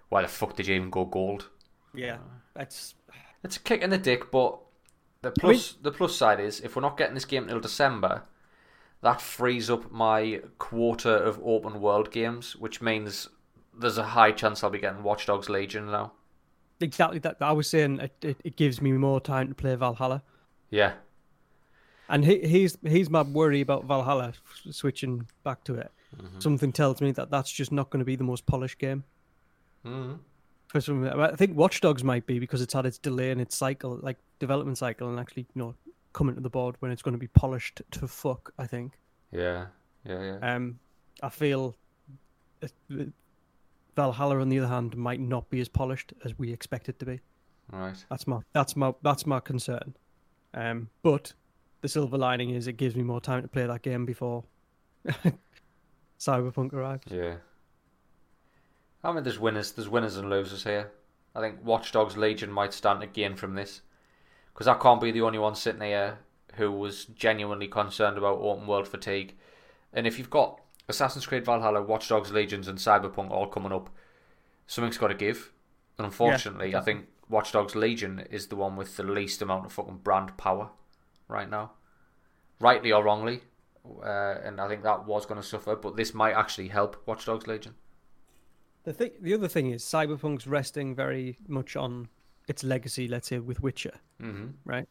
[0.10, 1.50] why the fuck did you even go gold?
[1.94, 2.96] Yeah, uh, that's
[3.44, 4.60] It's a kick in the dick, but
[5.22, 8.24] the plus the plus side is if we're not getting this game until December,
[9.02, 13.30] that frees up my quarter of open world games, which means
[13.78, 16.14] there's a high chance I'll be getting Watch Dogs Legion now.
[16.82, 17.38] exactly that.
[17.42, 20.24] I was saying it, it, it gives me more time to play Valhalla,
[20.70, 20.94] Yeah,
[22.08, 24.34] and he, he's he's my worry about Valhalla.
[24.72, 25.92] Switching back to it,
[26.40, 29.04] something tells me that that's just not going to be the most polished game.
[29.86, 30.18] mm
[30.68, 33.56] For some, I think Watch Dogs might be because it's had its delay in its
[33.56, 35.76] cycle, like development cycle, and actually you know
[36.14, 38.54] coming to the board when it's going to be polished to fuck.
[38.58, 38.94] I think.
[39.32, 39.68] yeah,
[40.06, 40.56] yeah, yeah.
[40.56, 40.80] Um,
[41.22, 41.76] I feel
[43.96, 47.06] Valhalla, on the other hand, might not be as polished as we expect it to
[47.06, 47.20] be.
[47.72, 48.04] Right.
[48.10, 49.96] That's my that's my that's my concern.
[50.54, 51.34] Um, but
[51.82, 54.44] the silver lining is it gives me more time to play that game before
[56.20, 57.12] Cyberpunk arrives.
[57.12, 57.36] Yeah.
[59.04, 60.92] I mean, there's winners, there's winners and losers here.
[61.34, 63.82] I think Watch Dogs Legion might stand to gain from this,
[64.54, 66.20] because I can't be the only one sitting here
[66.56, 69.36] who was genuinely concerned about open world fatigue.
[69.94, 70.60] And if you've got
[70.90, 73.90] Assassin's Creed Valhalla, Watch Dogs Legions, and Cyberpunk all coming up,
[74.68, 75.54] something's got to give.
[75.98, 79.72] And unfortunately, I think Watch Dogs Legion is the one with the least amount of
[79.72, 80.72] fucking brand power
[81.28, 81.72] right now,
[82.60, 83.42] rightly or wrongly.
[84.04, 87.26] Uh, and I think that was going to suffer, but this might actually help Watch
[87.26, 87.76] Dogs Legion.
[88.84, 92.08] The thing, the other thing is Cyberpunk's resting very much on
[92.48, 93.08] its legacy.
[93.08, 94.48] Let's say with Witcher, Mm-hmm.
[94.66, 94.88] right?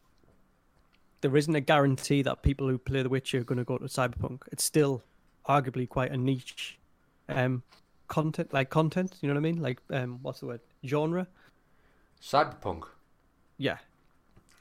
[1.21, 3.85] There isn't a guarantee that people who play The Witcher are going to go to
[3.85, 4.43] Cyberpunk.
[4.51, 5.03] It's still
[5.47, 6.77] arguably quite a niche
[7.27, 7.63] um,
[8.07, 9.17] content, like content.
[9.21, 9.61] You know what I mean?
[9.61, 10.61] Like um, what's the word?
[10.85, 11.27] Genre.
[12.21, 12.83] Cyberpunk.
[13.57, 13.77] Yeah.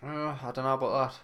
[0.03, 1.19] Uh, I don't know about that.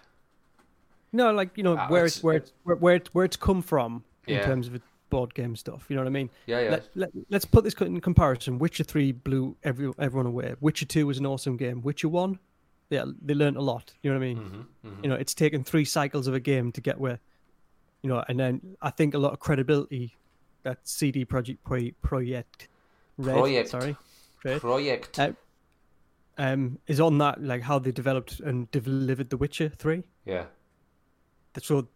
[1.15, 3.37] No, like you know Ah, where it's- it's where it's where, where it's where it's
[3.37, 5.85] come from in terms of board game stuff.
[5.89, 6.29] You know what I mean?
[6.45, 6.71] Yeah, yeah.
[6.71, 8.57] Let, let, let's put this in comparison.
[8.59, 10.55] Witcher three blew every, everyone away.
[10.59, 11.81] Witcher two was an awesome game.
[11.81, 12.39] Witcher one,
[12.89, 13.93] yeah, they learned a lot.
[14.01, 14.37] You know what I mean?
[14.83, 17.19] hmm hmm You know, it's taken three cycles of a game to get where,
[18.01, 20.15] you know, and then I think a lot of credibility
[20.63, 22.67] that CD Projekt Pro- Project
[23.17, 23.69] Red, Project.
[23.69, 23.95] sorry,
[24.43, 25.19] Red, Project.
[25.19, 25.31] Uh,
[26.37, 30.03] um, is on that like how they developed and delivered The Witcher three.
[30.25, 30.45] yeah.
[31.61, 31.87] So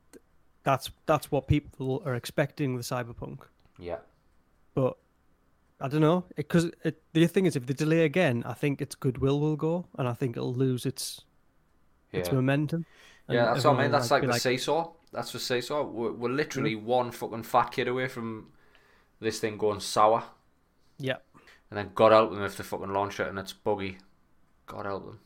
[0.64, 3.40] that's that's what people are expecting with Cyberpunk.
[3.78, 3.98] Yeah.
[4.74, 4.98] But
[5.82, 8.96] I don't know because it, the thing is, if they delay again, I think its
[8.96, 11.22] goodwill will go, and I think it'll lose its
[12.12, 12.86] its momentum.
[13.28, 13.92] Yeah, that's what I mean.
[13.92, 14.92] That's like be the seesaw.
[15.12, 15.84] That's the seesaw.
[15.84, 16.84] We're, we're literally mm.
[16.84, 18.48] one fucking fat kid away from
[19.20, 20.24] this thing going sour.
[20.98, 21.18] yeah,
[21.70, 23.98] And then God help them if they fucking launch it and it's buggy.
[24.66, 25.20] God help them.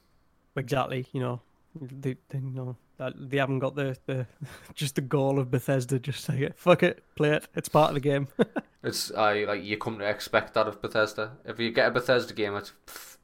[0.55, 1.05] exactly.
[1.11, 1.41] You know,
[1.79, 2.75] they, they you know that
[3.15, 4.25] they haven't got the, the
[4.73, 5.99] just the goal of Bethesda.
[5.99, 7.47] Just like fuck it, play it.
[7.55, 8.27] It's part of the game.
[8.85, 11.37] It's I like you come to expect that of Bethesda.
[11.45, 12.73] If you get a Bethesda game, it's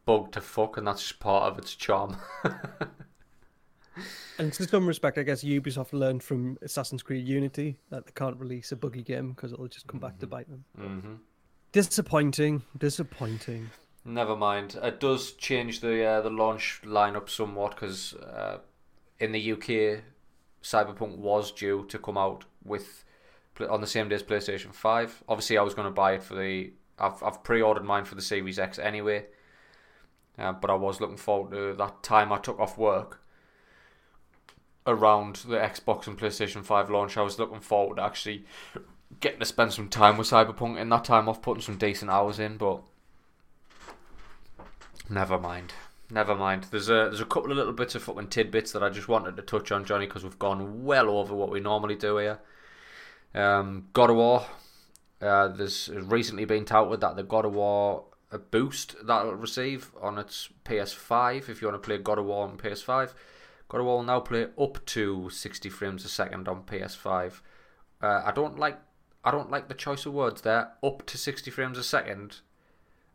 [0.06, 2.16] bugged to fuck, and that's just part of its charm.
[4.38, 8.38] and to some respect, I guess Ubisoft learned from Assassin's Creed Unity that they can't
[8.38, 10.64] release a buggy game because it'll just come back to bite them.
[10.78, 11.16] hmm
[11.74, 12.64] Disappointing.
[12.78, 13.70] Disappointing.
[14.06, 14.80] Never mind.
[14.82, 18.60] It does change the uh, the launch lineup somewhat because uh,
[19.20, 20.04] in the UK,
[20.64, 23.04] Cyberpunk was due to come out with
[23.70, 25.24] on the same day as PlayStation Five.
[25.28, 26.72] Obviously, I was going to buy it for the.
[26.98, 29.26] I've I've pre-ordered mine for the Series X anyway.
[30.38, 33.22] Uh, but I was looking forward to that time I took off work
[34.88, 37.18] around the Xbox and PlayStation 5 launch.
[37.18, 38.46] I was looking forward to actually
[39.20, 42.40] getting to spend some time with Cyberpunk in that time off, putting some decent hours
[42.40, 42.82] in, but
[45.10, 45.74] never mind.
[46.12, 46.66] Never mind.
[46.72, 49.36] There's a there's a couple of little bits of fucking tidbits that I just wanted
[49.36, 52.40] to touch on, Johnny, because we've gone well over what we normally do here.
[53.36, 54.46] Um, God of War.
[55.22, 59.92] Uh, there's recently been touted that the God of War a boost that it'll receive
[60.02, 63.14] on its PS5 if you want to play God of War on PS5.
[63.68, 67.42] God of War will now play up to 60 frames a second on PS5.
[68.02, 68.80] Uh, I don't like
[69.24, 70.72] I don't like the choice of words there.
[70.82, 72.38] Up to 60 frames a second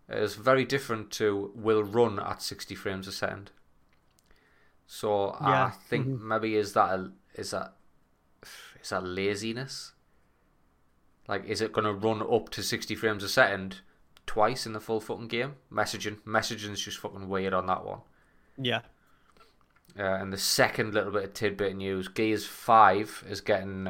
[0.09, 3.51] is very different to will run at 60 frames a second.
[4.87, 6.21] So I Yeah, think mhm.
[6.21, 7.75] maybe is that a, is that
[8.81, 9.93] is that laziness?
[11.29, 13.81] Like, is it going to run up to 60 frames a second
[14.27, 15.57] twice in the full fucking game?
[15.71, 18.01] Messaging, messaging's just fucking weird on that one.
[18.57, 18.83] Yeah.
[19.99, 23.87] Uh, and the second little bit of tidbit of news, Gears 5 is getting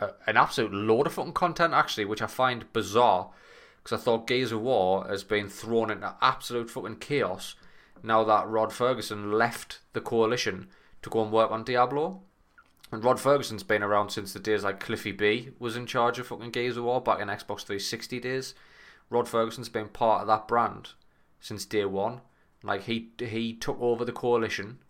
[0.00, 3.30] a, an absolute load of fucking content, actually, which I find bizarre.
[3.88, 7.54] Because I thought Gears of War has been thrown into absolute fucking chaos
[8.02, 10.68] now that Rod Fergusson left the coalition
[11.00, 12.20] to go and work on Diablo.
[12.92, 16.26] And Rod Fergusson's been around since the days like Cliffy B was in charge of
[16.26, 18.54] fucking Gears of War back in Xbox 360 days.
[19.08, 20.90] Rod Fergusson's been part of that brand
[21.40, 22.20] since day one.
[22.62, 24.80] Like he he took over the coalition.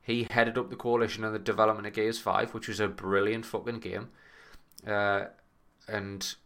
[0.00, 3.46] He headed up the coalition and the development of Gears 5, which was a brilliant
[3.46, 4.10] fucking game.
[4.86, 5.24] Uh,
[5.88, 6.36] and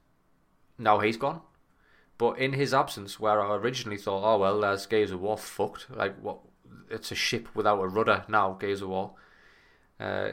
[0.78, 1.42] now he's gone.
[2.18, 5.86] But in his absence, where I originally thought, oh well, there's Gears of War fucked.
[5.88, 6.40] Like what?
[6.90, 8.52] It's a ship without a rudder now.
[8.54, 9.14] Gears of War.
[10.00, 10.30] Uh,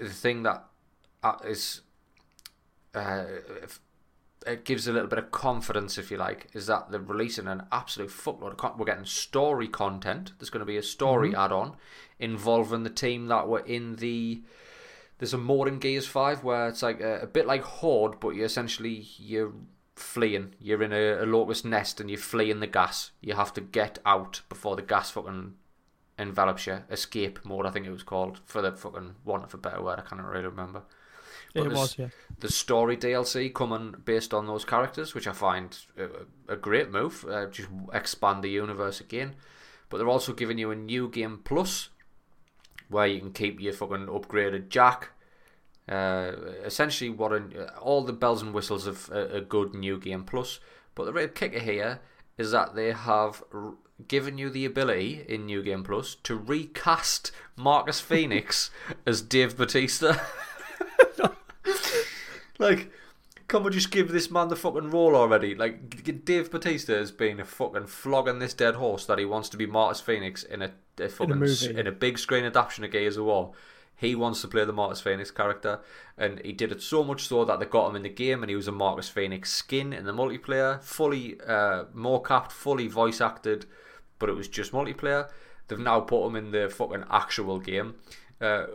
[0.00, 0.64] the thing that
[1.22, 1.82] uh, is
[2.94, 3.24] uh,
[4.46, 7.64] it gives a little bit of confidence, if you like, is that they're releasing an
[7.72, 10.32] absolute fuckload of con- We're getting story content.
[10.38, 11.76] There's going to be a story add-on
[12.18, 14.42] involving the team that were in the.
[15.18, 18.30] There's a mode in Gears Five where it's like a, a bit like Horde, but
[18.30, 19.52] you essentially you're
[19.96, 20.54] fleeing.
[20.60, 23.10] You're in a, a locust nest and you're fleeing the gas.
[23.20, 25.54] You have to get out before the gas fucking
[26.18, 26.82] envelops you.
[26.90, 29.98] Escape mode, I think it was called, for the fucking want of a better word.
[29.98, 30.82] I can't really remember.
[31.54, 32.08] But it was, yeah.
[32.40, 37.24] the story DLC coming based on those characters, which I find a, a great move.
[37.24, 39.36] Uh, just expand the universe again.
[39.88, 41.88] But they're also giving you a new game plus,
[42.88, 45.10] where you can keep your fucking upgraded jack.
[45.88, 46.32] Uh,
[46.64, 50.58] essentially, what an, all the bells and whistles of a, a good new game plus.
[50.94, 52.00] But the real kicker here
[52.38, 53.74] is that they have r-
[54.08, 58.70] given you the ability in New Game Plus to recast Marcus Phoenix
[59.06, 60.18] as Dave Batista.
[62.58, 62.90] like,
[63.48, 65.54] can we just give this man the fucking role already?
[65.54, 69.48] Like, G- Dave Batista has been a fucking flogging this dead horse that he wants
[69.50, 71.78] to be Marcus Phoenix in a, a fucking s- movie.
[71.78, 73.52] in a big screen adaptation of Gears of War.
[73.96, 75.80] He wants to play the Marcus Phoenix character,
[76.18, 78.50] and he did it so much so that they got him in the game, and
[78.50, 81.84] he was a Marcus Phoenix skin in the multiplayer, fully uh,
[82.24, 83.64] capped, fully voice acted,
[84.18, 85.30] but it was just multiplayer.
[85.68, 87.94] They've now put him in the fucking actual game.
[88.40, 88.66] Uh,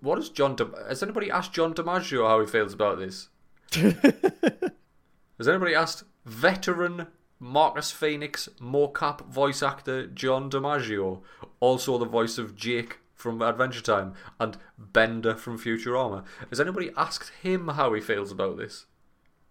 [0.00, 0.56] what is John?
[0.88, 3.28] Has anybody asked John DiMaggio how he feels about this?
[3.74, 7.06] Has anybody asked veteran
[7.38, 11.22] Marcus Phoenix mocap voice actor John DiMaggio,
[11.60, 16.24] also the voice of Jake from Adventure Time and Bender from Futurama?
[16.48, 18.86] Has anybody asked him how he feels about this?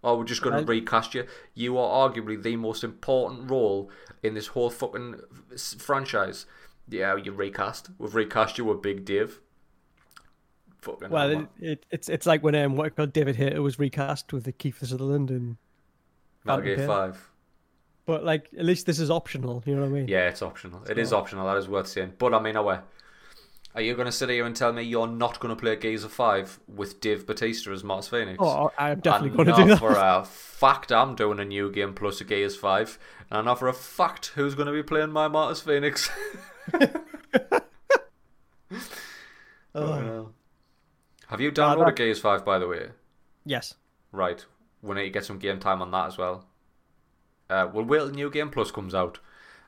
[0.01, 1.25] Or we're just going to recast you.
[1.53, 3.91] You are arguably the most important role
[4.23, 5.15] in this whole fucking
[5.77, 6.45] franchise.
[6.87, 7.89] Yeah, you recast.
[7.97, 9.41] We've recast you with Big Dave.
[10.81, 14.31] Fucking well, it, it, it's it's like when um, what called David Hayter was recast
[14.31, 15.57] with the Kiefer Sutherland and
[16.45, 17.29] Metal Gear Five.
[18.05, 19.61] But like, at least this is optional.
[19.65, 20.07] You know what I mean?
[20.07, 20.83] Yeah, it's optional.
[20.83, 21.01] It so.
[21.01, 21.45] is optional.
[21.47, 22.13] That is worth saying.
[22.17, 22.79] But I mean, away.
[23.77, 26.03] Are you going to sit here and tell me you're not going to play Gears
[26.03, 28.39] of Five with Dave Batista as Marcus Phoenix?
[28.41, 29.77] Oh, I'm definitely going to do that.
[29.77, 32.97] for a fact, I'm doing a new game plus a Gears Five,
[33.29, 36.09] and I know for a fact who's going to be playing my Marcus Phoenix.
[39.75, 40.29] oh.
[41.27, 41.97] Have you downloaded uh, that...
[41.97, 42.87] Gears Five, by the way?
[43.45, 43.75] Yes.
[44.11, 44.43] Right.
[44.81, 46.47] We need to get some game time on that as well.
[47.47, 49.19] Uh, we'll wait till New Game Plus comes out,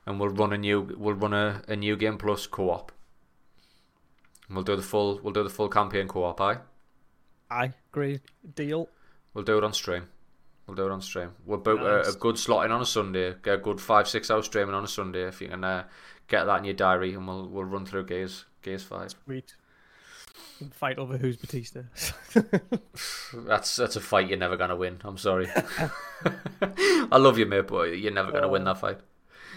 [0.04, 2.90] and we'll run a new we'll run a, a New Game Plus co-op.
[4.50, 6.40] We'll do the full we'll do the full campaign co-op.
[6.40, 6.58] Aye.
[7.50, 8.20] Aye, great
[8.54, 8.88] deal.
[9.34, 10.08] We'll do it on stream.
[10.66, 11.32] We'll do it on stream.
[11.46, 12.06] We'll book nice.
[12.06, 13.34] a, a, good slot in on a Sunday.
[13.42, 15.84] Get a good five six hour streaming on a Sunday if you can uh,
[16.28, 19.14] get that in your diary, and we'll we'll run through Gears Gears Five.
[19.24, 19.56] Sweet.
[20.72, 21.82] Fight over who's Batista.
[23.34, 25.00] that's that's a fight you're never gonna win.
[25.04, 25.48] I'm sorry.
[26.62, 28.98] I love you, mate, but you're never gonna uh, win that fight.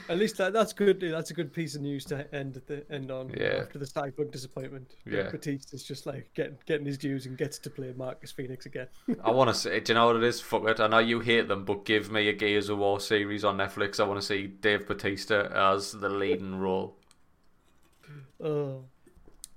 [0.09, 0.99] At least that, that's good.
[0.99, 3.33] That's a good piece of news to end the end on.
[3.37, 3.61] Yeah.
[3.61, 5.29] After the Cyberpunk disappointment, yeah.
[5.29, 8.87] Batista's just like getting getting his dues and gets to play Marcus Phoenix again.
[9.23, 9.79] I want to see.
[9.79, 10.41] do you know what it is?
[10.41, 10.79] Fuck it.
[10.79, 13.99] I know you hate them, but give me a Gears of War series on Netflix.
[13.99, 16.97] I want to see Dave Batista as the leading role.
[18.43, 18.83] Oh.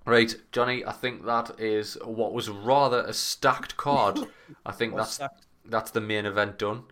[0.05, 4.21] Right, Johnny, I think that is what was rather a stacked card.
[4.65, 5.47] I think that's stacked?
[5.65, 6.85] that's the main event done.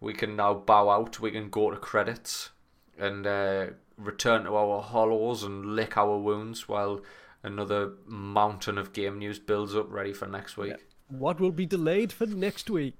[0.00, 1.18] We can now bow out.
[1.18, 2.50] We can go to credits
[2.98, 3.66] and uh,
[3.96, 7.00] return to our hollows and lick our wounds while
[7.42, 10.70] another mountain of game news builds up ready for next week.
[10.70, 10.76] Yeah.
[11.08, 12.96] What will be delayed for next week?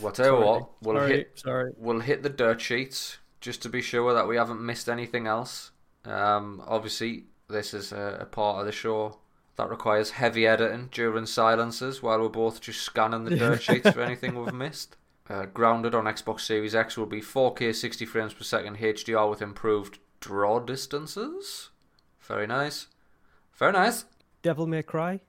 [0.00, 0.40] Whatever.
[0.40, 1.38] What, we'll sorry, hit.
[1.38, 1.72] Sorry.
[1.76, 5.72] We'll hit the dirt sheets just to be sure that we haven't missed anything else.
[6.04, 9.18] Um, obviously, this is a, a part of the show
[9.56, 14.00] that requires heavy editing during silences while we're both just scanning the dirt sheets for
[14.02, 14.96] anything we've missed.
[15.28, 19.42] Uh, grounded on Xbox Series X will be 4K 60 frames per second HDR with
[19.42, 21.70] improved draw distances.
[22.20, 22.86] Very nice.
[23.54, 24.04] Very nice.
[24.42, 25.20] Devil May Cry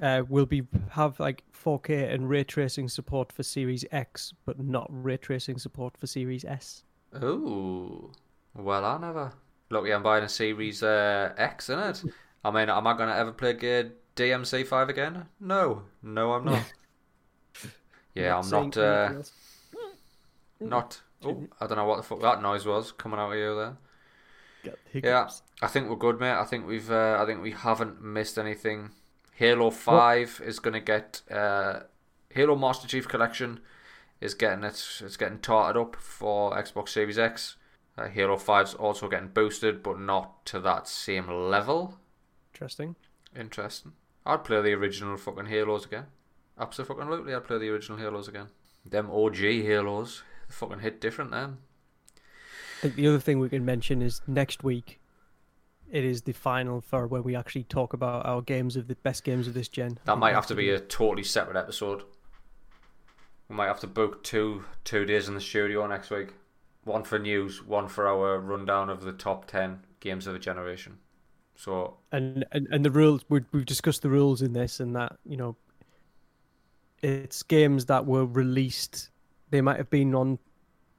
[0.00, 4.86] uh, will be have like 4K and ray tracing support for Series X, but not
[4.90, 6.84] ray tracing support for Series S.
[7.14, 8.10] Oh,
[8.54, 9.32] well, I never
[9.72, 12.14] Look, yeah, I'm buying a Series uh, X, isn't it?
[12.44, 15.24] I mean, am I going to ever play Gear DMC5 again?
[15.40, 15.84] No.
[16.02, 16.62] No, I'm not.
[18.14, 18.76] yeah, I'm not.
[18.76, 19.12] Uh,
[20.60, 21.00] not.
[21.24, 23.76] Oh, I don't know what the fuck that noise was coming out of you there.
[24.92, 25.28] Yeah,
[25.60, 26.32] I think we're good, mate.
[26.32, 26.90] I think we've.
[26.90, 28.90] Uh, I think we haven't missed anything.
[29.34, 30.48] Halo Five what?
[30.48, 31.22] is going to get.
[31.30, 31.80] Uh,
[32.30, 33.60] Halo Master Chief Collection
[34.20, 34.84] is getting it.
[35.00, 37.56] It's getting tarted up for Xbox Series X.
[37.96, 41.98] Uh, Halo 5's also getting boosted, but not to that same level.
[42.54, 42.96] Interesting.
[43.38, 43.92] Interesting.
[44.24, 46.06] I'd play the original fucking Halos again.
[46.62, 48.46] Absolutely, I'd play the original Halos again.
[48.86, 51.58] Them OG Halos, fucking hit different then.
[52.16, 55.00] I think the other thing we can mention is next week.
[55.90, 59.24] It is the final for when we actually talk about our games of the best
[59.24, 59.98] games of this gen.
[60.04, 62.04] That might have to be a totally separate episode.
[63.48, 66.28] We might have to book two two days in the studio next week.
[66.84, 70.98] One for news, one for our rundown of the top ten games of a generation.
[71.56, 75.18] So and and, and the rules we we've discussed the rules in this and that
[75.26, 75.56] you know
[77.02, 79.10] it's games that were released.
[79.50, 80.38] They might have been on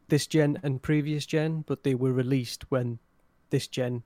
[0.09, 2.99] this gen and previous gen, but they were released when
[3.49, 4.03] this gen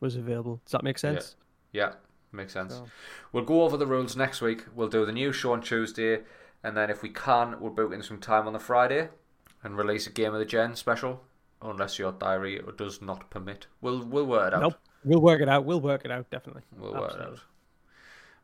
[0.00, 0.60] was available.
[0.64, 1.36] Does that make sense?
[1.72, 1.92] Yeah, yeah
[2.32, 2.74] makes sense.
[2.74, 2.86] So.
[3.32, 4.64] We'll go over the rules next week.
[4.74, 6.20] We'll do the new show on Tuesday,
[6.62, 9.08] and then if we can, we'll book in some time on the Friday
[9.62, 11.22] and release a game of the gen special,
[11.62, 13.66] unless your diary does not permit.
[13.80, 14.62] We'll we'll work it out.
[14.62, 14.74] Nope.
[15.04, 15.64] We'll work it out.
[15.64, 16.62] We'll work it out definitely.
[16.76, 17.18] We'll Absolutely.
[17.18, 17.40] work it out.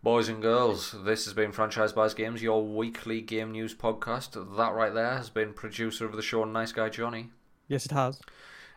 [0.06, 4.34] Boys and girls, this has been Franchise Buys Games, your weekly game news podcast.
[4.56, 7.30] That right there has been producer of the show, Nice Guy Johnny.
[7.66, 8.20] Yes, it has.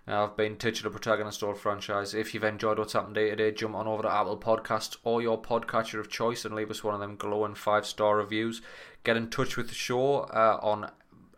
[0.07, 2.15] I've been Titular Protagonist Old Franchise.
[2.15, 5.21] If you've enjoyed what's happened day to day, jump on over to Apple Podcasts or
[5.21, 8.63] your podcatcher of choice and leave us one of them glowing five star reviews.
[9.03, 10.89] Get in touch with the show uh, on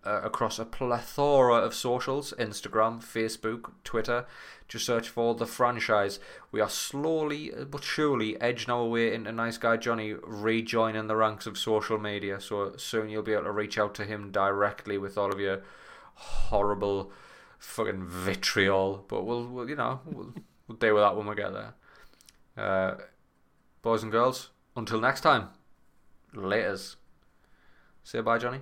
[0.03, 4.25] uh, across a plethora of socials Instagram, Facebook, Twitter.
[4.67, 6.19] Just search for the franchise.
[6.51, 11.45] We are slowly but surely edging our way into Nice Guy Johnny rejoining the ranks
[11.45, 12.39] of social media.
[12.39, 15.61] So soon you'll be able to reach out to him directly with all of your
[16.15, 17.11] horrible
[17.59, 19.05] fucking vitriol.
[19.07, 20.33] But we'll, we'll you know, we'll,
[20.67, 21.73] we'll deal with that when we get there.
[22.57, 22.95] Uh,
[23.81, 25.49] boys and girls, until next time,
[26.33, 26.95] laters.
[28.03, 28.61] Say bye, Johnny.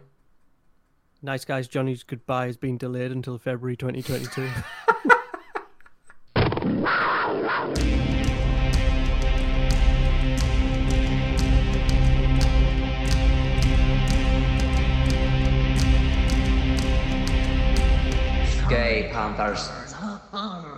[1.21, 4.49] Nice guys, Johnny's goodbye has been delayed until February 2022.
[18.69, 19.67] Gay Panthers.